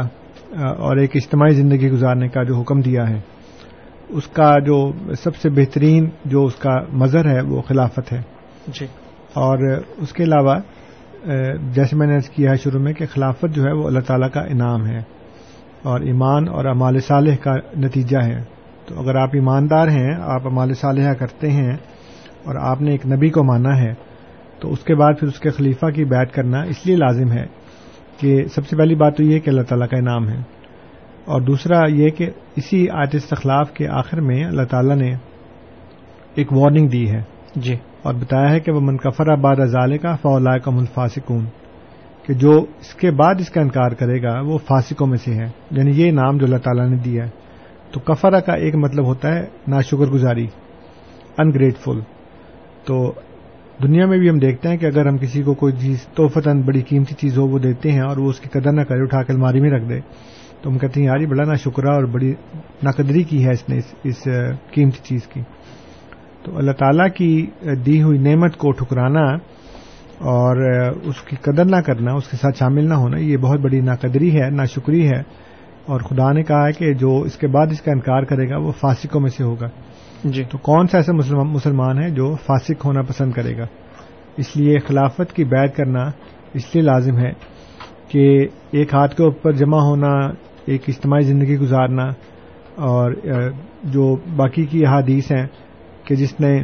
اور 0.59 0.97
ایک 0.97 1.11
اجتماعی 1.15 1.55
زندگی 1.55 1.91
گزارنے 1.91 2.29
کا 2.29 2.43
جو 2.43 2.55
حکم 2.55 2.81
دیا 2.81 3.09
ہے 3.09 3.21
اس 4.09 4.27
کا 4.27 4.59
جو 4.59 4.93
سب 5.15 5.37
سے 5.37 5.51
بہترین 5.51 6.11
جو 6.25 6.45
اس 6.45 6.55
کا 6.55 6.81
مظہر 6.93 7.25
ہے 7.25 7.41
وہ 7.43 7.63
خلافت 7.63 8.13
ہے۔ 8.13 8.21
جی۔ 8.67 8.87
اور 9.39 9.83
اس 9.97 10.13
کے 10.13 10.23
علاوہ 10.23 10.57
جیسے 11.73 11.97
میں 11.97 12.07
نے 12.07 12.19
کیا 12.35 12.51
ہے 12.51 12.57
شروع 12.57 12.81
میں 12.81 12.93
کہ 12.93 13.07
خلافت 13.07 13.47
جو 13.51 13.63
ہے 13.63 13.73
وہ 13.73 13.87
اللہ 13.87 14.01
تعالیٰ 14.01 14.31
کا 14.31 14.41
انعام 14.41 14.87
ہے 14.87 14.99
اور 15.83 16.01
ایمان 16.01 16.49
اور 16.49 16.65
امال 16.65 16.99
صالح 16.99 17.37
کا 17.37 17.55
نتیجہ 17.77 18.19
ہے۔ 18.25 18.43
تو 18.87 19.01
اگر 19.01 19.15
آپ 19.15 19.29
ایماندار 19.33 19.89
ہیں، 19.89 20.15
آپ 20.21 20.47
امال 20.47 20.75
صالحہ 20.75 21.13
کرتے 21.13 21.51
ہیں 21.51 21.73
اور 22.45 22.55
آپ 22.55 22.83
نے 22.83 22.91
ایک 22.91 23.07
نبی 23.07 23.29
کو 23.29 23.45
مانا 23.45 23.81
ہے، 23.81 23.93
تو 24.61 24.73
اس 24.73 24.79
کے 24.79 24.95
بعد 24.95 25.13
پھر 25.21 25.29
اس 25.29 25.41
کے 25.41 25.51
خلیفہ 25.51 25.87
کی 25.87 26.05
بیعت 26.05 26.33
کرنا 26.33 26.63
اس 26.63 26.87
لیے 26.87 26.97
لازم 26.97 27.33
ہے 27.33 27.47
کہ 28.21 28.45
سب 28.45 28.67
سے 28.67 28.77
پہلی 28.77 28.95
بات 28.95 29.17
تو 29.17 29.23
یہ 29.23 29.39
کہ 29.39 29.51
اللہ 29.51 29.63
تعالیٰ 29.63 29.89
کا 29.89 29.97
انعام 29.97 30.29
ہے۔ 30.29 30.39
اور 31.25 31.41
دوسرا 31.41 31.87
یہ 31.89 32.11
کہ 32.11 32.31
اسی 32.57 32.91
آیت 32.91 33.15
استخلاف 33.15 33.73
کے 33.73 33.89
آخر 33.89 34.21
میں 34.21 34.45
اللہ 34.45 34.63
تعالیٰ 34.63 34.97
نے 34.97 35.15
ایک 36.35 36.53
وارننگ 36.53 36.89
دی 36.89 37.11
ہے۔ 37.11 37.23
جی۔ 37.57 37.77
اور 38.09 38.17
بتایا 38.17 38.51
ہے 38.51 38.61
کہ 38.61 38.73
وہ 38.73 38.81
منکفر 38.81 39.29
آباد 39.29 39.57
ازالے 39.59 39.99
کا 39.99 40.15
فولا 40.15 40.59
کا 40.59 40.71
ملفاسکون 40.71 41.45
کہ 42.27 42.35
جو 42.35 42.65
اس 42.81 42.95
کے 42.95 43.11
بعد 43.11 43.35
اس 43.39 43.51
کا 43.51 43.61
انکار 43.61 43.91
کرے 43.91 44.23
گا 44.23 44.41
وہ 44.41 44.59
فاسقوں 44.59 45.07
میں 45.07 45.19
سے 45.19 45.35
ہے 45.35 45.51
یعنی 45.71 45.91
یہ 45.91 46.11
نام 46.11 46.39
جو 46.39 46.45
اللہ 46.45 46.57
تعالیٰ 46.57 46.89
نے 46.89 46.97
دیا 46.97 47.25
ہے۔ 47.25 47.31
تو 47.93 48.01
کفرا 48.01 48.41
کا 48.41 48.53
ایک 48.53 48.75
مطلب 48.75 49.07
ہوتا 49.07 49.35
ہے 49.35 49.41
ناشکر 49.69 50.11
گزاری 50.11 50.47
انگریٹفل 51.39 52.01
تو 52.85 53.13
دنیا 53.83 54.07
میں 54.07 54.19
بھی 54.19 54.31
ہم 54.31 54.39
دیکھتے 54.39 54.69
ہیں 54.69 54.77
کہ 54.77 54.87
اگر 54.87 55.07
ہم 55.07 55.19
کسی 55.19 55.43
کو 55.43 55.55
کوئی 55.55 55.73
چیز 55.73 56.07
توفتاً 56.07 56.63
بڑی 56.63 56.81
قیمتی 56.81 57.15
چیز 57.15 57.39
ہو 57.39 57.47
وہ 57.47 57.59
دیتے 57.59 57.93
ہیں 57.93 58.01
اور 58.01 58.17
وہ 58.17 58.31
اس 58.31 58.41
کی 58.41 58.49
قدر 58.49 58.73
نہ 58.73 58.81
کرے 58.81 59.01
اٹھا 59.01 59.23
کے 59.23 59.33
الماری 59.33 59.61
میں 59.61 59.71
رکھ 59.71 59.89
دے 59.89 60.01
تو 60.63 60.71
ہم 60.71 60.79
کہتے 60.79 61.01
ہیں 61.01 61.07
یار 61.07 61.21
یہ 61.21 61.27
بڑا 61.27 61.45
نا 61.45 61.55
شکرہ 61.55 61.89
اور 61.89 62.05
بڑی 62.05 62.35
ناقدری 62.83 63.23
کی 63.23 63.45
ہے 63.45 63.51
اس 63.51 63.69
نے 63.69 63.77
اس, 63.77 63.95
اس 64.05 64.23
قیمتی 64.73 64.99
چیز 65.03 65.27
کی۔ 65.27 65.41
تو 66.49 66.59
اللہ 66.59 66.73
تعالیٰ 66.73 67.07
کی 67.17 67.47
دی 67.87 68.03
ہوئی 68.03 68.19
نعمت 68.19 68.57
کو 68.57 68.71
ٹھکرانا 68.71 69.33
اور 70.19 70.57
اس 71.05 71.21
کی 71.21 71.37
قدر 71.37 71.65
نہ 71.65 71.77
کرنا 71.77 72.13
اس 72.13 72.29
کے 72.29 72.37
ساتھ 72.37 72.59
شامل 72.59 72.89
نہ 72.89 72.95
ہونا 72.95 73.19
یہ 73.19 73.37
بہت 73.37 73.61
بڑی 73.61 73.81
ناقدری 73.81 74.41
ہے 74.41 74.51
نا 74.51 74.65
شکری 74.65 75.09
ہے۔ 75.09 75.21
اور 75.87 76.01
خدا 76.01 76.33
نے 76.33 76.43
کہا 76.43 76.67
ہے 76.67 76.73
کہ 76.73 76.95
جو 76.95 77.23
اس 77.23 77.37
کے 77.37 77.47
بعد 77.47 77.67
اس 77.71 77.83
کا 77.83 77.93
انکار 77.93 78.23
کرے 78.23 78.51
گا 78.51 78.57
وہ 78.57 78.73
فاسقوں 78.73 79.21
میں 79.21 79.31
سے 79.31 79.45
ہوگا۔ 79.45 79.69
جی۔ 80.25 80.45
تو 80.45 80.59
کون 80.59 80.87
سا 80.87 80.99
ایسا 80.99 81.43
مسلمان 81.43 82.03
ہے 82.03 82.11
جو 82.11 82.35
فاسق 82.47 82.85
ہونا 82.85 83.03
پسند 83.03 83.33
کرے 83.33 83.57
گا؟ 83.59 83.67
اس 84.37 84.57
لیے 84.57 84.79
خلافت 84.79 85.33
کی 85.33 85.45
بیعت 85.45 85.77
کرنا 85.77 86.11
اس 86.55 86.75
لیے 86.75 86.83
لازم 86.83 87.19
ہے 87.19 87.31
کہ 88.09 88.47
ایک 88.71 88.95
ہاتھ 88.95 89.17
کے 89.17 89.23
اوپر 89.23 89.53
جمع 89.53 89.81
ہونا 89.81 90.13
ایک 90.67 90.83
اجتماعی 90.89 91.23
زندگی 91.23 91.57
گزارنا 91.57 92.05
اور 92.75 93.13
جو 93.85 94.17
باقی 94.37 94.65
کی 94.65 94.87
احادیث 94.87 95.33
ہیں 95.33 95.47
کہ 96.09 96.15
جس 96.15 96.41
نے 96.41 96.63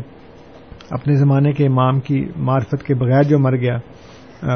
اپنے 0.91 1.15
زمانے 1.15 1.53
کے 1.53 1.67
امام 1.67 2.01
کی 2.01 2.27
معرفت 2.37 2.83
کے 2.83 2.95
بغیر 2.95 3.23
جو 3.23 3.39
مر 3.39 3.57
گیا 3.57 3.77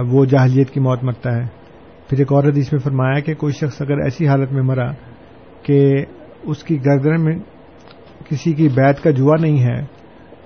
وہ 0.09 0.25
جاہلیت 0.25 0.71
کی 0.71 0.81
موت 0.81 1.05
مرتا 1.05 1.37
ہے۔ 1.37 1.47
پھر 2.09 2.19
ایک 2.19 2.33
اور 2.33 2.45
حدیث 2.45 2.73
میں 2.73 2.81
فرمایا 2.81 3.21
کہ 3.21 3.35
کوئی 3.35 3.53
شخص 3.53 3.83
اگر 3.83 3.99
ایسی 3.99 4.29
حالت 4.29 4.53
میں 4.53 4.63
مرا 4.63 4.93
کہ 5.63 6.05
اس 6.43 6.65
کی 6.65 6.85
گردن 6.87 7.25
میں 7.25 7.39
کسی 8.29 8.53
کی 8.53 8.69
بیت 8.69 9.03
کا 9.03 9.11
جوا 9.11 9.35
نہیں 9.41 9.63
ہے 9.63 9.85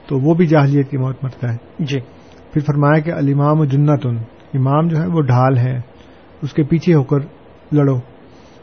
تو 0.06 0.18
وہ 0.18 0.34
بھی 0.34 0.46
جاہلیت 0.46 0.90
کی 0.90 0.96
موت 0.96 1.16
مرتا 1.22 1.52
ہے۔ 1.52 1.56
جی۔ 1.78 2.00
پھر 2.52 2.60
فرمایا 2.60 3.00
کہ 3.00 3.10
الامام 3.10 3.60
و 3.60 3.64
جنتن 3.64 4.16
امام 4.54 4.88
جو 4.88 4.96
ہے 4.96 5.06
وہ 5.06 5.20
ڈھال 5.20 5.58
ہے 5.58 5.80
اس 6.42 6.52
کے 6.52 6.62
پیچھے 6.62 6.94
ہو 6.94 7.02
کر 7.02 7.18
لڑو۔ 7.72 7.98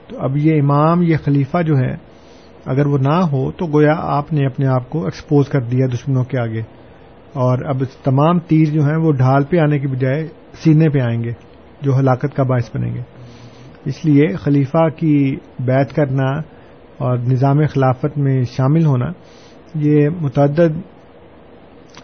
تو 0.08 0.20
اب 0.20 0.38
یہ 0.38 0.62
امام 0.62 1.02
یہ 1.02 1.16
خلیفہ 1.24 1.62
جو 1.62 1.78
ہے 1.78 2.09
اگر 2.70 2.86
وہ 2.86 2.98
نہ 2.98 3.14
ہو 3.14 3.52
تو 3.52 3.66
گویا 3.66 3.94
آپ 3.98 4.34
نے 4.34 4.46
اپنے 4.46 4.68
آپ 4.68 4.90
کو 4.90 5.04
ایکسپوز 5.04 5.50
کر 5.50 5.62
دیا 5.62 5.88
دشمنوں 5.94 6.24
کے 6.24 6.40
آگے۔ 6.40 6.62
اور 7.34 7.58
اب 7.66 7.84
تمام 8.04 8.40
تیر 8.40 8.66
جو 8.66 8.82
ہیں 8.82 8.96
وہ 8.96 9.12
ڈھال 9.12 9.44
پہ 9.44 9.58
آنے 9.58 9.80
کی 9.80 9.88
بجائے 9.88 10.28
سینے 10.54 10.90
پہ 10.90 11.00
آئیں 11.00 11.24
گے، 11.24 11.32
جو 11.82 12.00
ہلاکت 12.00 12.36
کا 12.36 12.44
باعث 12.44 12.76
بنیں 12.76 12.94
گے۔ 12.94 13.02
اس 13.86 14.06
لیے 14.06 14.36
خلیفہ 14.36 14.90
کی 14.90 15.36
بیعت 15.60 15.96
کرنا 15.96 16.32
اور 16.98 17.18
نظام 17.18 17.58
خلافت 17.66 18.18
میں 18.18 18.44
شامل 18.44 18.86
ہونا، 18.86 19.06
یہ 19.76 20.10
متعدد 20.22 20.78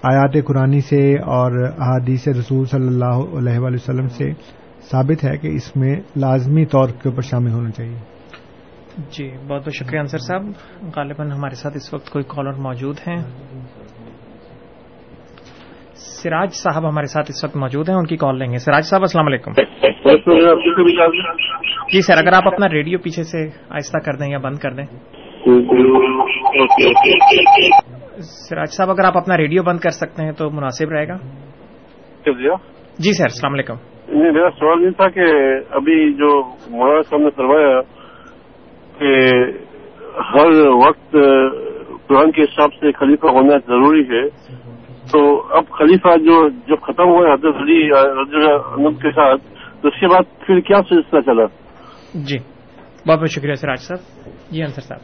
آیات 0.03 0.45
قرآنی 0.45 0.82
سے 0.82 1.13
اور 1.13 1.63
احادیث 1.78 2.28
رسول 2.28 2.66
صلی 2.66 2.88
اللہ 2.88 3.38
علیہ 3.38 3.59
وآلہ 3.59 3.76
وسلم 3.76 4.07
سے 4.07 4.32
ثابت 4.91 5.26
ہے 5.26 5.38
کہ 5.38 5.47
اس 5.47 5.76
میں 5.76 5.95
لازمی 6.16 6.66
طور 6.66 6.89
کے 6.89 7.09
اوپر 7.09 7.22
شامل 7.22 7.51
ہونا 7.51 7.72
چاہیے۔ 7.72 8.14
جی 8.98 9.32
بہت 9.48 9.62
بہت 9.62 9.74
شکریہ 9.74 10.00
انصر 10.00 10.18
صاحب۔ 10.18 10.41
غالباً 10.96 11.32
ہمارے 11.32 11.56
ساتھ 11.56 11.74
اس 11.76 11.93
وقت 11.93 12.10
کوئی 12.10 12.26
کالر 12.28 12.52
موجود 12.52 12.98
ہیں۔ 13.08 13.18
سراج 15.93 16.50
صاحب 16.52 16.89
ہمارے 16.89 17.06
ساتھ 17.06 17.26
اس 17.30 17.43
وقت 17.43 17.58
موجود 17.58 17.89
ہیں 17.89 17.96
ان 17.96 18.06
کی 18.06 18.18
کال 18.18 18.39
لیں 18.39 18.52
گے۔ 18.52 18.58
سراج 18.58 18.84
صاحب 18.84 19.02
السلام 19.02 19.28
علیکم۔ 19.28 19.52
جی 21.93 22.02
سر 22.02 22.18
اگر 22.18 22.34
آپ 22.34 22.48
اپنا 22.54 22.66
ریڈیو 22.70 23.00
پیچھے 23.00 23.24
سے 23.24 23.50
آہستہ 23.70 23.98
کر 23.98 24.14
دیں 24.14 24.32
یا 24.32 24.38
بند 24.38 24.58
کر 24.58 24.74
دیں۔ 24.74 24.86
سراج 28.22 28.70
صاحب 28.70 28.89
اگر 28.89 29.06
آپ 29.06 29.18
اپنا 29.18 29.38
ریڈیو 29.38 29.64
بند 29.64 29.80
کر 29.80 29.89
سکتے 29.89 30.24
ہیں 30.24 30.32
تو 30.32 30.50
مناسب 30.50 30.89
رہے 30.89 31.08
گا۔ 31.08 31.18
جی 32.98 33.14
سر 33.14 33.24
السلام 33.24 33.54
علیکم۔ 33.54 33.74
میرا 34.34 34.50
سوال 34.60 34.84
یہ 34.84 34.89
تھا 34.89 35.10
کہ 35.10 35.22
ابھی 35.72 36.14
جو 36.14 36.43
مولانا 36.72 37.02
صاحب 37.02 37.22
نے 37.22 37.30
کروایا 37.30 37.82
کہ 39.00 39.30
ہر 40.34 40.68
وقت 40.68 41.12
قرآن 42.08 42.32
کے 42.32 42.41
حساب 42.41 42.74
سے 42.74 42.91
خلیفہ 42.91 43.28
ہونا 43.28 43.58
ضروری 43.68 44.02
ہے۔ 44.02 44.30
تو 45.14 45.41
اب 45.58 45.64
خلیفہ 45.70 46.18
جو 46.18 46.50
جب 46.50 46.82
ختم 46.82 47.04
ہوا 47.04 47.34
حضرت 47.34 47.56
علی 47.56 47.89
رضی 47.89 48.96
کے 49.02 49.12
ساتھ 49.12 49.41
تو 49.82 49.88
اس 49.88 50.00
کے 50.00 50.08
بعد 50.08 50.46
پھر 50.46 50.60
کیا 50.60 50.78
سلسلہ 50.89 51.20
چلا؟ 51.20 51.46
جی 52.14 52.38
بہت 53.08 53.20
بہت 53.20 53.30
شکریہ 53.30 53.54
سراج 53.54 53.80
صاحب۔ 53.80 54.30
جی 54.52 54.62
انصر 54.62 54.82
صاحب۔ 54.82 55.00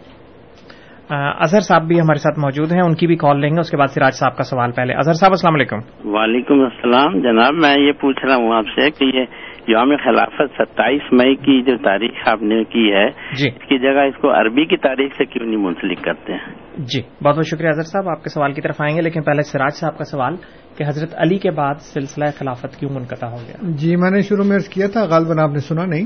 اظہر 1.40 1.60
صاحب 1.60 1.84
بھی 1.84 2.00
ہمارے 2.00 2.18
ساتھ 2.18 2.40
موجود 2.40 2.72
ہیں 2.72 2.82
ان 2.82 2.96
کی 2.96 3.08
بھی 3.08 3.16
کال 3.16 3.40
لیں 3.40 3.50
گے 3.50 3.60
اس 3.60 3.72
کے 3.72 3.78
بعد 3.78 3.88
سراج 3.88 4.14
صاحب 4.14 4.38
کا 4.38 4.44
سوال 4.44 4.72
پہلے۔ 4.72 4.94
اظہر 4.94 5.14
صاحب 5.14 5.32
السلام 5.32 5.56
علیکم۔ 5.56 5.78
وعلیکم 6.10 6.62
السلام 6.62 7.20
جناب 7.20 7.54
میں 7.54 7.80
یہ 7.80 7.92
پوچھ 7.92 8.26
رہا 8.26 8.36
ہوں 8.36 8.54
آپ 8.54 8.66
سے 8.76 8.90
کہ 8.92 9.18
یہ 9.18 9.26
یوم 9.68 9.96
خلافت 10.04 10.62
ستائیس 10.62 11.02
مئی 11.12 11.36
کی 11.36 11.62
جو 11.62 11.78
تاریخ 11.78 12.28
آپ 12.28 12.42
نے 12.42 12.64
کی 12.64 12.92
ہے 12.92 13.10
جی۔ 13.36 13.48
اس 13.48 13.68
کی 13.68 13.80
جگہ 13.80 14.00
اس 14.00 14.22
کو 14.22 14.32
عربی 14.32 14.66
کی 14.66 14.78
تاریخ 14.78 15.16
سے 15.18 15.26
کیوں 15.26 15.46
نہیں 15.46 15.58
منسلک 15.58 16.04
کرتے 16.04 16.34
ہیں؟ 16.34 16.54
جی 16.78 17.02
بہت 17.24 17.36
بہت 17.36 17.46
شکریہ 17.46 17.70
اظہر 17.70 17.84
صاحب 17.84 18.10
آپ 18.10 18.24
کے 18.24 18.30
سوال 18.30 18.54
کی 18.54 18.62
طرف 18.62 18.82
آئیں 18.82 18.96
گے 18.96 19.02
لیکن 19.02 19.22
پہلے 19.22 19.42
سراج 19.42 19.74
صاحب 19.74 19.98
کا 19.98 20.04
سوال 20.04 20.36
کہ 20.78 20.84
حضرت 20.84 21.14
علی 21.18 21.38
کے 21.38 21.52
بعد 21.52 21.76
سلسلہ 21.76 22.26
خلافت 22.40 22.80
کیوں 22.80 22.92
منقطع 22.94 23.28
ہو 23.28 23.38
گیا؟ 23.48 23.72
جی 23.78 23.96
میں 23.96 24.12
نے 24.12 24.22
شروع 24.22 24.46
میں 24.46 24.58
کیا 24.72 24.88
تھا 24.88 25.06
غالباً 25.06 25.40
آپ 25.40 25.50
نے 25.50 25.60
سنا 25.60 25.86
نہیں 25.86 26.06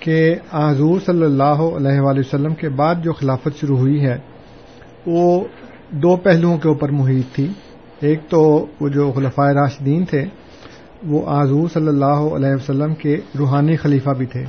کہ 0.00 0.34
حضور 0.52 0.98
صلی 0.98 1.24
اللہ 1.24 1.62
علیہ 1.76 2.00
وآلہ 2.00 2.18
وسلم 2.18 2.54
کے 2.54 2.68
بعد 2.68 2.94
جو 2.94 3.12
خلافت 3.12 3.60
شروع 3.60 3.76
ہوئی 3.76 4.04
ہے 4.06 4.16
وہ 5.06 5.44
دو 5.90 6.16
پہلوؤں 6.16 6.58
کے 6.58 6.68
اوپر 6.68 6.88
محیط 6.90 7.34
تھی۔ 7.34 7.48
ایک 8.00 8.20
تو 8.30 8.66
وہ 8.80 8.88
جو 8.88 9.12
خلفۂ 9.12 9.54
راشدین 9.54 10.04
تھے 10.04 10.22
وہ 11.06 11.42
حضور 11.42 11.68
صلی 11.68 11.88
اللہ 11.88 12.04
علیہ 12.04 12.54
وسلم 12.54 12.94
کے 12.94 13.16
روحانی 13.38 13.76
خلیفہ 13.76 14.10
بھی 14.10 14.26
تھے 14.26 14.44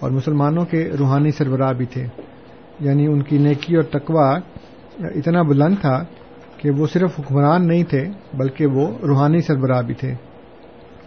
اور 0.00 0.10
مسلمانوں 0.10 0.64
کے 0.64 0.90
روحانی 0.98 1.30
سربراہ 1.30 1.72
بھی 1.72 1.86
تھے۔ 1.86 2.06
یعنی 2.80 3.06
ان 3.06 3.22
کی 3.22 3.38
نیکی 3.38 3.76
اور 3.76 3.84
تقوا 3.84 4.38
اتنا 4.98 5.42
بلند 5.42 5.74
تھا 5.80 6.04
کہ 6.56 6.70
وہ 6.70 6.86
صرف 6.92 7.20
حکمران 7.20 7.68
نہیں 7.68 7.84
تھے، 7.84 8.08
بلکہ 8.34 8.66
وہ 8.66 8.88
روحانی 9.02 9.40
سربراہ 9.40 9.82
بھی 9.82 9.94
تھے۔ 9.94 10.12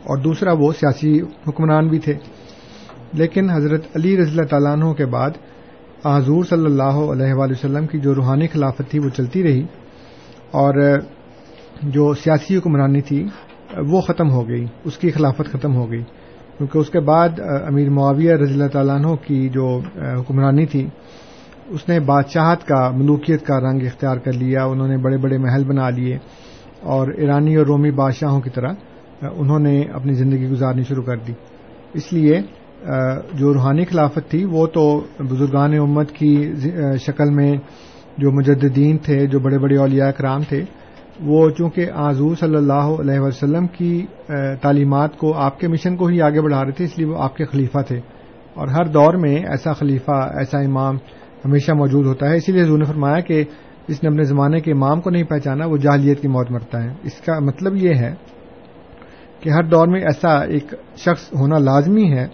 اور 0.04 0.18
دوسرا 0.18 0.52
وہ 0.52 0.72
سیاسی 0.72 1.22
حکمران 1.22 1.88
بھی 1.88 2.00
تھے۔ 2.00 2.14
لیکن 3.14 3.50
حضرت 3.50 3.82
علی 3.96 4.18
رضی 4.18 4.32
اللہ 4.32 4.46
تعالیٰ 4.50 4.72
عنہ 4.72 4.94
کے 4.94 5.06
بعد 5.06 5.32
حضور 6.06 6.44
صلی 6.44 6.66
اللہ 6.66 6.84
علیہ 6.84 7.34
وآلہ 7.34 7.52
وسلم 7.52 7.88
کی 7.88 8.00
جو 8.00 8.16
روحانی 8.16 8.48
خلافت 8.48 8.82
تھی 8.90 9.00
وہ 9.00 9.10
چلتی 9.10 9.44
رہی۔ 9.44 9.64
اور 10.52 11.00
جو 11.84 12.14
سیاسی 12.14 12.58
حکمرانی 12.58 13.02
تھی 13.02 13.28
وہ 13.88 14.02
ختم 14.02 14.30
ہو 14.32 14.48
گئی، 14.50 14.66
اس 14.84 14.98
کی 14.98 15.12
خلافت 15.12 15.52
ختم 15.52 15.76
ہو 15.76 15.90
گئی۔ 15.92 16.04
کیونکہ 16.58 16.78
اس 16.78 16.90
کے 16.90 17.00
بعد 17.00 17.40
امیر 17.68 17.90
معاویہ 17.90 18.34
رضی 18.34 18.54
اللہ 18.54 18.68
تعالیٰ 18.68 18.96
عنہ 18.96 19.16
کی 19.26 19.50
جو 19.50 19.68
حکمرانی 20.20 20.66
تھی، 20.66 20.88
اس 21.68 21.88
نے 21.90 22.00
بادشاہت 22.00 22.68
کا، 22.68 22.90
ملوکیت 22.92 23.46
کا 23.46 23.60
رنگ 23.60 23.86
اختیار 23.86 24.18
کر 24.18 24.34
لیا، 24.34 24.64
انہوں 24.66 24.88
نے 24.88 24.98
بڑے 24.98 25.18
بڑے 25.18 25.38
محل 25.38 25.64
بنا 25.64 25.90
لیے 25.90 26.18
اور 26.84 27.08
ایرانی 27.18 27.56
اور 27.56 27.66
رومی 27.66 27.92
بادشاہوں 27.92 28.42
کی 28.42 28.50
طرح 28.50 28.74
انہوں 29.22 29.60
نے 29.60 29.80
اپنی 29.94 30.14
زندگی 30.14 30.50
گزارنی 30.50 30.84
شروع 30.84 31.04
کر 31.04 31.18
دی۔ 31.18 31.34
اس 31.94 32.14
لیے 32.14 32.42
جو 33.34 33.54
روحانی 33.54 33.86
خلافت 33.86 34.30
تھی، 34.30 34.44
وہ 34.46 34.66
تو 34.68 34.86
بزرگان 35.30 35.74
امت 35.74 36.12
کی 36.12 36.36
شکل 37.06 37.30
میں 37.30 37.52
جو 38.18 38.32
مجددین 38.32 38.98
تھے، 38.98 39.26
جو 39.28 39.40
بڑے 39.40 39.58
بڑے 39.58 39.78
اولیاء 39.78 40.10
کرام 40.12 40.42
تھے 40.50 40.64
وہ 41.22 41.49
چونکہ 41.49 41.86
آزور 41.93 42.36
صلی 42.36 42.55
اللہ 42.55 42.74
علیہ 42.74 43.20
وسلم 43.20 43.68
کی 43.68 44.05
تعلیمات 44.61 45.18
کو، 45.18 45.34
آپ 45.34 45.59
کے 45.59 45.68
مشن 45.68 45.95
کو 45.95 46.05
ہی 46.05 46.22
آگے 46.22 46.41
بڑھا 46.41 46.64
رہے 46.64 46.72
تھے، 46.72 46.86
اس 46.86 46.97
لیے 46.97 47.07
وہ 47.07 47.24
آپ 47.24 47.36
کے 47.36 47.45
خلیفہ 47.45 47.78
تھے۔ 47.88 47.99
اور 48.53 48.68
ہر 48.68 48.86
دور 48.86 49.14
میں 49.14 49.36
ایسا 49.36 49.74
خلیفہ، 49.74 50.11
ایسا 50.11 50.59
امام 50.59 50.95
ہمیشہ 51.45 51.72
موجود 51.72 52.05
ہوتا 52.05 52.30
ہے۔ 52.30 52.36
اسی 52.36 52.51
لیے 52.51 52.61
حضور 52.61 52.78
نے 52.78 52.86
فرمایا 52.86 53.20
کہ 53.20 53.43
جس 53.88 54.03
نے 54.03 54.09
اپنے 54.09 54.24
زمانے 54.24 54.59
کے 54.59 54.72
امام 54.72 55.01
کو 55.01 55.09
نہیں 55.09 55.24
پہچانا، 55.24 55.66
وہ 55.66 55.78
جاہلیت 55.78 56.22
کی 56.22 56.28
موت 56.28 56.51
مرتا 56.51 56.84
ہے۔ 56.84 56.89
اس 57.03 57.14
کا 57.14 57.39
مطلب 57.39 57.76
یہ 57.76 57.93
ہے 57.95 58.14
کہ 59.39 59.49
ہر 59.49 59.64
دور 59.64 59.88
میں 59.88 60.01
ایسا 60.01 60.39
ایک 60.39 60.74
شخص 60.97 61.34
ہونا 61.34 61.57
لازمی 61.57 62.11
ہے 62.11 62.28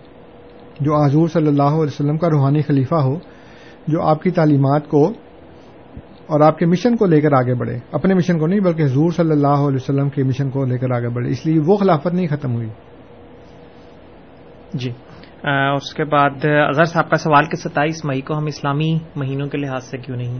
جو 0.80 0.96
آزور 0.96 1.28
صلی 1.28 1.48
اللہ 1.48 1.64
علیہ 1.64 1.84
وسلم 1.84 2.18
کا 2.18 2.30
روحانی 2.30 2.62
خلیفہ 2.62 2.96
ہو، 2.96 3.20
جو 3.88 4.02
آپ 4.02 4.24
کی 4.24 4.30
تعلیمات 4.30 4.88
کو 4.88 5.12
اور 6.30 6.40
آپ 6.40 6.58
کے 6.58 6.66
مشن 6.66 6.96
کو 6.96 7.06
لے 7.06 7.22
کر 7.22 7.34
آگے 7.34 7.54
بڑھے۔ 7.54 7.80
اپنے 7.92 8.14
مشن 8.14 8.40
کو 8.40 8.48
نہیں 8.48 8.60
بلکہ 8.60 8.82
حضور 8.82 9.12
صلی 9.12 9.32
اللہ 9.32 9.48
علیہ 9.48 9.76
وسلم 9.76 10.10
کے 10.10 10.24
مشن 10.24 10.50
کو 10.50 10.66
لے 10.66 10.78
کر 10.78 10.92
آگے 10.92 11.10
بڑھے۔ 11.10 11.30
اس 11.30 11.46
لیے 11.46 11.60
وہ 11.66 11.78
خلافت 11.78 12.14
نہیں 12.14 12.28
ختم 12.28 12.56
ہوئی۔ 12.56 12.70
جی۔ 14.74 14.92
اس 15.76 15.94
کے 15.94 16.04
بعد 16.04 16.30
اظہر 16.46 16.84
صاحب 16.84 17.10
کا 17.10 17.18
سوال 17.18 17.46
کہ 17.46 17.56
ستائیس 17.56 18.06
مئی 18.06 18.22
کو 18.22 18.38
ہم 18.38 18.46
اسلامی 18.46 18.98
مہینوں 19.16 19.48
کے 19.48 19.58
لحاظ 19.58 19.84
سے 19.84 19.98
کیوں 19.98 20.18
نہیں 20.18 20.40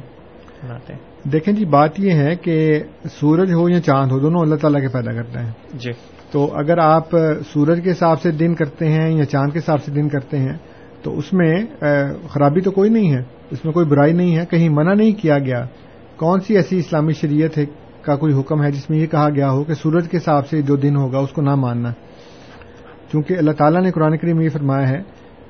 مناتے؟ 0.64 0.94
دیکھیں 1.24 1.54
جی 1.54 1.66
بات 1.66 2.00
یہ 2.00 2.12
ہے 2.12 2.36
کہ 2.36 2.84
سورج 3.12 3.54
ہو 3.54 3.70
یا 3.70 3.82
چاند 3.82 4.12
ہو 4.12 4.20
دونوں 4.20 4.42
اللہ 4.42 4.56
تعالیٰ 4.56 4.82
کے 4.82 4.88
پیدا 4.88 5.14
کرتے 5.14 5.40
ہیں۔ 5.40 5.52
جی۔ 5.74 5.92
تو 6.32 6.54
اگر 6.56 6.78
آپ 6.78 7.10
سورج 7.54 7.80
کے 7.84 7.92
حساب 7.92 8.22
سے 8.22 8.32
دن 8.32 8.56
کرتے 8.56 8.90
ہیں 8.90 9.12
یا 9.12 9.26
چاند 9.26 9.52
کے 9.52 9.60
حساب 9.60 9.84
سے 9.84 9.92
دن 9.92 10.10
کرتے 10.10 10.38
ہیں 10.38 10.58
تو 11.04 11.18
اس 11.18 11.34
میں 11.34 11.66
خرابی 12.30 12.62
تو 12.62 12.72
کوئی 12.72 12.90
نہیں 12.90 13.14
ہے، 13.14 13.24
اس 13.52 13.66
میں 13.66 13.74
کوئی 13.74 13.86
برائی 13.86 14.14
نہیں 14.14 14.38
ہے، 14.38 14.46
کہیں 14.46 14.70
منع 14.70 14.94
نہیں 14.94 15.12
کیا 15.12 15.40
گیا۔ 15.40 15.66
کون 16.18 16.40
سی 16.40 16.56
ایسی 16.56 16.80
اسلامی 16.80 17.14
شریعت 17.14 17.58
ہے 17.58 17.66
کا 18.02 18.16
کوئی 18.16 18.34
حکم 18.34 18.64
ہے 18.64 18.72
جس 18.72 18.90
میں 18.90 19.00
یہ 19.00 19.08
کہا 19.08 19.30
گیا 19.36 19.52
ہو 19.52 19.64
کہ 19.64 19.74
سورج 19.74 20.10
کے 20.10 20.18
حساب 20.18 20.48
سے 20.48 20.62
جو 20.62 20.76
دن 20.76 20.96
ہوگا 20.96 21.20
اس 21.20 21.30
کو 21.30 21.42
نہ 21.42 21.56
ماننا؟ 21.56 21.92
چونکہ 23.12 23.34
اللہ 23.38 23.52
تعالیٰ 23.52 23.82
نے 23.82 23.92
قرآن 23.92 24.18
کریم 24.18 24.42
یہ 24.42 24.50
فرمایا 24.50 24.90
ہے 24.90 25.02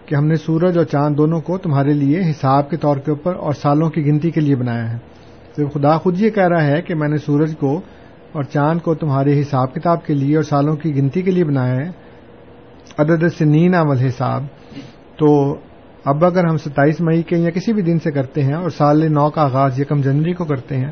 کہ 0.06 0.16
ہم 0.16 0.28
نے 0.28 0.36
سورج 0.36 0.78
اور 0.78 0.86
چاند 0.86 1.18
دونوں 1.18 1.42
کو 1.42 1.58
تمہارے 1.58 1.94
لیے 1.94 2.20
حساب 2.30 2.70
کے 2.70 2.78
طور 2.78 2.98
کے 2.98 3.12
اوپر 3.12 3.36
اور 3.36 3.54
سالوں 3.54 3.90
کی 3.90 4.06
گنتی 4.06 4.32
کے 4.32 4.42
لیے 4.42 4.56
بنایا 4.56 4.94
ہے۔ 4.94 4.98
تو 5.56 5.70
خدا 5.70 5.98
خود 5.98 6.22
یہ 6.22 6.30
کہہ 6.30 6.48
رہا 6.48 6.64
ہے 6.64 6.82
کہ 6.82 6.96
میں 6.96 7.08
نے 7.08 7.18
سورج 7.18 7.58
کو 7.60 7.82
اور 8.32 8.44
چاند 8.44 8.80
کو 8.80 8.96
تمہارے 8.96 9.42
حساب 9.42 9.74
کتاب 9.74 10.06
کے 10.06 10.14
لیے 10.14 10.36
اور 10.36 10.44
سالوں 10.44 10.76
کی 10.76 10.96
گنتی 10.96 11.22
کے 11.22 11.32
لیے 11.32 11.44
بنایا 11.44 11.76
ہے۔ 11.76 11.90
عدد 12.98 13.24
سنین 13.38 13.76
عمل 13.76 13.98
حساب۔ 13.98 14.44
تو 15.20 15.56
اب 16.06 16.26
اگر 16.26 16.46
ہم 16.46 16.58
ستائیس 16.58 17.02
مئی 17.02 17.24
کے 17.24 17.38
یا 17.38 17.50
کسی 17.50 17.74
بھی 17.74 17.82
دن 17.82 18.00
سے 18.00 18.12
کرتے 18.12 18.44
ہیں 18.44 18.54
اور 18.54 18.70
سال 18.70 19.14
نو 19.14 19.30
کا 19.30 19.42
آغاز 19.42 19.80
یکم 19.80 20.02
جنوری 20.02 20.34
کو 20.34 20.46
کرتے 20.46 20.78
ہیں 20.78 20.92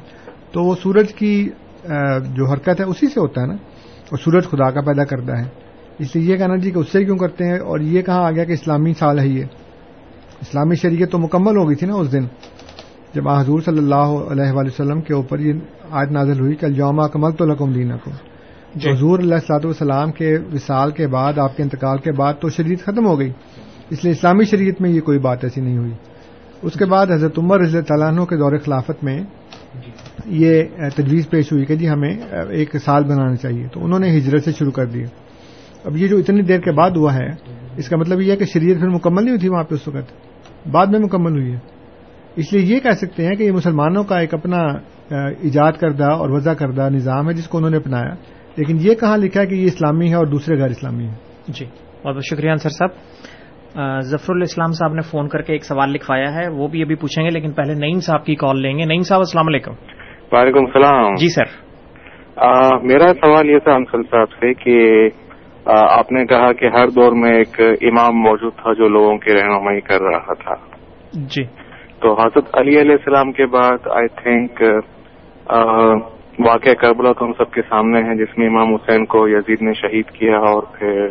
تو 0.52 0.64
وہ 0.64 0.76
سورج 0.84 1.14
کی 1.14 1.50
جو 2.30 2.52
حرکت 2.52 2.80
ہے 2.80 2.84
اسی 2.84 3.08
سے 3.08 3.20
ہوتا 3.20 3.42
ہے 3.42 3.48
نا؟ 3.48 3.54
اور 3.54 4.18
سورج 4.18 4.44
خدا 4.46 4.72
کا 4.72 4.82
پیدا 4.82 5.04
کرتا 5.04 5.40
ہے۔ 5.40 5.50
اس 6.00 6.16
لیے 6.16 6.32
یہ 6.32 6.38
کہنا 6.38 6.56
جی 6.56 6.72
کہ 6.72 6.80
اس 6.80 6.90
سے 6.92 7.06
کیوں 7.06 7.18
کرتے 7.18 7.46
ہیں؟ 7.46 7.60
اور 7.60 7.80
یہ 7.80 8.02
کہا 8.02 8.28
آ 8.28 8.32
گیا 8.32 8.44
کہ 8.44 8.52
اسلامی 8.52 8.94
سال 8.94 9.20
ہے 9.20 9.28
یہ۔ 9.28 9.44
اسلامی 10.42 10.76
شریعت 10.76 11.12
تو 11.12 11.18
مکمل 11.20 11.58
ہو 11.58 11.68
گئی 11.68 11.76
تھی 11.76 11.88
نا 11.88 11.94
اس 11.94 12.12
دن۔ 12.12 12.26
جب 13.14 13.30
حضور 13.30 13.60
صلی 13.60 13.78
اللہ 13.78 13.96
علیہ 13.96 14.52
وآلہ 14.52 14.68
وسلم 14.68 15.02
کے 15.02 15.14
اوپر 15.14 15.40
یہ 15.40 15.54
آج 15.92 16.12
نازل 16.12 16.40
ہوئی 16.40 16.56
کہ 16.56 16.66
یوما 16.66 17.08
کمل 17.08 17.32
تو 17.32 17.46
لکم 17.46 17.74
دین 17.74 17.98
کو 17.98 18.12
حضور 18.92 19.20
اللہ 19.20 19.36
صلاح 19.36 19.60
والسلام 19.64 20.12
کے 20.12 20.38
وصال 20.54 20.92
کے 20.92 21.08
بعد 21.08 21.38
آپ 21.38 21.58
کے 21.58 21.64
انتقال 21.64 21.98
کے 21.98 22.12
بعد 22.12 22.34
تو 22.42 22.50
شریعت 22.50 22.80
ختم 22.80 23.06
ہو 23.06 23.20
گئی۔ 23.20 23.32
اس 23.90 24.04
لیے 24.04 24.12
اسلامی 24.12 24.44
شریعت 24.44 24.82
میں 24.82 24.90
یہ 24.90 25.02
کوئی 25.02 25.20
بات 25.20 25.44
ایسی 25.44 25.62
نہیں 25.62 25.78
ہوئی۔ 25.78 25.92
اس 26.62 26.74
کے 26.74 26.86
بعد 26.86 27.08
حضرت 27.12 27.40
عمر 27.40 27.60
رضی 27.60 27.82
تعالیٰ 27.82 28.08
عنہ 28.08 28.22
کے 28.22 28.36
دور 28.38 28.58
خلافت 28.58 29.04
میں 29.04 29.24
یہ 30.26 30.64
تجویز 30.96 31.30
پیش 31.30 31.52
ہوئی 31.52 31.66
کہ 31.66 31.76
جی 31.76 31.90
ہمیں 31.90 32.18
ایک 32.50 32.76
سال 32.78 33.04
بنانا 33.04 33.36
چاہیے۔ 33.36 33.68
تو 33.74 33.86
انہوں 33.86 34.00
نے 34.00 34.18
ہجرت 34.18 34.44
سے 34.44 34.52
شروع 34.52 34.72
کر 34.72 34.86
دی 34.86 35.04
اب 35.86 35.98
یہ 35.98 36.08
جو 36.08 36.18
اتنی 36.18 36.42
دیر 36.42 36.60
کے 36.60 36.72
بعد 36.72 36.92
ہوا 36.92 37.14
ہے، 37.14 37.28
اس 37.78 37.90
کا 37.90 37.98
مطلب 37.98 38.22
یہ 38.22 38.32
ہے 38.32 38.38
کہ 38.38 38.46
شریعت 38.46 38.80
پھر 38.80 38.90
مکمل 38.90 39.22
نہیں 39.22 39.30
ہوئی 39.30 39.40
تھی 39.40 39.50
وہاں 39.50 39.64
پہ 39.64 39.76
اس 39.76 39.88
وقت۔ 39.88 40.14
بعد 40.68 40.88
میں 40.88 41.00
مکمل 41.00 41.32
ہوئی 41.32 41.54
ہے۔ 41.54 41.60
اس 42.36 42.54
لیے 42.54 42.76
یہ 42.76 42.80
کہہ 42.80 42.96
سکتے 42.96 43.26
ہیں 43.26 43.36
کہ 43.36 43.44
یہ 43.44 43.52
مسلمانوں 43.52 44.04
کا 44.04 44.20
ایک 44.20 44.34
اپنا 44.34 44.58
ایجاد 45.42 45.72
کردہ 45.72 46.06
اور 46.06 46.30
وضع 46.30 46.54
کردہ 46.54 46.90
نظام 46.90 47.30
ہے 47.30 47.34
جس 47.34 47.48
کو 47.48 47.58
انہوں 47.58 47.72
نے 47.72 47.78
اپنایا۔ 47.78 48.14
لیکن 48.56 48.78
یہ 48.82 48.94
کہاں 48.94 49.18
لکھا 49.18 49.42
ہے 49.42 49.46
کہ 49.46 49.56
یہ 49.56 49.66
اسلامی 49.66 50.10
ہے 50.10 50.16
اور 50.16 50.26
دوسرے 50.26 50.60
غیر 50.60 50.70
اسلامی 50.70 51.08
ہے 51.08 51.14
جی 51.48 51.66
بہت 52.06 52.16
بہت 52.16 52.26
شکریہ 52.26 52.52
انصر 52.52 52.70
صاحب۔ 52.70 52.90
ظفر 54.00 54.34
الاسلام 54.36 54.72
صاحب 54.72 54.94
نے 54.94 55.02
فون 55.02 55.28
کر 55.28 55.42
کے 55.42 55.54
ایک 55.54 55.66
سوال 55.66 55.90
لکھوایا 55.90 56.36
ہے 56.36 56.50
وہ 56.50 56.68
بھی 56.68 56.82
ابھی 56.82 56.96
پوچھیں 56.96 57.24
گے 57.24 57.30
لیکن 57.30 57.52
پہلے 57.52 57.74
نعیم 57.74 58.00
صاحب 58.00 58.26
کی 58.26 58.36
کال 58.36 58.62
لیں 58.62 58.78
گے۔ 58.78 58.86
نعیم 58.86 59.02
صاحب 59.02 59.20
السلام 59.20 59.48
علیکم۔ 59.48 59.72
وعلیکم 60.32 60.66
السلام۔ 60.66 61.16
جی 61.16 61.28
سر۔ 61.28 61.68
میرا 62.84 63.14
سوال 63.14 63.50
یہ 63.50 63.60
تھا 63.60 63.74
انصل 63.74 64.04
صاحب 64.04 64.32
سے 64.32 64.54
کہ 64.54 65.10
آپ 65.66 66.12
نے 66.12 66.26
کہا 66.26 66.54
کہ 66.54 66.66
ہر 66.66 66.88
دور 66.88 67.12
میں 67.12 67.34
ایک 67.34 67.60
امام 67.60 68.22
موجود 68.22 68.54
تھا 68.54 68.74
جو 68.74 68.88
لوگوں 68.88 69.18
کی 69.18 69.34
رہنمائی 69.34 69.82
کر 69.82 70.02
رہا 70.02 70.34
تھا۔ 70.34 70.54
جی۔ 71.14 71.44
تو 72.00 72.14
حضرت 72.14 72.46
علی 72.54 72.82
علیہ 72.82 72.92
السلام 72.92 73.32
کے 73.32 73.46
بعد 73.46 73.88
آئی 73.88 74.08
تھنک 74.08 74.64
واقعہ 76.40 76.74
کربلا 76.74 77.12
تو 77.12 77.26
ہم 77.26 77.32
سب 77.34 77.52
کے 77.52 77.62
سامنے 77.62 78.00
ہے 78.00 78.26
جس 78.26 78.38
میں 78.38 78.48
امام 78.48 78.74
حسین 78.74 79.06
کو 79.06 79.28
یزید 79.28 79.62
نے 79.62 79.74
شہید 79.74 80.06
کیا 80.06 80.38
اور 80.38 80.64
پھر 80.80 81.08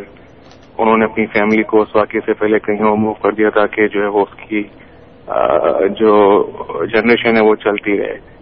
انہوں 0.79 0.97
نے 0.97 1.05
اپنی 1.05 1.27
فیملی 1.27 1.63
کو 1.63 1.83
اس 1.83 1.97
واقعے 1.97 2.21
سے 2.21 2.33
پہلے 2.33 2.59
کہیں 2.59 2.89
اور 2.89 2.97
موو 2.97 3.13
کر 3.13 3.33
دیا 3.33 3.51
تاکہ 3.51 3.89
جو 3.89 4.01
ہے 4.01 4.07
وہ 4.07 4.21
اس 4.21 4.49
کی 4.49 4.63
جو 6.01 6.43
جنریشن 6.87 7.37
ہے 7.37 7.43
وہ 7.43 7.55
چلتی 7.55 7.99
رہے۔ 7.99 8.37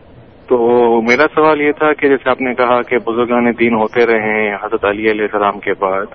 تو 0.49 0.57
میرا 1.03 1.23
سوال 1.35 1.61
یہ 1.61 1.73
تھا 1.73 1.93
کہ 1.93 2.09
جیسے 2.09 2.31
آپ 2.31 2.41
نے 2.41 2.55
کہا 2.55 2.83
کہ 2.83 2.99
بزرگان 2.99 3.53
دین 3.59 3.75
ہوتے 3.75 4.07
رہے 4.07 4.23
ہیں 4.23 4.55
حضرت 4.55 4.85
علی 4.85 5.11
علیہ 5.11 5.23
السلام 5.23 5.61
کے 5.61 5.73
بعد 5.73 6.07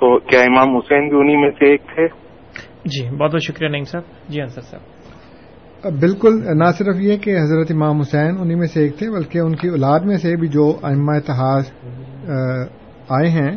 تو 0.00 0.18
کیا 0.18 0.40
امام 0.40 0.76
حسین 0.76 1.08
بھی 1.08 1.16
انہی 1.18 1.36
میں 1.36 1.50
سے 1.50 1.70
ایک 1.70 1.80
تھے؟ 1.94 2.06
جی 2.84 3.16
بہت 3.16 3.32
بہت 3.32 3.42
شکریہ 3.42 3.68
نعیم 3.68 3.84
صاحب۔ 3.84 4.02
جی 4.28 4.40
انصر 4.40 4.60
صاحب۔ 4.60 4.82
بالکل 6.00 6.32
نہ 6.58 6.64
صرف 6.64 6.96
یہ 7.00 7.16
کہ 7.16 7.30
حضرت 7.30 7.66
امام 7.70 7.98
حسین 7.98 8.36
انہی 8.40 8.54
میں 8.54 8.66
سے 8.66 8.80
ایک 8.80 8.98
تھے 8.98 9.10
بلکہ 9.10 9.38
ان 9.38 9.56
کی 9.56 9.68
اولاد 9.68 10.00
میں 10.00 10.16
سے 10.16 10.36
بھی 10.36 10.48
جو 10.48 10.70
ائمہ 10.82 11.12
اتحاد 11.16 11.62
آئے 13.08 13.28
ہیں 13.28 13.56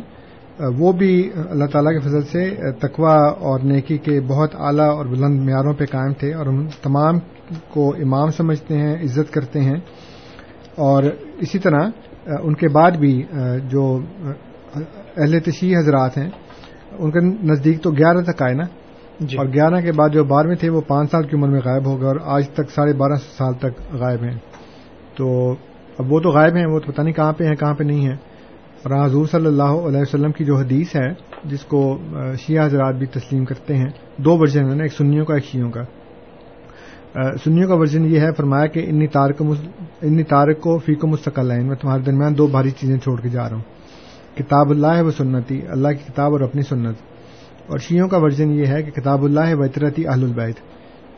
وہ 0.60 0.92
بھی 0.92 1.30
اللہ 1.50 1.64
تعالیٰ 1.64 1.92
کے 1.92 2.00
فضل 2.00 2.22
سے 2.22 2.72
تقوا 2.72 3.28
اور 3.28 3.60
نیکی 3.60 3.98
کے 3.98 4.20
بہت 4.20 4.54
اعلیٰ 4.54 4.88
اور 4.88 5.06
بلند 5.06 5.44
معیاروں 5.44 5.74
پہ 5.74 5.84
قائم 5.84 6.12
تھے 6.12 6.34
اور 6.34 6.46
ہم 6.46 6.66
تمام 6.82 7.18
کو 7.68 7.94
امام 7.94 8.28
سمجھتے 8.28 8.78
ہیں 8.78 8.94
عزت 8.94 9.32
کرتے 9.32 9.60
ہیں۔ 9.60 9.76
اور 10.76 11.02
اسی 11.40 11.58
طرح 11.58 11.80
ان 12.26 12.54
کے 12.54 12.68
بعد 12.68 12.90
بھی 12.90 13.22
جو 13.68 13.98
اہل 15.16 15.40
تشیح 15.40 15.78
حضرات 15.78 16.18
ہیں 16.18 16.30
ان 16.98 17.10
کے 17.10 17.20
نزدیک 17.20 17.82
تو 17.82 17.90
گیارہ 17.90 18.22
تک 18.22 18.42
آئے 18.42 18.54
نا؟ 18.54 18.64
جی۔ 19.20 19.36
اور 19.38 19.46
گیارہ 19.46 19.80
کے 19.80 19.92
بعد 19.92 20.08
جو 20.08 20.24
بارہویں 20.24 20.56
تھے 20.56 20.68
وہ 20.68 20.80
پانچ 20.80 21.10
سال 21.10 21.22
کی 21.22 21.36
عمر 21.36 21.48
میں 21.48 21.60
غائب 21.64 21.86
ہو 21.86 22.00
گئے 22.00 22.08
اور 22.08 22.16
آج 22.24 22.48
تک 22.48 22.70
ساڑھے 22.74 22.92
بارہ 22.92 23.14
سال 23.36 23.54
تک 23.54 23.94
غائب 23.94 24.22
ہیں۔ 24.22 24.38
تو 25.16 25.52
اب 25.98 26.12
وہ 26.12 26.20
تو 26.20 26.28
غائب 26.28 26.56
ہیں 26.56 26.66
وہ 26.66 26.78
تو 26.78 26.92
پتہ 26.92 27.02
نہیں 27.02 27.14
کہاں 27.14 27.32
پہ 27.32 27.44
ہیں 27.44 27.54
کہاں 27.54 27.74
پہ 27.74 27.84
نہیں 27.84 28.06
ہیں۔ 28.06 28.16
اور 28.84 29.06
حضور 29.06 29.26
صلی 29.26 29.46
اللہ 29.46 29.62
علیہ 29.62 30.00
وسلم 30.00 30.32
کی 30.32 30.44
جو 30.44 30.56
حدیث 30.56 30.96
ہے، 30.96 31.12
جس 31.44 31.60
کو 31.60 31.98
شیعہ 32.38 32.66
حضرات 32.66 32.94
بھی 32.94 33.06
تسلیم 33.06 33.44
کرتے 33.44 33.76
ہیں، 33.76 33.88
دو 34.16 34.38
ورژن 34.38 34.64
ہیں 34.64 34.74
نا، 34.74 34.82
ایک 34.82 34.92
سنیوں 34.92 35.24
کا، 35.24 35.34
ایک 35.34 35.44
شیوں 35.44 35.70
کا۔ 35.70 35.82
سنیوں 37.44 37.68
کا 37.68 37.74
ورژن 37.74 38.04
یہ 38.04 38.20
ہے، 38.20 38.32
فرمایا 38.36 38.66
کہ 38.66 38.86
انی 38.88 39.06
تارک 39.06 39.42
انی 40.02 40.22
تارک 40.22 40.60
کو 40.60 40.78
فیق 40.78 41.04
مستقل 41.04 41.50
ہے 41.50 41.60
میں 41.60 41.76
تمہارے 41.76 42.02
درمیان 42.02 42.38
دو 42.38 42.46
بھاری 42.46 42.70
چیزیں 42.70 42.98
چھوڑ 42.98 43.20
کے 43.20 43.28
جا 43.28 43.48
رہا 43.48 43.56
ہوں۔ 43.56 43.62
کتاب 44.36 44.70
اللہ 44.70 44.86
ہے 44.86 45.02
وہ 45.02 45.10
سنتی، 45.10 45.60
اللہ 45.68 45.88
کی 45.88 46.12
کتاب 46.12 46.32
اور 46.32 46.40
اپنی 46.40 46.62
سنت۔ 46.62 46.96
اور 47.66 47.78
شیوں 47.78 48.08
کا 48.08 48.18
ورژن 48.18 48.50
یہ 48.50 48.66
ہے 48.66 48.82
کہ 48.82 48.90
کتاب 48.90 49.24
اللہ 49.24 49.40
ہے 49.40 49.54
وطرتی 49.54 50.06
اہل 50.06 50.24
البید 50.24 50.54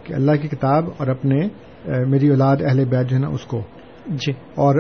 کہ 0.05 0.14
اللہ 0.14 0.33
کی 0.43 0.49
کتاب 0.49 0.85
اور 0.97 1.07
اپنے 1.07 1.49
میری 2.07 2.29
اولاد 2.29 2.57
اہل 2.61 2.85
بیت 2.85 3.11
جو 3.11 3.17
ہے 3.17 3.21
نا، 3.21 3.29
اس 3.29 3.45
کو۔ 3.45 3.62
جی۔ 4.09 4.33
اور 4.33 4.75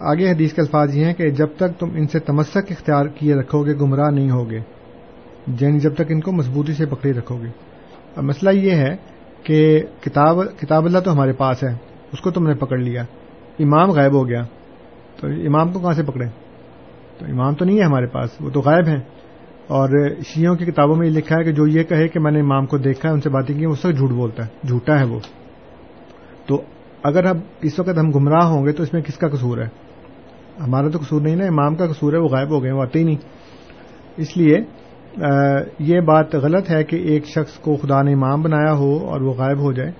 آگے 0.00 0.30
حدیث 0.30 0.52
کے 0.52 0.60
الفاظ 0.60 0.96
یہ 0.96 1.04
ہیں 1.04 1.14
کہ 1.14 1.30
جب 1.30 1.46
تک 1.56 1.80
تم 1.80 1.88
ان 1.94 2.06
سے 2.06 2.18
تمسک 2.18 2.58
اختیار 2.70 3.06
کیے 3.06 3.34
رکھو 3.34 3.66
گے 3.66 3.74
گمراہ 3.74 4.10
نہیں 4.10 4.30
ہوگے۔ 4.30 4.58
یعنی 5.60 5.78
جب 5.78 5.94
تک 5.94 6.02
ان 6.08 6.20
کو 6.20 6.32
مضبوطی 6.32 6.72
سے 6.72 6.86
پکڑے 6.86 7.12
رکھو 7.12 7.36
گے 7.36 7.48
اب 8.16 8.24
مسئلہ 8.24 8.50
یہ 8.50 8.70
ہے 8.70 8.96
کہ 9.42 9.82
کتاب 10.00 10.36
کتاب 10.58 10.84
اللہ 10.84 10.98
تو 10.98 11.12
ہمارے 11.12 11.32
پاس 11.32 11.62
ہے، 11.62 11.74
اس 12.12 12.20
کو 12.20 12.30
تم 12.30 12.46
نے 12.46 12.54
پکڑ 12.54 12.78
لیا۔ 12.78 13.02
امام 13.58 13.90
غائب 13.90 14.12
ہو 14.12 14.28
گیا۔ 14.28 14.42
تو 15.16 15.26
امام 15.26 15.72
کو 15.72 15.78
کہاں 15.78 15.92
سے 15.92 16.02
پکڑے؟ 16.02 16.26
تو 17.18 17.26
امام 17.26 17.54
تو 17.54 17.64
نہیں 17.64 17.78
ہے 17.78 17.84
ہمارے 17.84 18.06
پاس، 18.06 18.30
وہ 18.40 18.50
تو 18.50 18.60
غائب 18.60 18.86
ہیں۔ 18.86 19.00
اور 19.66 20.08
شیوں 20.26 20.54
کی 20.54 20.64
کتابوں 20.64 20.96
میں 20.96 21.06
یہ 21.06 21.12
لکھا 21.12 21.36
ہے 21.38 21.44
کہ 21.44 21.52
جو 21.52 21.66
یہ 21.66 21.82
کہے 21.82 22.08
کہ 22.08 22.20
میں 22.20 22.32
نے 22.32 22.40
امام 22.40 22.66
کو 22.66 22.78
دیکھا 22.78 23.08
ہے، 23.08 23.14
ان 23.14 23.20
سے 23.20 23.30
باتیں 23.30 23.58
کی 23.58 23.66
وہ 23.66 23.74
سب 23.74 23.96
جھوٹ 23.96 24.10
بولتا 24.10 24.44
ہے، 24.44 24.66
جھوٹا 24.66 25.00
ہے 25.00 25.04
وہ۔ 25.04 25.18
تو 26.46 26.62
اگر 27.02 27.24
اب 27.24 27.36
اس 27.62 27.78
وقت 27.78 27.98
ہم 27.98 28.10
گمراہ 28.10 28.46
ہوں 28.46 28.66
گے 28.66 28.72
تو 28.72 28.82
اس 28.82 28.92
میں 28.92 29.02
کس 29.02 29.18
کا 29.18 29.28
قصور 29.28 29.58
ہے؟ 29.58 29.66
ہمارا 30.60 30.88
تو 30.88 30.98
قصور 30.98 31.20
نہیں 31.20 31.36
نا، 31.36 31.44
امام 31.44 31.74
کا 31.74 31.86
قصور 31.86 32.12
ہے، 32.12 32.18
وہ 32.18 32.28
غائب 32.28 32.50
ہو 32.50 32.62
گئے، 32.62 32.72
وہ 32.72 32.82
آتے 32.82 32.98
ہی 32.98 33.04
نہیں۔ 33.04 33.16
اس 34.16 34.36
لیے 34.36 34.58
یہ 35.78 36.00
بات 36.00 36.34
غلط 36.34 36.70
ہے 36.70 36.84
کہ 36.84 36.96
ایک 36.96 37.26
شخص 37.26 37.58
کو 37.58 37.76
خدا 37.76 38.02
نے 38.02 38.12
امام 38.12 38.42
بنایا 38.42 38.72
ہو 38.72 38.96
اور 38.96 39.20
وہ 39.20 39.32
غائب 39.32 39.58
ہو 39.58 39.72
جائے، 39.72 39.90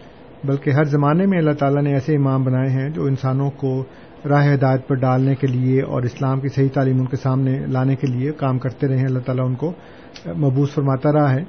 بلکہ 0.45 0.71
ہر 0.71 0.85
زمانے 0.85 1.27
میں 1.27 1.39
اللہ 1.39 1.51
تعالیٰ 1.51 1.83
نے 1.83 1.93
ایسے 1.93 2.17
امام 2.17 2.45
بنائے 2.45 2.69
ہیں 2.69 2.91
جو 2.91 3.05
انسانوں 3.05 3.51
کو 3.51 3.85
راہ 4.29 4.55
ہدایت 4.55 4.89
پر 4.89 4.95
ڈالنے 4.95 5.35
کے 5.35 5.47
لیے 5.47 5.83
اور 5.83 6.03
اسلام 6.03 6.41
کی 6.41 6.49
صحیح 6.49 6.69
تعلیم 6.75 7.01
ان 7.01 7.07
کے 7.07 7.17
سامنے 7.17 7.59
لانے 7.67 7.97
کے 7.97 8.07
لیے 8.07 8.33
کام 8.33 8.59
کرتے 8.59 8.89
رہے 8.89 8.99
ہیں۔ 8.99 9.05
اللہ 9.05 9.19
تعالیٰ 9.19 9.47
ان 9.47 9.55
کو 9.55 9.73
مبوس 10.27 10.75
فرماتا 10.75 11.13
رہا 11.13 11.35
ہے۔ 11.35 11.41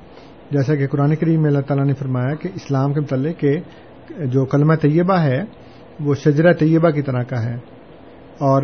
جیسا 0.52 0.76
کہ 0.76 0.88
قرآن 0.88 1.16
کریم 1.16 1.41
میں 1.41 1.49
اللہ 1.49 1.62
تعالیٰ 1.62 1.86
نے 1.86 1.93
فرمایا 1.93 2.36
کہ 2.36 2.49
اسلام 2.56 2.93
کے 2.93 2.99
متعلق 2.99 3.39
کہ 3.39 3.60
جو 4.20 4.45
کلمہ 4.45 4.74
طیبہ 4.74 5.14
ہے 5.14 5.43
وہ 5.99 6.16
شجرہ 6.16 6.53
طیبہ 6.53 6.89
کی 6.89 7.01
طرح 7.01 7.24
کا 7.24 7.43
ہے۔ 7.43 7.55
اور 8.38 8.64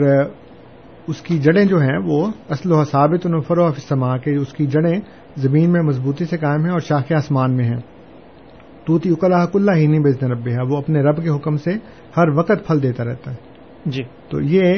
اس 1.07 1.21
کی 1.21 1.37
جڑیں 1.37 1.65
جو 1.65 1.81
ہیں 1.81 1.97
وہ 2.05 2.27
اصل 2.49 2.71
و 2.71 2.83
ثابت 2.83 3.25
نفر 3.25 3.57
و 3.57 3.71
سما 3.71 4.17
کے 4.17 4.35
اس 4.35 4.53
کی 4.53 4.65
جڑیں 4.65 4.99
زمین 5.37 5.69
میں 5.69 5.81
مضبوطی 5.81 6.25
سے 6.25 6.37
قائم 6.37 6.63
ہیں 6.63 6.71
اور 6.71 6.79
شاخ 6.79 7.11
آسمان 7.11 7.53
میں 7.53 7.65
ہیں۔ 7.65 7.77
توتی 8.85 9.09
اکلا 9.09 9.43
حق 9.43 9.55
اللہ 9.55 9.71
ہی 9.71 9.87
نہیں 9.87 9.99
بیچتے 9.99 10.25
رب 10.25 10.47
ہے 10.47 10.61
وہ 10.69 10.77
اپنے 10.77 11.01
رب 11.01 11.23
کے 11.23 11.29
حکم 11.29 11.57
سے 11.57 11.71
ہر 12.17 12.27
وقت 12.27 12.67
پھل 12.67 12.83
دیتا 12.83 13.03
رہتا 13.03 13.31
ہے۔ 13.31 13.35
جی۔ 13.85 14.03
تو 14.29 14.41
یہ 14.41 14.73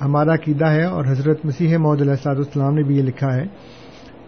ہمارا 0.00 0.34
عقیدہ 0.34 0.64
ہے 0.64 0.84
اور 0.84 1.04
حضرت 1.08 1.44
مسیح 1.44 1.76
محدود 1.76 2.00
علیہ 2.00 2.12
السلاط 2.12 2.36
السلام 2.36 2.74
نے 2.74 2.82
بھی 2.82 2.96
یہ 2.96 3.02
لکھا 3.02 3.34
ہے 3.36 3.44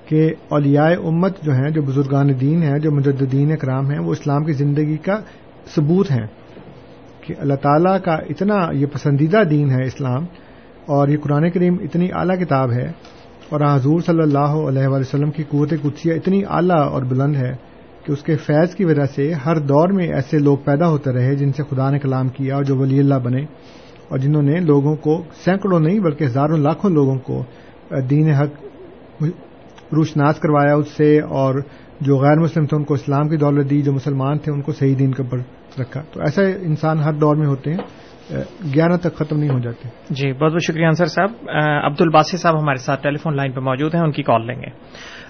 کہ 0.09 0.35
اولیاء 0.49 0.91
امت 1.05 1.43
جو 1.43 1.53
ہیں 1.53 1.71
جو 1.71 1.83
بزرگان 1.83 2.41
دین 2.41 2.63
ہیں 2.63 2.79
جو 2.79 2.91
مجددین 2.91 3.53
اکرام 3.53 3.91
ہیں 3.91 3.99
وہ 3.99 4.13
اسلام 4.13 4.45
کی 4.45 4.53
زندگی 4.53 4.97
کا 4.97 5.21
ثبوت 5.67 6.11
ہیں 6.11 6.27
کہ 7.21 7.35
اللہ 7.39 7.55
تعالیٰ 7.55 7.97
کا 8.05 8.15
اتنا 8.31 8.57
یہ 8.73 8.87
پسندیدہ 8.87 9.43
دین 9.51 9.71
ہے 9.71 9.85
اسلام 9.85 10.25
اور 10.87 11.09
یہ 11.09 11.17
قرآن 11.23 11.51
کریم 11.51 11.77
اتنی 11.83 12.09
اعلیٰ 12.13 12.39
کتاب 12.39 12.73
ہے 12.73 12.87
اور 13.49 13.61
حضور 13.61 14.01
صلی 14.01 14.23
اللہ 14.23 14.57
علیہ 14.69 14.89
وسلم 14.89 15.31
کی 15.31 15.43
قوت 15.49 15.73
کچیا 15.83 16.15
اتنی 16.15 16.43
اعلیٰ 16.49 16.83
اور 16.89 17.03
بلند 17.03 17.37
ہے 17.37 17.53
کہ 18.05 18.13
اس 18.13 18.23
کے 18.23 18.37
فیض 18.37 18.75
کی 18.75 18.85
وجہ 18.85 19.05
سے 19.15 19.33
ہر 19.47 19.59
دور 19.59 19.89
میں 19.89 20.09
ایسے 20.15 20.39
لوگ 20.39 20.57
پیدا 20.65 20.89
ہوتے 20.89 21.13
رہے 21.13 21.35
جن 21.35 21.53
سے 21.53 21.63
خدا 21.71 21.91
نے 21.91 21.99
کلام 21.99 22.29
کیا 22.29 22.55
اور 22.55 22.65
جو 22.65 22.77
ولی 22.77 22.99
اللہ 22.99 23.19
بنے 23.25 23.43
اور 24.09 24.19
جنہوں 24.19 24.43
نے 24.43 24.59
لوگوں 24.61 24.95
کو 24.97 25.23
سینکڑوں 25.45 25.81
نہیں 25.81 25.99
بلکہ 25.99 26.25
ہزاروں 26.25 26.59
لاکھوں 26.59 26.91
لوگوں 26.91 27.17
کو 27.19 27.43
دین 28.11 28.31
حق 28.31 29.23
روشناس 29.93 30.39
کروایا 30.41 30.75
اس 30.75 30.89
سے 30.97 31.09
اور 31.31 31.61
جو 32.01 32.17
غیر 32.19 32.37
مسلم 32.37 32.67
تھے، 32.67 32.77
ان 32.77 32.85
کو 32.85 32.95
اسلام 32.95 33.29
کی 33.29 33.37
دولت 33.37 33.71
دی، 33.71 33.83
جو 33.83 33.93
مسلمان 33.93 34.39
تھے، 34.39 34.53
ان 34.53 34.63
کو 34.63 34.73
صحیح 34.73 34.95
دین 34.99 35.13
کے 35.13 35.23
اوپر 35.23 35.39
رکھا۔ 35.81 36.03
تو 36.13 36.21
ایسا 36.21 36.43
انسان 36.43 36.99
ہر 36.99 37.13
دور 37.13 37.37
میں 37.37 37.47
ہوتے 37.47 37.71
ہیں 37.71 37.79
گیارہ 38.75 38.97
تک 38.97 39.15
ختم 39.15 39.39
نہیں 39.39 39.51
ہو 39.51 39.59
جاتے۔ 39.59 39.89
جی 40.11 40.33
بہت 40.33 40.53
بہت 40.53 40.63
شکریہ 40.63 40.87
انصر 40.87 41.07
صاحب۔ 41.07 41.31
عبد 41.85 42.01
الباسی 42.01 42.37
صاحب 42.37 42.63
ہمارے 42.63 42.77
ساتھ 42.77 43.03
ٹیلی 43.03 43.17
فون 43.17 43.37
لائن 43.37 43.53
پہ 43.53 43.61
موجود 43.61 43.95
ہیں، 43.95 44.03
ان 44.03 44.13
کی 44.13 44.23
کال 44.23 44.47
لیں 44.47 44.57
گے۔ 44.57 44.69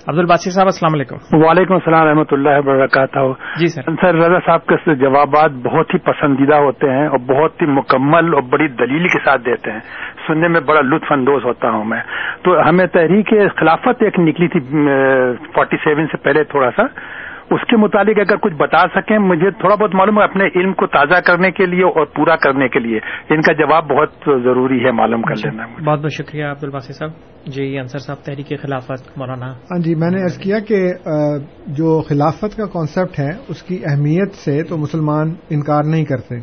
عبد 0.09 0.19
الباسی 0.19 0.51
صاحب 0.51 0.67
السلام 0.67 0.95
علیکم۔ 0.95 1.17
وعلیکم 1.33 1.75
السلام 1.75 2.07
رحمۃ 2.07 2.33
اللہ 2.33 2.49
وبرکاتہ۔ 2.59 3.19
جی 3.57 3.67
سر۔ 3.67 3.83
سر 4.01 4.15
رضا 4.15 4.39
صاحب 4.47 4.67
کے 4.67 4.95
جوابات 4.95 5.51
بہت 5.51 5.95
ہی 5.95 5.99
پسندیدہ 5.99 6.55
ہوتے 6.55 6.91
ہیں 6.91 7.07
اور 7.07 7.19
بہت 7.19 7.63
ہی 7.63 7.67
مکمل 7.67 8.35
اور 8.35 8.43
بڑی 8.43 8.69
دلیل 8.69 9.09
کے 9.09 9.19
ساتھ 9.25 9.43
دیتے 9.45 9.73
ہیں۔ 9.73 9.81
سننے 10.27 10.49
میں 10.49 10.61
بڑا 10.61 10.81
لطف 10.81 11.13
اندوز 11.13 11.45
ہوتا 11.45 11.71
ہوں 11.71 11.85
میں۔ 11.85 12.01
تو 12.43 12.69
ہمیں 12.69 12.87
تحریک 12.87 13.31
خلافت 13.61 14.03
ایک 14.03 14.19
نکلی 14.19 14.49
تھی 14.49 14.61
فورٹی 15.55 15.77
سیون 15.77 16.07
سے 16.07 16.17
پہلے 16.17 16.45
تھوڑا 16.45 16.71
سا۔ 16.71 16.83
اس 17.51 17.61
کے 17.71 17.77
متعلق 17.77 18.19
اگر 18.19 18.37
کچھ 18.37 18.55
بتا 18.55 18.83
سکیں 18.89 19.19
مجھے 19.19 19.51
تھوڑا 19.51 19.75
بہت 19.75 19.95
معلوم 19.95 20.19
ہے 20.19 20.25
اپنے 20.25 20.45
علم 20.45 20.73
کو 20.73 20.87
تازہ 20.87 21.21
کرنے 21.21 21.51
کے 21.51 21.67
لیے 21.67 21.85
اور 21.85 22.07
پورا 22.07 22.37
کرنے 22.37 22.69
کے 22.69 22.79
لیے۔ 22.79 22.99
ان 23.31 23.41
کا 23.41 23.53
جواب 23.53 23.85
بہت 23.85 24.43
ضروری 24.45 24.85
ہے 24.85 24.91
معلوم 24.91 25.23
کر 25.23 25.35
لینا 25.37 25.67
بہت 25.67 26.01
بہت 26.01 26.13
شکریہ 26.13 26.45
عبد 26.45 26.65
الباسی 26.65 26.93
صاحب۔ 26.93 27.11
جی 27.47 27.79
انصر 27.79 27.99
صاحب 27.99 28.17
تحریک 28.17 28.63
خلافت 28.63 29.19
مولانا۔ 29.19 29.47
ہاں 29.47 29.79
جی 29.79 29.95
میں 29.95 30.11
نے 30.11 30.23
عرض 30.23 30.39
کیا 30.39 30.59
کہ 30.59 30.93
جو 31.67 32.03
خلافت 32.03 32.57
کا 32.57 32.67
کانسیپٹ 32.67 33.19
ہے 33.19 33.31
اس 33.49 33.63
کی 33.63 33.79
اہمیت 33.85 34.35
سے 34.35 34.63
تو 34.63 34.77
مسلمان 34.77 35.35
انکار 35.51 35.83
نہیں 35.85 36.05
کرتے 36.05 36.41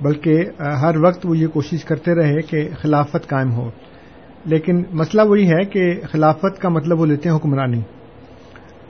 بلکہ 0.00 0.62
ہر 0.82 0.94
وقت 1.04 1.26
وہ 1.28 1.36
یہ 1.36 1.46
کوشش 1.46 1.84
کرتے 1.84 2.14
رہے 2.14 2.40
کہ 2.50 2.68
خلافت 2.74 3.28
قائم 3.28 3.52
ہو۔ 3.52 3.70
لیکن 4.44 4.82
مسئلہ 4.92 5.22
وہی 5.28 5.50
ہے 5.50 5.64
کہ 5.64 6.00
خلافت 6.12 6.62
کا 6.62 6.68
مطلب 6.68 7.00
وہ 7.00 7.06
لیتے 7.06 7.28
ہیں 7.28 7.36
حکمرانی۔ 7.36 7.80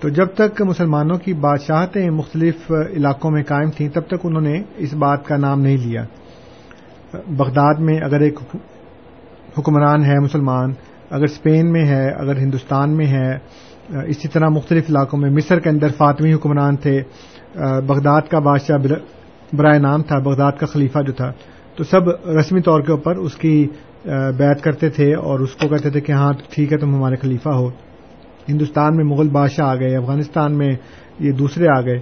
تو 0.01 0.09
جب 0.09 0.27
تک 0.35 0.61
مسلمانوں 0.63 1.17
کی 1.19 1.33
بادشاہتیں 1.35 2.11
مختلف 2.11 2.71
علاقوں 2.71 3.31
میں 3.31 3.43
قائم 3.43 3.71
تھیں، 3.71 3.89
تب 3.89 4.07
تک 4.07 4.25
انہوں 4.25 4.43
نے 4.43 4.63
اس 4.77 4.95
بات 4.95 5.27
کا 5.27 5.37
نام 5.37 5.61
نہیں 5.61 5.77
لیا۔ 5.77 6.05
بغداد 7.29 7.81
میں 7.81 7.99
اگر 8.05 8.21
ایک 8.21 8.39
حکمران 9.59 10.05
ہے 10.05 10.19
مسلمان، 10.19 10.73
اگر 11.11 11.25
اسپین 11.25 11.73
میں 11.73 11.85
ہے، 11.87 12.05
اگر 12.13 12.37
ہندوستان 12.37 12.97
میں 12.97 13.07
ہے، 13.07 13.31
اسی 14.07 14.29
طرح 14.29 14.49
مختلف 14.49 14.91
علاقوں 14.91 15.19
میں، 15.19 15.31
مصر 15.31 15.61
کے 15.61 15.69
اندر 15.69 15.89
فاطمی 15.97 16.33
حکمران 16.35 16.77
تھے، 16.77 17.03
بغداد 17.87 18.31
کا 18.31 18.39
بادشاہ 18.39 18.79
برائے 19.53 19.79
نام 19.79 20.03
تھا، 20.03 20.19
بغداد 20.19 20.53
کا 20.53 20.67
خلیفہ 20.67 20.99
جو 21.07 21.13
تھا۔ 21.13 21.31
تو 21.77 21.85
سب 21.85 22.09
رسمی 22.39 22.63
طور 22.63 22.81
کے 22.81 22.93
اوپر 22.93 23.17
اس 23.17 23.35
کی 23.35 23.69
بیعت 24.39 24.63
کرتے 24.63 24.89
تھے 24.89 25.15
اور 25.15 25.41
اس 25.41 25.57
کو 25.57 25.69
کہتے 25.69 25.91
تھے 25.91 26.01
کہ 26.01 26.13
ہاں 26.13 26.33
ٹھیک 26.51 26.73
ہے، 26.73 26.79
تم 26.79 26.95
ہمارے 26.95 27.17
خلیفہ 27.17 27.49
ہو۔ 27.49 27.69
ہندوستان 28.51 28.97
میں 28.97 29.05
مغل 29.05 29.29
بادشاہ 29.29 29.67
آ 29.67 29.75
گئے 29.75 29.97
افغانستان 29.97 30.59
میں 30.59 30.69
یہ 31.19 31.33
دوسرے 31.33 31.67
آ 31.69 31.81
گئے۔ 31.81 32.01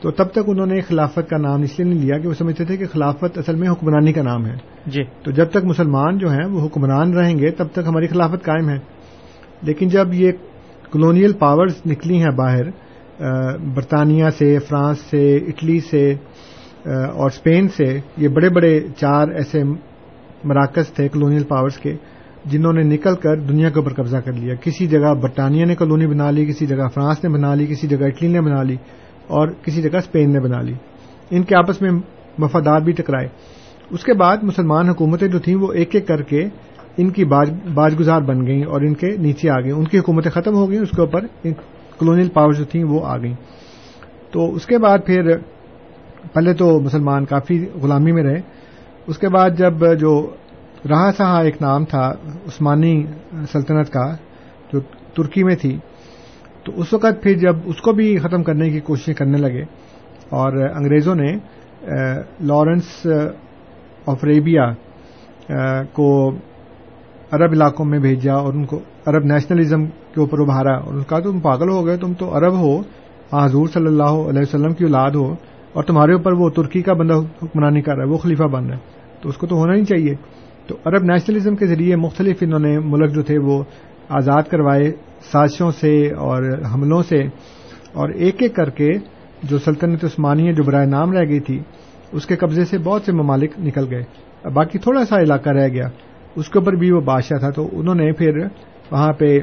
تو 0.00 0.10
تب 0.10 0.24
تک 0.24 0.38
انہوں 0.46 0.66
نے 0.66 0.80
خلافت 0.80 1.30
کا 1.30 1.36
نام 1.36 1.62
اس 1.62 1.78
لیے 1.78 1.92
نہیں 1.92 2.02
لیا 2.02 2.18
کہ 2.18 2.28
وہ 2.28 2.34
سمجھتے 2.34 2.64
تھے 2.64 2.76
کہ 2.76 2.86
خلافت 2.86 3.38
اصل 3.38 3.54
میں 3.54 3.68
حکمرانی 3.68 4.12
کا 4.12 4.22
نام 4.22 4.46
ہے۔ 4.46 4.54
جی۔ 4.86 5.02
تو 5.22 5.30
جب 5.30 5.50
تک 5.50 5.64
مسلمان 5.64 6.18
جو 6.18 6.30
ہیں 6.30 6.46
وہ 6.50 6.66
حکمران 6.66 7.12
رہیں 7.12 7.38
گے 7.38 7.50
تب 7.50 7.66
تک 7.72 7.80
ہماری 7.86 8.06
خلافت 8.06 8.44
قائم 8.44 8.68
ہے۔ 8.68 8.78
لیکن 9.62 9.88
جب 9.88 10.08
یہ 10.12 10.32
کلونیل 10.92 11.32
پاورز 11.32 11.74
نکلی 11.86 12.22
ہیں 12.22 12.36
باہر 12.36 12.64
برطانیہ 13.74 14.24
سے 14.38 14.58
فرانس 14.58 14.98
سے 14.98 15.36
اٹلی 15.36 15.80
سے 15.80 16.14
اور 16.86 17.26
اسپین 17.26 17.68
سے 17.68 18.00
یہ 18.16 18.28
بڑے 18.28 18.48
بڑے 18.48 18.80
چار 18.96 19.28
ایسے 19.28 19.64
مراکز 20.44 20.88
تھے 20.88 21.08
کلونیل 21.08 21.44
پاورز 21.44 21.76
کے۔ 21.78 21.96
جنہوں 22.44 22.72
نے 22.72 22.82
نکل 22.82 23.14
کر 23.14 23.36
دنیا 23.36 23.68
کے 23.70 23.78
اوپر 23.78 23.92
قبضہ 23.92 24.16
کر 24.16 24.32
لیا۔ 24.32 24.54
کسی 24.54 24.86
جگہ 24.86 25.14
برطانیہ 25.14 25.64
نے 25.64 25.74
کالونی 25.74 26.06
بنا 26.06 26.30
لی، 26.30 26.46
کسی 26.46 26.66
جگہ 26.66 26.88
فرانس 26.94 27.24
نے 27.24 27.30
بنا 27.30 27.54
لی، 27.54 27.66
کسی 27.66 27.88
جگہ 27.88 28.06
اٹلی 28.06 28.28
نے 28.28 28.40
بنا 28.40 28.62
لی 28.62 28.76
اور 29.26 29.48
کسی 29.62 29.82
جگہ 29.82 29.98
اسپین 29.98 30.32
نے 30.32 30.40
بنا 30.40 30.60
لی۔ 30.60 30.74
ان 31.30 31.42
کے 31.42 31.56
آپس 31.56 31.82
میں 31.82 31.90
مفادات 32.38 32.82
بھی 32.82 32.92
ٹکرائے۔ 32.92 33.28
اس 33.90 34.04
کے 34.04 34.12
بعد 34.12 34.36
مسلمان 34.42 34.88
حکومتیں 34.88 35.28
جو 35.28 35.38
تھیں 35.38 35.54
وہ 35.54 35.72
ایک 35.72 35.90
ایک 35.92 36.08
کر 36.08 36.22
کے 36.22 36.44
ان 36.96 37.10
کی 37.10 37.24
باج 37.74 38.00
گزار 38.00 38.20
بن 38.20 38.46
گئیں 38.46 38.64
اور 38.64 38.80
ان 38.80 38.94
کے 38.94 39.16
نیچے 39.16 39.50
آ 39.50 39.60
گئیں۔ 39.60 39.72
ان 39.72 39.84
کی 39.84 39.98
حکومتیں 39.98 40.30
ختم 40.30 40.54
ہو 40.54 40.70
گئیں، 40.70 40.80
اس 40.80 40.90
کے 40.90 41.00
اوپر 41.00 41.20
کلونیل 41.98 42.28
پاور 42.28 42.52
جو 42.52 42.64
تھیں 42.64 42.84
وہ 42.84 43.06
آ 43.06 43.16
گئیں۔ 43.16 43.34
تو 44.30 44.54
اس 44.54 44.66
کے 44.66 44.78
بعد 44.78 44.98
پھر 45.06 45.38
پہلے 46.32 46.54
تو 46.54 46.80
مسلمان 46.80 47.24
کافی 47.24 47.66
غلامی 47.82 48.12
میں 48.12 48.22
رہے۔ 48.22 48.40
اس 49.06 49.18
کے 49.18 49.28
بعد 49.28 49.50
جب 49.58 49.98
جو 49.98 50.30
رہا 50.88 51.10
سہا 51.16 51.40
ایک 51.40 51.62
نام 51.62 51.84
تھا، 51.84 52.12
عثمانی 52.46 53.04
سلطنت 53.52 53.90
کا، 53.90 54.16
جو 54.72 54.80
ترکی 55.16 55.44
میں 55.44 55.56
تھی۔ 55.56 55.78
تو 56.64 56.72
اس 56.76 56.92
وقت 56.92 57.22
پھر 57.22 57.32
جب 57.32 57.56
اس 57.64 57.80
کو 57.80 57.92
بھی 57.92 58.18
ختم 58.18 58.42
کرنے 58.42 58.70
کی 58.70 58.80
کوششیں 58.80 59.14
کرنے 59.14 59.38
لگے 59.38 59.62
اور 60.28 60.52
انگریزوں 60.76 61.14
نے 61.14 61.32
لارنس 62.40 63.06
آف 64.06 64.24
ریبیا 64.24 64.72
کو 65.92 66.30
عرب 67.30 67.50
علاقوں 67.52 67.84
میں 67.84 67.98
بھیجا 67.98 68.34
اور 68.34 68.52
ان 68.52 68.64
کو 68.64 68.80
عرب 69.06 69.24
نیشنلزم 69.24 69.86
کے 69.86 70.20
اوپر 70.20 70.40
ابھارا 70.40 70.78
اور 70.78 70.94
ان 70.94 71.02
کا 71.02 71.20
تم 71.20 71.40
پاگل 71.40 71.70
ہو 71.70 71.86
گئے، 71.86 71.96
تم 71.96 72.12
تو 72.14 72.36
عرب 72.36 72.52
ہو 72.52 72.80
ہاں، 73.32 73.46
حضور 73.46 73.66
صلی 73.66 73.86
اللہ 73.86 74.02
علیہ 74.02 74.40
وسلم 74.40 74.72
کی 74.72 74.84
اولاد 74.84 75.10
ہو 75.10 75.32
اور 75.72 75.84
تمہارے 75.84 76.12
اوپر 76.12 76.32
وہ 76.32 76.50
ترکی 76.50 76.82
کا 76.82 76.92
بندہ 76.92 77.14
حکمرانی 77.14 77.82
کر 77.82 77.96
رہا 77.96 78.04
ہے، 78.04 78.08
وہ 78.08 78.16
خلیفہ 78.16 78.42
بن 78.42 78.66
رہا 78.66 78.76
ہے۔ 78.76 78.80
تو 79.22 79.28
اس 79.28 79.36
کو 79.36 79.46
تو 79.46 79.56
ہونا 79.56 79.74
ہی 79.74 79.84
چاہیے۔ 79.84 80.14
تو 80.70 80.76
عرب 80.84 81.02
نیشنلزم 81.02 81.56
کے 81.56 81.66
ذریعے 81.66 81.96
مختلف 81.96 82.36
انہوں 82.40 82.58
نے 82.58 82.78
ملک 82.78 83.14
جو 83.14 83.22
تھے 83.22 83.38
وہ 83.38 83.64
آزاد 84.08 84.42
کروائے، 84.50 84.92
سازشوں 85.32 85.70
سے 85.70 86.10
اور 86.10 86.42
حملوں 86.74 87.02
سے۔ 87.02 87.22
اور 87.92 88.08
ایک 88.08 88.42
ایک 88.42 88.56
کر 88.56 88.70
کے 88.70 88.88
جو 89.42 89.58
سلطنت 89.58 90.04
عثمانیہ 90.04 90.52
جو 90.52 90.62
برائے 90.62 90.86
نام 90.86 91.12
رہ 91.12 91.28
گئی 91.28 91.40
تھی، 91.40 91.60
اس 92.12 92.26
کے 92.26 92.36
قبضے 92.36 92.64
سے 92.64 92.78
بہت 92.78 93.02
سے 93.02 93.12
ممالک 93.12 93.50
نکل 93.58 93.94
گئے۔ 93.94 94.02
باقی 94.50 94.78
تھوڑا 94.78 95.04
سا 95.04 95.20
علاقہ 95.20 95.50
رہ 95.50 95.68
گیا۔ 95.68 95.88
اس 96.36 96.48
کے 96.48 96.58
اوپر 96.58 96.72
بھی 96.72 96.90
وہ 96.90 97.00
بادشاہ 97.00 97.38
تھا۔ 97.38 97.50
تو 97.50 97.68
انہوں 97.72 97.94
نے 97.94 98.12
پھر 98.12 98.38
وہاں 98.90 99.12
پہ 99.12 99.38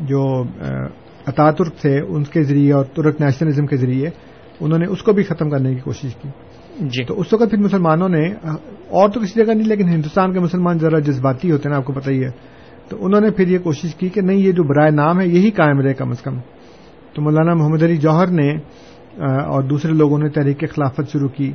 جو 0.00 0.44
اتا 1.26 1.50
ترک 1.50 1.74
تھے، 1.80 2.00
ان 2.00 2.24
کے 2.24 2.42
ذریعے 2.42 2.72
اور 2.72 2.84
ترک 2.84 3.20
نیشنلزم 3.20 3.66
کے 3.66 3.76
ذریعے 3.76 4.10
انہوں 4.60 4.78
نے 4.78 4.86
اس 4.86 5.02
کو 5.02 5.12
بھی 5.12 5.22
ختم 5.22 5.50
کرنے 5.50 5.74
کی 5.74 5.80
کوشش 5.80 6.14
کی۔ 6.14 6.28
جی۔ 6.80 7.04
تو 7.04 7.20
اس 7.20 7.32
وقت 7.32 7.50
پھر 7.50 7.58
مسلمانوں 7.58 8.08
نے، 8.08 8.26
اور 8.90 9.08
تو 9.10 9.20
کسی 9.20 9.44
جگہ 9.44 9.52
نہیں، 9.52 9.68
لیکن 9.68 9.88
ہندوستان 9.88 10.32
کے 10.32 10.40
مسلمان 10.40 10.78
ذرا 10.78 10.98
جذباتی 10.98 11.50
ہوتے 11.50 11.68
ہیں، 11.68 11.76
آپ 11.76 11.84
کو 11.84 11.92
پتہ 11.92 12.10
ہی 12.10 12.24
ہے۔ 12.24 12.30
تو 12.88 12.96
انہوں 13.00 13.20
نے 13.20 13.30
پھر 13.30 13.48
یہ 13.48 13.58
کوشش 13.58 13.94
کی 13.94 14.08
کہ 14.08 14.20
نہیں، 14.20 14.36
یہ 14.36 14.52
جو 14.52 14.62
برائے 14.62 14.90
نام 14.90 15.20
ہے، 15.20 15.26
یہی 15.26 15.50
قائم 15.50 15.80
رہے 15.80 15.94
کم 15.94 16.10
از 16.10 16.22
کم۔ 16.22 16.38
تو 17.14 17.22
مولانا 17.22 17.54
محمد 17.54 17.82
علی 17.82 17.96
جوہر 17.96 18.26
نے 18.26 18.48
اور 19.20 19.62
دوسرے 19.62 19.92
لوگوں 19.92 20.18
نے 20.18 20.28
تحریک 20.28 20.64
خلافت 20.74 21.12
شروع 21.12 21.28
کی، 21.28 21.52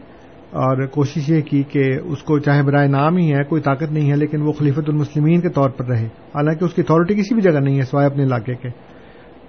اور 0.51 0.86
کوشش 0.86 1.30
یہ 1.30 1.41
کی 1.41 1.63
کہ 1.63 1.84
اس 2.03 2.24
کو 2.24 2.39
چاہے 2.39 2.63
برائے 2.63 2.88
نام 2.88 3.17
ہی 3.17 3.32
ہے، 3.34 3.43
کوئی 3.43 3.61
طاقت 3.61 3.91
نہیں 3.91 4.11
ہے، 4.11 4.15
لیکن 4.15 4.41
وہ 4.41 4.51
خلیفت 4.51 4.89
المسلمین 4.89 5.41
کے 5.41 5.49
طور 5.49 5.69
پر 5.69 5.86
رہے۔ 5.86 6.05
حالانکہ 6.36 6.65
اس 6.65 6.74
کی 6.74 6.82
اتھارٹی 6.82 7.15
کسی 7.15 7.34
بھی 7.34 7.41
جگہ 7.41 7.59
نہیں 7.59 7.78
ہے، 7.78 7.82
سوائے 7.82 8.07
اپنے 8.07 8.24
علاقے 8.24 8.55
کے۔ 8.55 8.69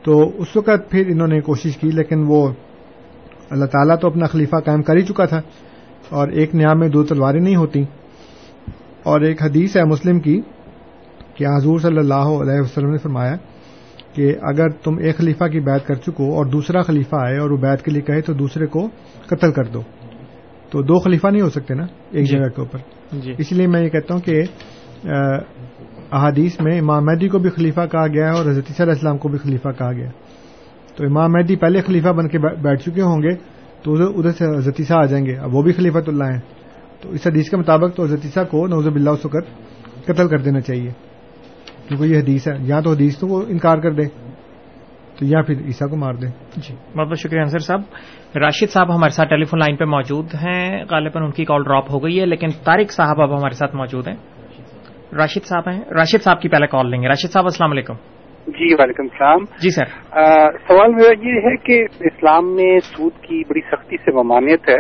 تو 0.03 0.21
اس 0.39 0.57
وقت 0.57 0.91
پھر 0.91 1.07
انہوں 1.07 1.29
نے 1.29 1.41
کوشش 1.41 1.77
کی، 1.77 1.91
لیکن 1.91 2.25
وہ 2.27 2.49
اللہ 3.51 3.65
تعالیٰ 3.65 3.97
تو 4.01 4.07
اپنا 4.09 4.27
خلیفہ 4.27 4.57
قائم 4.57 4.83
کر 4.83 4.97
ہی 4.97 5.03
چکا 5.03 5.25
تھا 5.25 5.41
اور 6.09 6.29
ایک 6.29 6.55
نیا 6.55 6.75
میں 6.75 6.89
دو 6.89 7.05
تلواریں 7.05 7.41
نہیں 7.41 7.57
ہوتی۔ 7.57 7.85
اور 9.03 9.21
ایک 9.21 9.43
حدیث 9.43 9.77
ہے 9.77 9.85
مسلم 9.85 10.21
کی 10.21 10.41
کہ 11.35 11.47
حضور 11.47 11.79
صلی 11.79 11.99
اللہ 11.99 12.15
علیہ 12.15 12.61
وسلم 12.61 12.91
نے 12.91 12.99
فرمایا 12.99 13.37
کہ 14.13 14.35
اگر 14.43 14.69
تم 14.69 14.99
ایک 14.99 15.17
خلیفہ 15.17 15.45
کی 15.45 15.61
بیعت 15.61 15.87
کر 15.87 15.95
چکو 15.95 16.35
اور 16.35 16.47
دوسرا 16.47 16.81
خلیفہ 16.83 17.17
آئے 17.17 17.39
اور 17.39 17.51
وہ 17.51 17.57
بیعت 17.57 17.83
کے 17.83 17.91
لیے 17.91 18.03
کہے 18.03 18.21
تو 18.21 18.33
دوسرے 18.33 18.67
کو 18.67 18.89
قتل 19.27 19.53
کر 19.53 19.65
دو۔ 19.65 19.81
تو 20.71 20.83
دو 20.83 20.99
خلیفہ 20.99 21.27
نہیں 21.27 21.43
ہو 21.43 21.49
سکتے 21.49 21.75
نا 21.75 21.87
ایک 22.11 22.31
جی۔ 22.31 22.37
جگہ 22.37 22.49
کے 22.49 22.61
اوپر۔ 22.61 22.79
جی۔ 23.13 23.35
اس 23.39 23.53
لیے 23.53 23.67
میں 23.67 23.83
یہ 23.83 23.89
کہتا 23.89 24.15
ہوں 24.15 24.21
کہ 24.21 24.43
احادیث 26.13 26.61
میں 26.61 26.79
امام 26.79 27.05
مہدی 27.05 27.29
کو 27.29 27.39
بھی 27.39 27.51
خلیفہ 27.51 27.81
کہا 27.93 28.07
گیا 28.07 28.25
ہے 28.25 28.33
اور 28.33 28.47
حضرت 28.47 28.81
علیہ 28.81 28.93
السلام 28.93 29.19
کو 29.19 29.29
بھی 29.29 29.39
خلیفہ 29.39 29.69
کہا 29.79 29.93
گیا 29.93 30.11
تو 30.97 31.07
امام 31.07 31.33
مہدی 31.33 31.57
پہلے 31.57 31.81
خلیفہ 31.81 32.09
بن 32.09 32.29
کے 32.29 32.39
بیٹھ 32.39 32.83
چکے 32.83 33.03
ہوں 33.03 33.23
گے، 33.23 33.35
تو 33.83 33.93
ادھر 33.93 34.31
سے 34.31 34.45
حضرت 34.45 34.75
عیسیٰ 34.79 34.97
آ 34.97 35.05
جائیں 35.05 35.27
گے۔ 35.27 35.37
اب 35.37 35.55
وہ 35.55 35.63
بھی 35.63 35.73
خلیفت 35.73 36.09
اللہ 36.09 36.25
ہیں۔ 36.25 36.41
تو 37.01 37.11
اس 37.11 37.27
حدیث 37.27 37.51
کے 37.51 37.57
مطابق 37.57 37.97
تو 37.97 38.03
حضرت 38.03 38.21
عیسیٰ 38.25 38.45
کو 38.51 38.67
نوزب 38.67 38.95
اللہ 38.95 39.11
اس 39.11 39.27
قتل 40.05 40.29
کر 40.29 40.39
دینا 40.39 40.61
چاہیے۔ 40.61 40.91
کیونکہ 41.89 42.05
یہ 42.05 42.19
حدیث 42.19 42.49
ہے۔ 42.49 42.53
یا 42.61 42.81
تو 42.81 42.91
حدیث 42.91 43.19
تو 43.19 43.27
وہ 43.27 43.43
انکار 43.49 43.79
کر 43.79 43.91
دے، 43.91 44.03
تو 45.19 45.25
یا 45.25 45.43
پھر 45.43 45.55
عیسیٰ 45.65 45.89
کو 45.89 45.97
مار 45.97 46.15
دے۔ 46.15 46.27
جی۔ 46.57 46.75
بہت 46.99 47.09
بہت 47.09 47.19
شکریہ 47.19 47.41
انصر 47.41 47.59
صاحب۔ 47.59 47.81
راشد 48.39 48.73
صاحب 48.73 48.95
ہمارے 48.95 49.11
ساتھ 49.11 49.29
ٹیلی 49.29 49.45
فون 49.45 49.59
لائن 49.59 49.77
پہ 49.77 49.85
موجود 49.85 50.27
ہیں۔ 50.35 50.85
غالباً 50.91 51.23
ان 51.23 51.31
کی 51.31 51.45
کال 51.45 51.63
ڈراپ 51.63 51.91
ہو 51.91 52.05
گئی 52.05 52.21
ہے، 52.21 52.27
لیکن 52.27 52.47
طارق 52.65 52.93
صاحب 52.93 53.21
اب 53.21 53.39
ہمارے 53.39 53.55
ساتھ 53.55 53.77
موجود 53.77 54.09
ہیں۔ 54.09 54.17
راشد 55.13 55.47
صاحب 55.47 55.69
ہیں۔ 55.69 55.83
راشد 55.91 56.23
صاحب 56.23 56.41
کی 56.41 56.49
پہلے 56.49 56.67
کال 56.67 56.91
لیں 56.91 57.03
گے۔ 57.03 57.09
راشد 57.09 57.33
صاحب، 57.33 57.45
السلام 57.45 57.71
علیکم۔ 57.71 57.95
جی 58.47 58.75
وعلیکم 58.75 59.03
السلام۔ 59.03 59.45
جی 59.63 59.71
سر۔ 59.71 59.85
سوال 60.69 60.95
میرا 60.95 61.29
یہ 61.29 61.41
ہے 61.41 61.57
کہ 61.57 61.85
اسلام 62.01 62.55
میں 62.57 62.79
سود 62.79 63.13
کی 63.23 63.43
بڑی 63.49 63.61
سختی 63.61 63.97
سے 63.97 64.13
ممانعت 64.13 64.69
ہے 64.69 64.79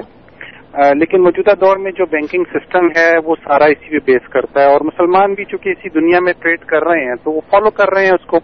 لیکن 0.98 1.22
موجودہ 1.22 1.54
دور 1.54 1.76
میں 1.76 1.92
جو 1.92 2.04
بینکنگ 2.06 2.44
سسٹم 2.44 2.86
ہے 2.86 3.10
وہ 3.24 3.34
سارا 3.44 3.64
اسی 3.64 3.90
پہ 3.90 4.12
بیس 4.12 4.28
کرتا 4.28 4.60
ہے 4.60 4.66
اور 4.66 4.80
مسلمان 4.80 5.34
بھی 5.34 5.44
چونکہ 5.44 5.68
اسی 5.68 5.88
دنیا 5.88 6.20
میں 6.20 6.32
ٹریڈ 6.32 6.60
کر 6.60 6.82
رہے 6.82 7.04
ہیں 7.04 7.14
تو 7.14 7.32
وہ 7.32 7.40
فالو 7.50 7.70
کر 7.70 7.94
رہے 7.94 8.04
ہیں 8.04 8.12
اس 8.12 8.26
کو۔ 8.26 8.38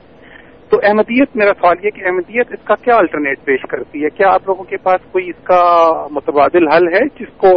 تو 0.68 0.78
احمدیت 0.82 1.36
میرا 1.36 1.52
سوال 1.60 1.76
یہ 1.84 1.90
کہ 1.90 2.04
احمدیت 2.04 2.52
اس 2.52 2.64
کا 2.64 2.74
کیا 2.74 2.96
الٹرنیٹ 2.96 3.44
پیش 3.44 3.62
کرتی 3.62 4.04
ہے؟ 4.04 4.08
کیا 4.08 4.28
آپ 4.30 4.42
لوگوں 4.46 4.64
کے 4.64 4.76
پاس 4.76 5.12
کوئی 5.12 5.28
اس 5.28 5.44
کا 5.44 5.62
متبادل 6.10 6.68
حل 6.68 6.88
ہے 6.88 7.04
جس 7.20 7.36
کو 7.36 7.56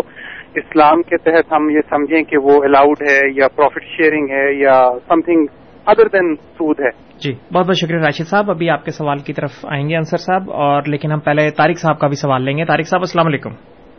اسلام 0.55 1.01
کے 1.01 1.17
تحت 1.17 1.53
ہم 1.53 1.69
یہ 1.69 1.81
سمجھیں 1.89 2.23
کہ 2.23 2.37
وہ 2.37 2.63
الاؤڈ 2.63 3.01
ہے 3.09 3.19
یا 3.35 3.47
پروفٹ 3.47 3.83
شیئرنگ 3.83 4.29
ہے 4.29 4.53
یا 4.53 4.81
سم 5.07 5.21
تھنگ 5.21 5.45
ادر 5.85 6.07
دین 6.07 6.35
سود 6.35 6.79
ہے 6.79 6.89
جی 7.19 7.33
بہت 7.53 7.65
بہت 7.65 7.75
شکریہ 7.75 7.99
راشد 7.99 8.27
صاحب۔ 8.27 8.51
ابھی 8.51 8.69
آپ 8.69 8.85
کے 8.85 8.91
سوال 8.91 9.17
کی 9.17 9.33
طرف 9.33 9.51
آئیں 9.63 9.89
گے 9.89 9.95
انصر 9.95 10.17
صاحب 10.17 10.51
اور 10.51 10.81
لیکن 10.87 11.11
ہم 11.11 11.19
پہلے 11.19 11.51
طارق 11.51 11.79
صاحب 11.79 11.99
کا 11.99 12.07
بھی 12.07 12.15
سوال 12.15 12.41
لیں 12.41 12.57
گے۔ 12.57 12.65
طارق 12.65 12.87
صاحب 12.87 13.01
السلام 13.01 13.27
علیکم۔ 13.27 13.49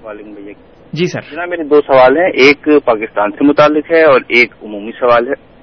وعلیکم 0.04 0.30
بھیا 0.30 0.52
جی 0.92 1.06
سر۔ 1.06 1.20
جناب 1.20 1.48
میرے 1.48 1.62
دو 1.62 1.80
سوال 1.80 2.16
ہیں۔ 2.16 2.26
ایک 2.26 2.68
پاکستان 2.84 3.30
سے 3.30 3.44
متعلق 3.44 3.92
ہے 3.92 4.02
اور 4.02 4.20
ایک 4.28 4.54
عمومی 4.62 4.90
سوال 4.92 5.28
ہے۔ 5.28 5.54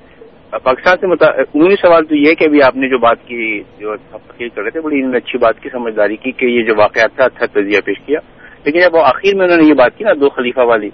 پاکستان 0.63 0.95
سے 0.99 1.25
عمومی 1.41 1.75
سوال 1.75 2.05
تو 2.05 2.15
یہ 2.15 2.33
کہ 2.33 2.43
ابھی 2.43 2.63
آپ 2.63 2.75
نے 2.75 2.89
جو 2.89 2.97
بات 2.97 3.17
کی 3.27 3.63
جو 3.79 3.95
فقیر 4.11 4.47
کر 4.55 4.61
رہے 4.61 4.69
تھے 4.69 4.81
بڑی 4.81 5.17
اچھی 5.17 5.37
بات 5.37 5.59
کی 5.59 5.69
سمجھداری 5.69 6.15
کی 6.15 6.31
کہ 6.31 6.45
یہ 6.45 6.63
جو 6.63 6.73
واقعات 6.77 7.15
تھا 7.15 7.23
اچھا 7.23 7.45
تجزیہ 7.45 7.79
پیش 7.85 7.99
کیا۔ 8.05 8.19
لیکن 8.65 8.79
جب 8.79 8.95
وہ 8.95 9.01
آخر 9.03 9.35
میں 9.35 9.45
انہوں 9.45 9.57
نے 9.57 9.67
یہ 9.67 9.73
بات 9.73 9.97
کی 9.97 10.03
نا 10.03 10.13
دو 10.13 10.29
خلیفہ 10.29 10.59
والی 10.59 10.89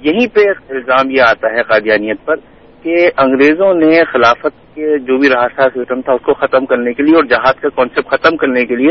یہیں 0.00 0.26
پہ 0.34 0.40
الزام 0.68 1.10
یہ 1.10 1.22
آتا 1.22 1.46
ہے 1.52 1.62
قادیانیت 1.62 2.24
پر 2.24 2.36
کہ 2.82 3.10
انگریزوں 3.18 3.74
نے 3.74 4.04
خلافت 4.04 4.74
کے 4.74 4.98
جو 4.98 5.18
بھی 5.18 5.28
راستہ 5.28 5.62
سسٹم 5.62 6.00
تھا 6.00 6.12
اس 6.12 6.20
کو 6.22 6.32
ختم 6.32 6.66
کرنے 6.66 6.92
کے 6.92 7.02
لیے 7.02 7.14
اور 7.14 7.24
جہاد 7.24 7.52
کا 7.52 7.68
کانسیپٹ 7.68 8.10
ختم 8.10 8.36
کرنے 8.36 8.66
کے 8.66 8.76
لیے 8.76 8.90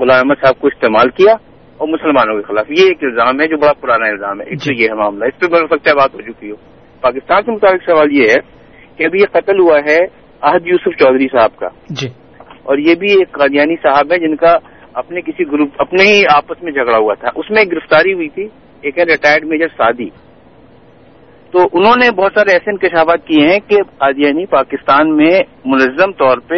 غلام 0.00 0.16
احمد 0.16 0.34
صاحب 0.44 0.60
کو 0.60 0.66
استعمال 0.66 1.10
کیا 1.10 1.32
اور 1.76 1.88
مسلمانوں 1.88 2.36
کے 2.36 2.42
خلاف۔ 2.42 2.66
یہ 2.70 2.82
ایک 2.82 2.98
الزام 3.02 3.40
ہے 3.40 3.46
جو 3.46 3.56
بڑا 3.56 3.72
پرانا 3.72 4.06
الزام 4.06 4.40
ہے۔ 4.40 4.46
اس 4.48 4.62
سے 4.62 4.74
یہ 4.74 4.88
ہے۔ 4.90 4.94
معاملہ 4.94 5.24
اس 5.24 5.40
پہ 5.40 5.46
بڑھ 5.46 5.66
سکتا 5.66 5.90
ہے 5.90 5.94
بات 5.94 6.14
ہو 6.14 6.20
چکی 6.20 6.50
ہو۔ 6.50 6.56
پاکستان 7.00 7.42
کے 7.42 7.50
مطابق 7.50 7.90
سوال 7.90 8.12
یہ 8.12 8.28
ہے 8.28 8.36
کہ 8.96 9.04
ابھی 9.04 9.20
یہ 9.20 9.26
قتل 9.32 9.60
ہوا 9.60 9.78
ہے 9.78 9.98
عہد 10.40 10.66
یوسف 10.66 10.98
چودھری 10.98 11.26
صاحب 11.32 11.56
کا۔ 11.56 11.68
جی۔ 11.90 12.08
اور 12.62 12.78
یہ 12.78 12.94
بھی 12.94 13.12
ایک 13.12 13.32
قادیانی 13.32 13.76
صاحب 13.76 14.12
ہے 14.12 14.18
جن 14.18 14.36
کا 14.36 14.56
اپنے 14.94 15.20
کسی 15.20 15.44
گروپ 15.52 15.68
اپنے 15.78 16.04
ہی 16.04 16.22
آپس 16.34 16.62
میں 16.62 16.72
جھگڑا 16.72 16.98
ہوا 16.98 17.14
تھا۔ 17.14 17.28
اس 17.36 17.50
میں 17.50 17.58
ایک 17.58 17.72
گرفتاری 17.72 18.12
ہوئی 18.12 18.28
تھی 18.28 18.48
ایک 18.80 18.98
ہے 18.98 19.02
ریٹائرڈ 19.02 19.44
میجر 19.44 19.68
سعدی۔ 19.76 20.08
تو 21.52 21.58
انہوں 21.72 21.96
نے 21.96 22.10
بہت 22.10 22.32
سارے 22.34 22.52
ایسے 22.52 22.70
انکشافات 22.70 23.26
کیے 23.26 23.48
ہیں 23.48 23.60
کہ 23.68 23.76
قادیانی 23.98 24.46
پاکستان 24.46 25.16
میں 25.16 25.40
منظم 25.64 26.12
طور 26.12 26.38
پہ 26.38 26.54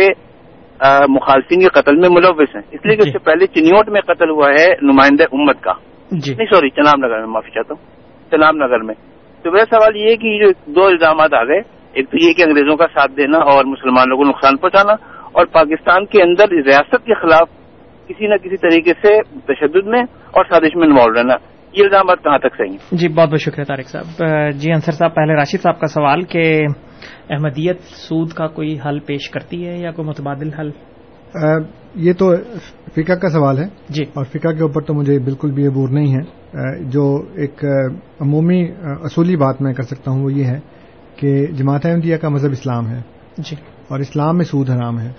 مخالفین 1.08 1.60
کے 1.60 1.68
قتل 1.68 1.96
میں 1.96 2.08
ملوث 2.08 2.56
ہیں۔ 2.56 2.62
اس 2.70 2.86
لیے 2.86 2.96
کہ 2.96 3.02
اس 3.02 3.12
سے 3.12 3.18
پہلے 3.18 3.46
چنیوٹ 3.46 3.88
میں 3.88 4.00
قتل 4.00 4.30
ہوا 4.30 4.50
ہے 4.50 4.66
نمائندہ 4.82 5.24
امت 5.32 5.62
کا۔ 5.62 5.72
جی۔ 6.10 6.34
نہیں 6.34 6.54
سوری 6.54 6.70
چناب 6.70 7.06
نگر 7.06 7.18
میں 7.18 7.26
معافی 7.26 7.50
چاہتا 7.50 7.74
ہوں۔ 7.74 7.90
چناب 8.30 8.54
نگر 8.54 8.78
میں۔ 8.78 8.94
تو 9.42 9.52
میرا 9.52 9.64
سوال 9.64 9.96
یہ 9.96 10.10
ہے 10.10 10.16
کہ 10.16 10.44
جو 10.44 10.72
دو 10.72 10.86
الزامات 10.86 11.34
آ 11.34 11.44
گئے 11.44 11.60
ایک 11.92 12.10
تو 12.10 12.26
یہ 12.26 12.32
کہ 12.32 12.42
انگریزوں 12.42 12.76
کا 12.76 12.86
ساتھ 12.86 13.12
دینا 13.16 13.38
اور 13.38 13.64
مسلمانوں 13.64 14.16
کو 14.16 14.24
نقصان 14.24 14.56
پہنچانا 14.56 14.92
اور 15.32 15.46
پاکستان 15.46 16.06
کے 16.06 16.22
اندر 16.22 16.48
ریاست 16.48 17.06
کے 17.06 17.14
خلاف 17.14 17.48
کسی 18.08 18.26
نہ 18.26 18.34
کسی 18.34 18.56
طریقے 18.56 18.92
سے 19.02 19.38
تشدد 19.54 19.86
میں 19.86 20.02
اور 20.30 20.44
سازش 20.48 20.76
میں 20.76 20.86
انوالو 20.86 21.14
رہنا۔ 21.14 21.34
یہ 21.72 21.84
الزامات 21.84 22.18
کہاں 22.24 22.38
تک 22.38 22.56
صحیح 22.58 22.70
ہیں؟ 22.70 22.78
جی 22.92 23.08
بہت 23.08 23.28
بہت 23.28 23.40
شکریہ 23.40 23.64
طارق 23.64 23.88
صاحب۔ 23.88 24.24
جی 24.54 24.72
انصر 24.72 24.92
صاحب 24.92 25.14
پہلے 25.14 25.34
راشد 25.34 25.62
صاحب 25.62 25.80
کا 25.80 25.86
سوال 25.86 26.22
کہ 26.22 26.66
احمدیت 27.30 27.80
سود 27.80 28.32
کا 28.32 28.46
کوئی 28.46 28.78
حل 28.86 28.98
پیش 28.98 29.30
کرتی 29.30 29.66
ہے 29.66 29.78
یا 29.78 29.90
کوئی 29.90 30.08
متبادل 30.08 30.52
حل؟ 30.52 30.70
یہ 31.94 32.12
تو 32.12 32.36
فقہ 32.96 33.12
کا 33.12 33.28
سوال 33.28 33.58
ہے۔ 33.58 33.64
جی۔ 33.88 34.04
اور 34.14 34.24
فقہ 34.24 34.48
کے 34.48 34.62
اوپر 34.62 34.80
تو 34.80 34.94
مجھے 34.94 35.18
بالکل 35.18 35.50
بھی 35.50 35.66
عبور 35.66 35.88
نہیں 35.88 36.14
ہے۔ 36.14 36.40
جو 36.84 37.22
ایک 37.34 37.64
عمومی 38.20 38.64
اصولی 38.82 39.36
بات 39.36 39.62
میں 39.62 39.72
کر 39.72 39.82
سکتا 39.82 40.10
ہوں 40.10 40.24
وہ 40.24 40.32
یہ 40.32 40.44
ہے 40.44 40.60
کہ 41.16 41.46
جماعت 41.46 41.86
احمدیہ 41.86 42.16
کا 42.16 42.28
مذہب 42.28 42.50
اسلام 42.50 42.88
ہے۔ 42.88 43.00
جی۔ 43.38 43.56
اور 43.88 44.00
اسلام 44.00 44.36
میں 44.36 44.44
سود 44.44 44.70
حرام 44.70 45.00
ہے۔ 45.00 45.12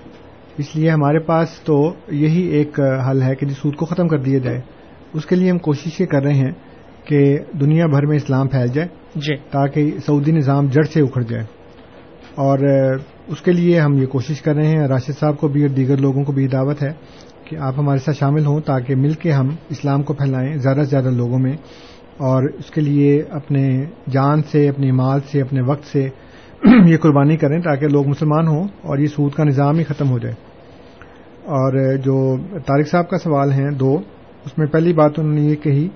اس 0.57 0.75
لیے 0.75 0.89
ہمارے 0.89 1.19
پاس 1.19 1.61
تو 1.61 1.93
یہی 2.07 2.41
ایک 2.41 2.79
حل 3.11 3.21
ہے 3.21 3.35
کہ 3.35 3.45
جس 3.45 3.57
سود 3.57 3.75
کو 3.75 3.85
ختم 3.85 4.07
کر 4.07 4.17
دیا 4.17 4.39
جائے۔ 4.39 4.61
اس 5.13 5.25
کے 5.25 5.35
لیے 5.35 5.51
ہم 5.51 5.57
کوشش 5.57 6.01
یہ 6.01 6.05
کر 6.05 6.23
رہے 6.23 6.33
ہیں 6.33 6.51
کہ 7.05 7.37
دنیا 7.59 7.85
بھر 7.85 8.05
میں 8.05 8.15
اسلام 8.15 8.47
پھیل 8.47 8.67
جائے 8.67 8.87
جی۔ 9.15 9.35
تاکہ 9.35 9.91
سعودی 10.05 10.31
نظام 10.31 10.65
جڑ 10.65 10.83
سے 10.83 11.01
اکھڑ 11.01 11.21
جائے۔ 11.21 11.43
اور 12.35 12.59
اس 13.27 13.41
کے 13.41 13.51
لیے 13.51 13.79
ہم 13.79 13.93
یہ 13.93 14.05
کوشش 14.05 14.41
کر 14.41 14.55
رہے 14.55 14.67
ہیں 14.67 14.87
راشد 14.87 15.19
صاحب 15.19 15.37
کو 15.37 15.47
بھی 15.47 15.61
اور 15.61 15.69
دیگر 15.69 15.97
لوگوں 15.97 16.23
کو 16.23 16.31
بھی 16.31 16.47
دعوت 16.47 16.83
ہے 16.83 16.93
کہ 17.45 17.55
آپ 17.55 17.73
ہمارے 17.77 17.97
ساتھ 17.97 18.17
شامل 18.17 18.45
ہوں 18.45 18.61
تاکہ 18.61 18.95
مل 18.95 19.13
کے 19.13 19.31
ہم 19.31 19.49
اسلام 19.69 20.03
کو 20.03 20.13
پھیلائیں 20.13 20.55
زیادہ 20.55 20.77
سے 20.77 20.89
زیادہ 20.89 21.09
لوگوں 21.09 21.39
میں 21.39 21.53
اور 22.17 22.43
اس 22.43 22.71
کے 22.71 22.81
لیے 22.81 23.23
اپنے 23.29 23.85
جان 24.09 24.41
سے 24.51 24.69
اپنے 24.69 24.91
مال 24.91 25.19
سے 25.31 25.41
اپنے 25.41 25.61
وقت 25.61 25.85
سے 25.85 26.09
یہ 26.85 26.97
قربانی 26.97 27.37
کریں 27.37 27.61
تاکہ 27.61 27.87
لوگ 27.87 28.07
مسلمان 28.07 28.47
ہوں 28.47 28.63
اور 28.63 28.97
یہ 28.97 29.07
سود 29.07 29.31
کا 29.33 29.43
نظام 29.43 29.77
ہی 29.77 29.83
ختم 29.83 30.09
ہو 30.09 30.19
جائے۔ 30.19 30.35
اور 31.43 31.97
جو 31.97 32.37
طارق 32.65 32.87
صاحب 32.87 33.09
کا 33.09 33.17
سوال 33.17 33.51
ہیں 33.51 33.71
دو۔ 33.71 34.01
اس 34.45 34.57
میں 34.57 34.67
پہلی 34.67 34.93
بات 34.93 35.19
انہوں 35.19 35.33
نے 35.33 35.41
یہ 35.41 35.55
کہی 35.55 35.87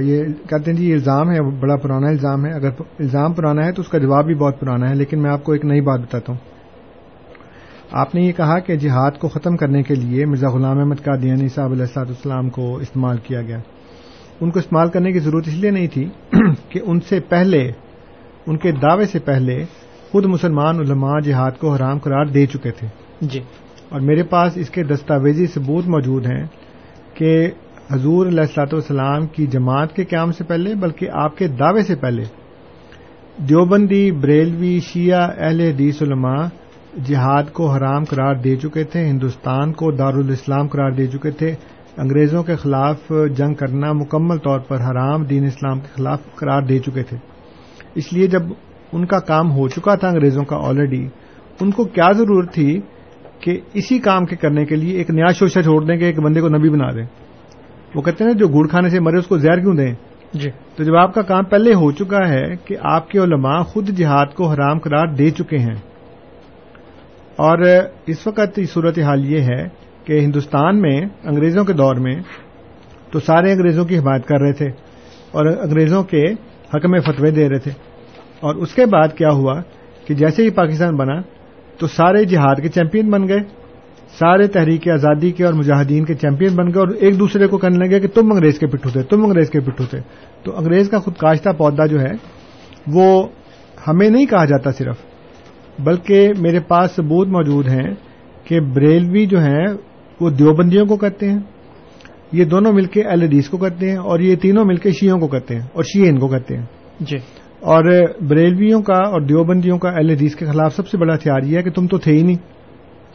یہ 0.00 0.24
کہتے 0.48 0.70
ہیں 0.70 0.78
جی 0.78 0.88
یہ 0.88 0.94
الزام 0.94 1.30
ہے 1.30 1.40
بڑا 1.40 1.76
پرانا 1.76 2.08
الزام 2.08 2.46
ہے۔ 2.46 2.52
اگر 2.52 2.68
الزام 2.98 3.32
پرانا 3.32 3.66
ہے 3.66 3.72
تو 3.72 3.82
اس 3.82 3.88
کا 3.88 3.98
جواب 3.98 4.26
بھی 4.26 4.34
بہت 4.34 4.60
پرانا 4.60 4.90
ہے 4.90 4.94
لیکن 4.94 5.22
میں 5.22 5.30
آپ 5.30 5.44
کو 5.44 5.52
ایک 5.52 5.64
نئی 5.64 5.80
بات 5.80 6.00
بتاتا 6.00 6.32
ہوں۔ 6.32 6.52
آپ 7.90 8.14
نے 8.14 8.20
یہ 8.20 8.32
کہا 8.32 8.58
کہ 8.58 8.76
جہاد 8.76 9.10
کو 9.18 9.28
ختم 9.28 9.56
کرنے 9.56 9.82
کے 9.82 9.94
لیے 9.94 10.26
مرزا 10.26 10.48
غلام 10.48 10.78
احمد 10.78 10.94
کا 10.94 11.16
دینی 11.22 11.48
صاحب 11.48 11.72
علیہ 11.72 11.98
السلام 11.98 12.50
کو 12.50 12.76
استعمال 12.76 13.16
کیا 13.22 13.42
گیا۔ 13.42 13.58
ان 14.40 14.50
کو 14.50 14.58
استعمال 14.58 14.88
کرنے 14.88 15.12
کی 15.12 15.18
ضرورت 15.18 15.48
اس 15.48 15.54
لیے 15.54 15.70
نہیں 15.70 15.86
تھی 15.86 16.08
کہ 16.68 16.80
ان 16.84 17.00
سے 17.00 17.20
پہلے 17.20 17.70
ان 18.46 18.56
کے 18.56 18.72
دعوے 18.72 19.06
سے 19.06 19.18
پہلے 19.18 19.64
خود 20.10 20.24
مسلمان 20.24 20.78
علماء 20.78 21.18
جہاد 21.18 21.50
کو 21.58 21.74
حرام 21.74 21.98
قرار 21.98 22.24
دے 22.24 22.46
چکے 22.46 22.70
تھے۔ 22.70 22.86
جی۔ 23.20 23.40
اور 23.88 24.00
میرے 24.00 24.22
پاس 24.22 24.56
اس 24.56 24.70
کے 24.70 24.82
دستاویزی 24.82 25.46
ثبوت 25.46 25.88
موجود 25.88 26.26
ہیں 26.26 26.46
کہ 27.14 27.50
حضور 27.92 28.26
علیہ 28.26 28.40
السلاط 28.40 28.74
والسلام 28.74 29.26
کی 29.26 29.46
جماعت 29.46 29.96
کے 29.96 30.04
قیام 30.04 30.32
سے 30.32 30.44
پہلے، 30.44 30.74
بلکہ 30.74 31.08
آپ 31.12 31.36
کے 31.36 31.48
دعوے 31.48 31.82
سے 31.82 31.94
پہلے۔ 31.94 32.24
دیوبندی، 33.36 34.10
بریلوی، 34.10 34.80
شیعہ، 34.80 35.30
اہل 35.38 35.60
حدیث 35.60 36.02
علماء 36.02 36.44
جہاد 37.04 37.42
کو 37.52 37.70
حرام 37.70 38.04
قرار 38.04 38.34
دے 38.34 38.56
چکے 38.56 38.84
تھے، 38.84 39.06
ہندوستان 39.06 39.72
کو 39.72 39.90
دارالاسلام 39.90 40.68
قرار 40.68 40.90
دے 40.90 41.06
چکے 41.06 41.30
تھے۔ 41.30 41.54
انگریزوں 41.96 42.42
کے 42.42 42.56
خلاف 42.56 43.12
جنگ 43.36 43.54
کرنا 43.54 43.92
مکمل 43.92 44.36
طور 44.36 44.60
پر 44.60 44.76
حرام، 44.80 45.24
دین 45.24 45.44
اسلام 45.44 45.80
کے 45.80 45.86
خلاف 45.96 46.34
قرار 46.34 46.62
دے 46.62 46.78
چکے 46.78 47.02
تھے۔ 47.02 47.16
اس 47.94 48.12
لیے 48.12 48.26
جب 48.26 48.42
ان 48.92 49.06
کا 49.06 49.18
کام 49.18 49.52
ہو 49.52 49.68
چکا 49.68 49.94
تھا 49.94 50.08
انگریزوں 50.08 50.44
کا 50.44 50.56
آلریڈی 50.56 51.08
ان 51.60 51.70
کو 51.70 51.84
کیا 51.84 52.12
ضرورت 52.12 52.54
تھی 52.54 52.80
کہ 53.40 53.60
اسی 53.72 53.98
کام 53.98 54.24
کے 54.24 54.36
کرنے 54.36 54.64
کے 54.64 54.76
لیے 54.76 54.98
ایک 54.98 55.10
نیا 55.10 55.32
شوشہ 55.32 55.60
چھوڑ 55.60 55.84
دیں 55.84 55.96
کہ 55.96 56.04
ایک 56.04 56.20
بندے 56.20 56.40
کو 56.40 56.48
نبی 56.48 56.68
بنا 56.68 56.90
دیں۔ 56.90 57.21
وہ 57.94 58.02
کہتے 58.02 58.24
ہیں 58.24 58.32
جو 58.32 58.48
گڑ 58.48 58.66
کھانے 58.66 58.88
سے 58.88 59.00
مرے 59.00 59.18
اس 59.18 59.26
کو 59.26 59.38
زہر 59.38 59.60
کیوں 59.60 59.74
دیں؟ 59.74 59.94
جی۔ 60.32 60.50
تو 60.76 60.84
جب 60.84 60.96
آپ 60.96 61.14
کا 61.14 61.22
کام 61.22 61.44
پہلے 61.44 61.74
ہو 61.74 61.92
چکا 61.92 62.28
ہے 62.28 62.56
کہ 62.64 62.76
آپ 62.80 63.08
کے 63.08 63.18
علماء 63.18 63.62
خود 63.62 63.88
جہاد 63.88 64.26
کو 64.34 64.50
حرام 64.50 64.78
قرار 64.78 65.06
دے 65.06 65.30
چکے 65.30 65.58
ہیں۔ 65.58 65.74
اور 67.36 67.58
اس 68.06 68.26
وقت 68.26 68.60
صورت 68.74 68.98
حال 68.98 69.24
یہ 69.24 69.40
ہے 69.40 69.68
کہ 70.04 70.20
ہندوستان 70.20 70.80
میں 70.80 71.00
انگریزوں 71.22 71.64
کے 71.64 71.72
دور 71.72 71.94
میں 71.94 72.20
تو 73.10 73.20
سارے 73.20 73.52
انگریزوں 73.52 73.84
کی 73.84 73.98
حمایت 73.98 74.26
کر 74.26 74.40
رہے 74.40 74.52
تھے 74.52 74.66
اور 75.30 75.46
انگریزوں 75.46 76.02
کے 76.02 76.24
حق 76.74 76.86
میں 76.86 77.00
فتوے 77.00 77.30
دے 77.30 77.48
رہے 77.48 77.58
تھے۔ 77.58 77.70
اور 78.40 78.54
اس 78.54 78.74
کے 78.74 78.86
بعد 78.86 79.08
کیا 79.08 79.30
ہوا 79.30 79.62
کہ 80.06 80.14
جیسے 80.14 80.42
ہی 80.42 80.50
پاکستان 80.50 80.96
بنا 80.96 81.20
تو 81.78 81.86
سارے 81.86 82.24
جہاد 82.24 82.62
کے 82.62 82.68
چیمپئن 82.68 83.10
بن 83.10 83.28
گئے۔ 83.28 83.61
سارے 84.22 84.46
تحریک 84.46 84.88
آزادی 84.88 85.30
کے 85.30 85.44
اور 85.44 85.52
مجاہدین 85.52 86.04
کے 86.04 86.14
چیمپئن 86.14 86.56
بن 86.56 86.66
گئے 86.66 86.78
اور 86.78 86.88
ایک 86.88 87.18
دوسرے 87.18 87.46
کو 87.46 87.58
کہنے 87.58 87.86
لگے 87.86 88.00
کہ 88.00 88.08
تم 88.08 88.32
انگریز 88.32 88.58
کے 88.58 88.66
پٹھو 88.66 88.90
تھے 88.90 89.02
تم 89.02 89.24
انگریز 89.24 89.50
کے 89.50 89.60
پٹھو 89.60 89.84
تھے۔ 89.84 90.00
تو 90.42 90.56
انگریز 90.56 90.90
کا 90.90 90.98
خود 90.98 91.14
کاشتہ 91.14 91.48
پودا 91.58 91.86
جو 91.86 92.00
ہے 92.00 92.12
وہ 92.86 93.28
ہمیں 93.88 94.10
نہیں 94.10 94.26
کہا 94.26 94.44
جاتا 94.44 94.70
صرف 94.70 94.96
بلکہ 95.78 96.28
میرے 96.38 96.60
پاس 96.60 96.90
ثبوت 96.90 97.28
موجود 97.28 97.68
ہیں 97.68 97.94
کہ 98.44 98.60
بریلوی 98.60 99.26
جو 99.26 99.38
ہیں 99.40 99.66
وہ 100.20 100.30
دیوبندیوں 100.30 100.86
کو 100.86 100.96
کہتے 100.96 101.30
ہیں 101.30 101.38
یہ 102.32 102.44
دونوں 102.44 102.72
مل 102.72 102.84
کے 102.84 103.02
ایل 103.02 103.26
ڈیز 103.26 103.48
کو 103.48 103.56
کرتے 103.56 103.90
ہیں 103.90 103.96
اور 103.96 104.20
یہ 104.20 104.36
تینوں 104.36 104.64
مل 104.64 104.76
کے 104.76 104.90
شیوں 104.90 105.18
کو 105.18 105.26
کرتے 105.26 105.54
ہیں 105.54 105.62
اور 105.72 105.84
شیے 105.84 106.08
ان 106.08 106.18
کو 106.18 106.28
کرتے 106.28 106.56
ہیں۔ 106.56 106.64
جی۔ 107.00 107.16
اور 107.60 107.84
بریلویوں 108.22 108.82
کا 108.82 108.94
اور 108.94 109.20
دیوبندیوں 109.20 109.78
کا 109.78 109.88
اہل 109.88 110.10
حدیث 110.10 110.34
کے 110.34 110.46
خلاف 110.46 110.76
سب 110.76 110.88
سے 110.88 110.98
بڑا 110.98 111.14
ہتھیار 111.14 111.42
یہ 111.42 111.58
ہے 111.58 111.62
کہ 111.62 111.70
تم 111.70 111.86
تو 111.86 111.98
تھے 111.98 112.12
ہی 112.12 112.22
نہیں۔ 112.22 112.61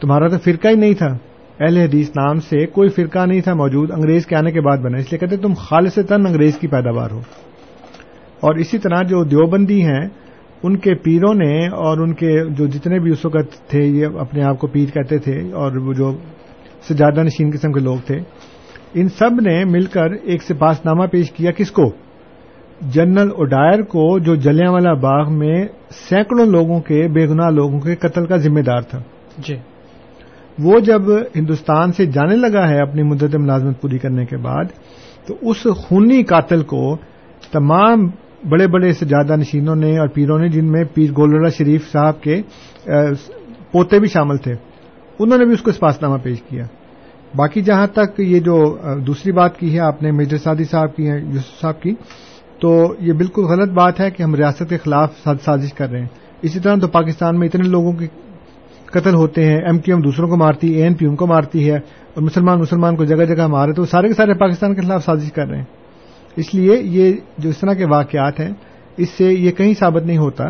تمہارا 0.00 0.28
تو 0.28 0.38
فرقہ 0.38 0.68
ہی 0.68 0.74
نہیں 0.74 0.94
تھا۔ 0.94 1.16
اہل 1.60 1.76
حدیث 1.76 2.08
نام 2.08 2.40
سے 2.40 2.66
کوئی 2.66 2.88
فرقہ 2.88 3.26
نہیں 3.26 3.40
تھا 3.40 3.54
موجود، 3.54 3.90
انگریز 3.90 4.26
کے 4.26 4.36
آنے 4.36 4.52
کے 4.52 4.60
بعد 4.60 4.78
بنا۔ 4.78 4.98
اس 4.98 5.12
لیے 5.12 5.18
کہتے 5.18 5.36
تم 5.36 5.52
خالص 5.56 5.94
تن 5.94 6.26
انگریز 6.26 6.58
کی 6.58 6.66
پیداوار 6.66 7.10
ہو۔ 7.10 7.20
اور 8.40 8.54
اسی 8.54 8.78
طرح 8.78 9.02
جو 9.02 9.24
دیوبندی 9.24 9.82
ہیں، 9.82 10.08
ان 10.62 10.76
کے 10.76 10.94
پیروں 10.94 11.34
نے 11.34 11.68
اور 11.68 11.98
ان 11.98 12.14
کے 12.14 12.48
جو 12.50 12.66
جتنے 12.66 12.98
بھی 12.98 13.10
اس 13.10 13.26
وقت 13.26 13.70
تھے، 13.70 13.82
یہ 13.82 14.06
اپنے 14.18 14.42
آپ 14.42 14.58
کو 14.58 14.66
پیر 14.66 14.94
کہتے 14.94 15.18
تھے 15.18 15.52
اور 15.52 15.76
وہ 15.76 15.92
جو 15.92 16.16
سجادہ 16.88 17.22
نشین 17.22 17.50
قسم 17.54 17.72
کے 17.72 17.80
لوگ 17.80 17.96
تھے، 18.06 18.18
ان 18.94 19.08
سب 19.08 19.40
نے 19.40 19.64
مل 19.64 19.84
کر 19.84 20.10
ایک 20.10 20.42
سپاس 20.42 20.84
نامہ 20.84 21.06
پیش 21.06 21.32
کیا 21.32 21.50
کس 21.50 21.70
کو؟ 21.70 21.92
جنرل 22.80 23.28
اوڈائر 23.36 23.82
کو، 23.82 24.18
جو 24.18 24.34
جلیاں 24.34 24.72
والا 24.72 24.92
باغ 24.92 25.38
میں 25.38 25.64
سینکڑوں 25.90 26.46
لوگوں 26.46 26.80
کے، 26.80 27.08
بے 27.08 27.28
گناہ 27.28 27.50
لوگوں 27.50 27.80
کے 27.80 27.96
قتل 27.96 28.26
کا 28.26 28.36
ذمہ 28.36 28.60
دار 28.60 28.80
تھا۔ 28.80 29.02
جی۔ 29.38 29.56
وہ 30.58 30.78
جب 30.80 31.02
ہندوستان 31.36 31.92
سے 31.92 32.06
جانے 32.06 32.36
لگا 32.36 32.68
ہے 32.68 32.80
اپنی 32.82 33.02
مدت 33.02 33.36
ملازمت 33.36 33.80
پوری 33.80 33.98
کرنے 33.98 34.24
کے 34.26 34.36
بعد، 34.36 34.64
تو 35.26 35.36
اس 35.40 35.66
خونی 35.76 36.22
قاتل 36.22 36.62
کو 36.62 36.96
تمام 37.52 38.06
بڑے 38.50 38.66
بڑے 38.66 38.92
سجادہ 38.92 39.36
نشینوں 39.36 39.74
نے 39.76 39.96
اور 39.98 40.08
پیروں 40.08 40.38
نے، 40.38 40.48
جن 40.48 40.70
میں 40.72 40.84
پیر 40.94 41.10
گولڑا 41.10 41.48
شریف 41.48 41.90
صاحب 41.92 42.22
کے 42.22 42.40
پوتے 43.72 43.98
بھی 43.98 44.08
شامل 44.08 44.36
تھے، 44.36 44.52
انہوں 45.18 45.38
نے 45.38 45.44
بھی 45.44 45.54
اس 45.54 45.62
کو 45.62 45.70
اسپاس 45.70 46.02
نامہ 46.02 46.18
پیش 46.22 46.42
کیا۔ 46.42 46.64
باقی 47.36 47.60
جہاں 47.60 47.86
تک 47.86 48.20
یہ 48.20 48.40
جو 48.40 48.56
دوسری 49.06 49.32
بات 49.32 49.58
کی 49.58 49.72
ہے، 49.74 49.78
آپ 49.78 50.02
نے 50.02 50.10
میجر 50.10 50.38
سادی 50.38 50.64
صاحب 50.64 50.94
کی 50.96 51.04
یوسف 51.04 51.60
صاحب 51.60 51.80
کی، 51.82 51.94
تو 52.60 52.94
یہ 53.00 53.12
بالکل 53.12 53.42
غلط 53.42 53.72
بات 53.72 54.00
ہے 54.00 54.10
کہ 54.10 54.22
ہم 54.22 54.34
ریاست 54.34 54.68
کے 54.68 54.76
خلاف 54.76 55.28
سازش 55.44 55.72
کر 55.72 55.90
رہے 55.90 56.00
ہیں۔ 56.00 56.08
اسی 56.42 56.60
طرح 56.60 56.76
تو 56.76 56.88
پاکستان 56.88 57.38
میں 57.38 57.48
اتنے 57.48 57.68
لوگوں 57.68 57.92
کے 57.92 58.06
قتل 58.92 59.14
ہوتے 59.14 59.44
ہیں 59.44 59.56
ایم 59.56 59.78
کیو 59.78 59.94
ایم 59.94 60.02
دوسروں 60.02 60.28
کو 60.28 60.36
مارتی 60.36 60.72
ہے 60.72 60.76
اے 60.76 60.82
این 60.82 60.94
پی 60.94 61.06
ایم 61.06 61.16
کو 61.16 61.26
مارتی 61.26 61.70
ہے 61.70 61.76
اور 61.76 62.22
مسلمان 62.22 62.58
مسلمان 62.58 62.96
کو 62.96 63.04
جگہ 63.04 63.24
جگہ 63.24 63.46
مارے 63.46 63.72
تو 63.72 63.84
سارے 63.84 64.08
کے 64.08 64.14
سارے 64.14 64.34
پاکستان 64.34 64.74
کے 64.74 64.80
خلاف 64.80 65.04
سازش 65.04 65.32
کر 65.32 65.46
رہے 65.48 65.58
ہیں۔ 65.58 65.64
اس 66.36 66.54
لیے 66.54 66.78
یہ 66.82 67.12
جو 67.38 67.48
اس 67.48 67.58
طرح 67.58 67.72
کے 67.72 67.84
واقعات 67.84 68.40
ہیں 68.40 68.50
اس 68.96 69.08
سے 69.10 69.24
یہ 69.24 69.50
کہیں 69.50 69.74
ثابت 69.74 70.02
نہیں 70.02 70.18
ہوتا 70.18 70.44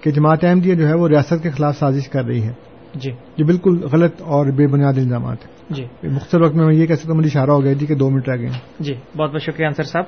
کہ 0.00 0.10
جماعت 0.10 0.44
احمدیہ 0.44 0.74
جو 0.74 0.88
ہے 0.88 0.94
وہ 0.94 1.08
ریاست 1.08 1.42
کے 1.42 1.50
خلاف 1.50 1.78
سازش 1.78 2.08
کر 2.08 2.24
رہی 2.24 2.42
ہے۔ 2.42 2.52
جی۔ 2.94 3.10
یہ 3.36 3.44
بالکل 3.44 3.80
غلط 3.92 4.22
اور 4.22 4.46
بے 4.46 4.66
بنیاد 4.66 4.92
الزامات 4.92 5.36
ہیں۔ 5.46 5.52
جی۔ 5.70 6.08
مختصر 6.08 6.40
وقت 6.40 6.54
میں 6.54 6.74
یہ 6.74 6.86
کہہ 6.86 6.94
سکتا 6.94 7.08
ہوں 7.10 7.18
مجھے 7.18 7.28
اشارہ 7.28 7.50
ہو 7.50 7.64
گیا 7.64 7.72
جی 7.72 7.86
کہ 7.86 7.94
دو 7.94 8.10
منٹ 8.10 8.28
رہ 8.28 8.36
گئے 8.36 8.48
جی 8.80 8.94
بہت 9.16 9.30
بہت 9.30 9.42
شکریہ 9.42 9.66
انصر 9.66 9.82
صاحب۔ 9.82 10.04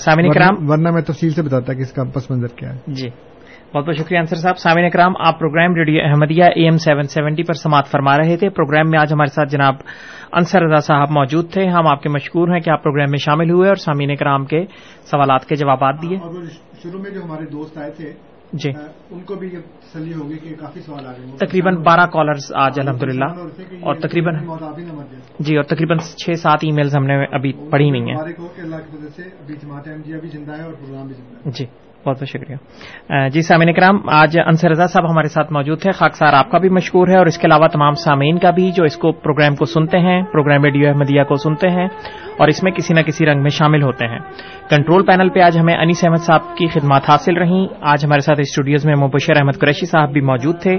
سامعین 0.00 0.32
کرام۔ 0.32 0.70
ورنہ 0.70 0.90
میں 0.90 1.02
تفصیل 1.02 1.30
سے 1.30 1.42
بتاتا 1.42 1.72
کہ 1.72 1.80
اس 1.80 1.92
کا 1.92 2.04
پس 2.04 2.30
منظر 2.30 2.46
کیا 2.46 2.74
ہے۔ 2.74 2.78
جی۔ 2.86 3.08
بہت 3.74 3.86
بہت 3.86 3.96
شکریہ 3.96 4.18
انصر 4.18 4.36
صاحب. 4.36 4.58
سامعین 4.58 4.90
کرام 4.90 5.12
آپ 5.18 5.38
programme 5.38 5.74
radio 5.74 6.00
Ahmadiyya 6.04 6.44
A 6.44 6.64
M 6.64 6.76
seven 6.76 7.02
seventy 7.02 7.42
پر 7.42 7.54
سماعت 7.54 7.86
فرما 7.86 8.18
رہے 8.18 8.36
تھے. 8.36 8.48
پروگرام 8.48 8.90
میں 8.90 8.98
آج 8.98 9.12
ہمارے 9.12 9.34
ساتھ 9.34 9.48
جناب 9.48 9.74
انصر 10.32 10.62
رضا 10.62 10.80
صاحب 10.80 11.10
موجود 11.10 11.52
تھے. 11.52 11.66
ہم 11.66 11.86
آپ 11.86 12.02
کے 12.02 12.08
مشکور 12.08 12.48
ہیں 12.48 12.60
کہ 12.60 12.70
آپ 12.70 12.82
پروگرام 12.82 13.10
میں 13.10 13.18
شامل 13.18 13.50
ہوئے 13.50 13.68
اور 13.68 13.76
سامعین 13.76 14.16
کرام 14.16 14.44
کے 14.44 14.64
سوالات 15.10 15.46
کے 15.46 15.54
جوابات 15.54 15.94
دیے. 16.02 16.18
شروع 16.82 17.00
میں 17.00 17.10
جو 17.10 17.22
ہمارے 17.24 17.44
دوست 17.44 17.78
آئے 17.78 17.90
تھے 17.90 18.12
جی. 18.52 18.70
ان 19.10 19.20
کو 19.20 19.34
بھی 19.34 19.50
تسلی 19.50 20.14
ہوگی 20.14 20.38
کہ 20.38 20.54
کافی 20.54 20.80
سوال 20.80 21.06
آ 21.06 21.12
گئے 21.12 21.46
تقریباً 21.46 21.76
بارہ 21.76 22.06
کالرز 22.06 22.52
آج 22.54 22.80
الحمد 22.80 23.02
للہ 23.02 23.24
اور 23.82 23.94
تقریباً 23.94 24.34
جی 25.40 25.56
اور 25.56 25.64
تقریباً 25.64 25.98
چھ 25.98 26.30
سات 26.30 26.58
ای 26.62 26.72
میلز 26.72 26.96
ہم 26.96 27.06
نے 27.06 27.24
ابھی 27.24 27.52
پڑھی 27.70 27.90
نہیں 27.90 28.02
ہیں۔ 28.02 28.16
جی۔ 31.44 31.66
بہت 32.06 32.16
بہت 32.16 32.28
شکریہ۔ 32.28 33.28
جی 33.28 33.42
سامعین 33.42 33.72
کرام 33.72 34.08
آج 34.08 34.38
انصر 34.46 34.70
رضا 34.70 34.86
صاحب 34.86 35.10
ہمارے 35.10 35.28
ساتھ 35.28 35.52
موجود 35.52 35.80
تھے 35.80 35.90
خاکسار 35.90 36.32
آپ 36.32 36.50
کا 36.50 36.58
بھی 36.58 36.68
مشکور 36.68 37.08
ہے 37.08 37.18
اور 37.18 37.26
اس 37.26 37.38
کے 37.38 37.46
علاوہ 37.46 37.66
تمام 37.66 37.94
سامعین 37.94 38.38
کا 38.38 38.50
بھی 38.50 38.70
جو 38.72 38.84
اس 38.84 38.96
کو 38.96 39.12
پروگرام 39.12 39.56
کو 39.56 39.64
سنتے 39.64 39.98
ہیں، 39.98 40.22
پروگرام 40.22 40.64
ریڈیو 40.64 40.88
احمدیہ 40.88 41.22
کو 41.22 41.34
سنتے 41.34 41.68
ہیں۔ 41.68 41.88
اور 42.38 42.48
اس 42.48 42.62
میں 42.62 42.72
کسی 42.72 42.94
نہ 42.94 43.00
کسی 43.00 43.26
رنگ 43.26 43.42
میں 43.42 43.50
شامل 43.50 43.82
ہوتے 43.82 44.06
ہیں۔ 44.06 44.18
کنٹرول 44.70 45.06
پینل 45.06 45.28
پہ 45.28 45.40
آج 45.40 45.58
ہمیں 45.58 45.74
انیس 45.74 46.04
احمد 46.04 46.16
صاحب 46.16 46.40
کی 46.56 46.66
خدمات 46.66 47.02
حاصل 47.08 47.36
رہیں۔ 47.36 47.66
آج 47.80 48.04
ہمارے 48.04 48.20
ساتھ 48.20 48.40
اسٹوڈیوز 48.40 48.86
میں 48.86 48.94
مبشر 48.94 49.36
احمد 49.36 49.58
قریشی 49.60 49.86
صاحب 49.86 50.10
بھی 50.10 50.20
موجود 50.20 50.58
تھے۔ 50.58 50.76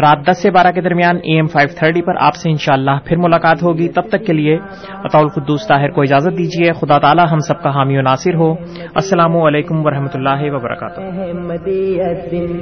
رات 0.00 0.18
دس 0.30 0.42
سے 0.42 0.50
بارہ 0.50 0.72
کے 0.72 0.80
درمیان 0.80 1.16
اے 1.16 1.34
ایم 1.34 1.46
فائیو 1.46 1.68
تھرٹی 1.78 2.02
پر 2.02 2.12
آپ 2.20 2.34
سے 2.34 2.50
انشاءاللہ 2.50 2.90
پھر 3.04 3.16
ملاقات 3.16 3.62
ہوگی۔ 3.62 3.88
تب 3.88 4.02
تک 4.08 4.26
کے 4.26 4.32
لیے 4.32 4.58
اطول 5.04 5.28
قدوس 5.28 5.68
طاہر 5.68 5.90
کو 5.90 6.00
اجازت 6.00 6.38
دیجیے 6.38 6.72
خدا 6.72 6.98
تعالی 6.98 7.22
ہم 7.32 7.38
سب 7.38 7.62
کا 7.62 7.70
حامی 7.70 7.98
و 7.98 8.02
ناصر 8.02 8.34
ہو۔ 8.34 8.52
السلام 8.94 9.36
علیکم 9.36 9.86
ورحمۃ 9.86 10.14
اللہ 10.14 10.54
وبرکاتہ۔ 10.54 11.00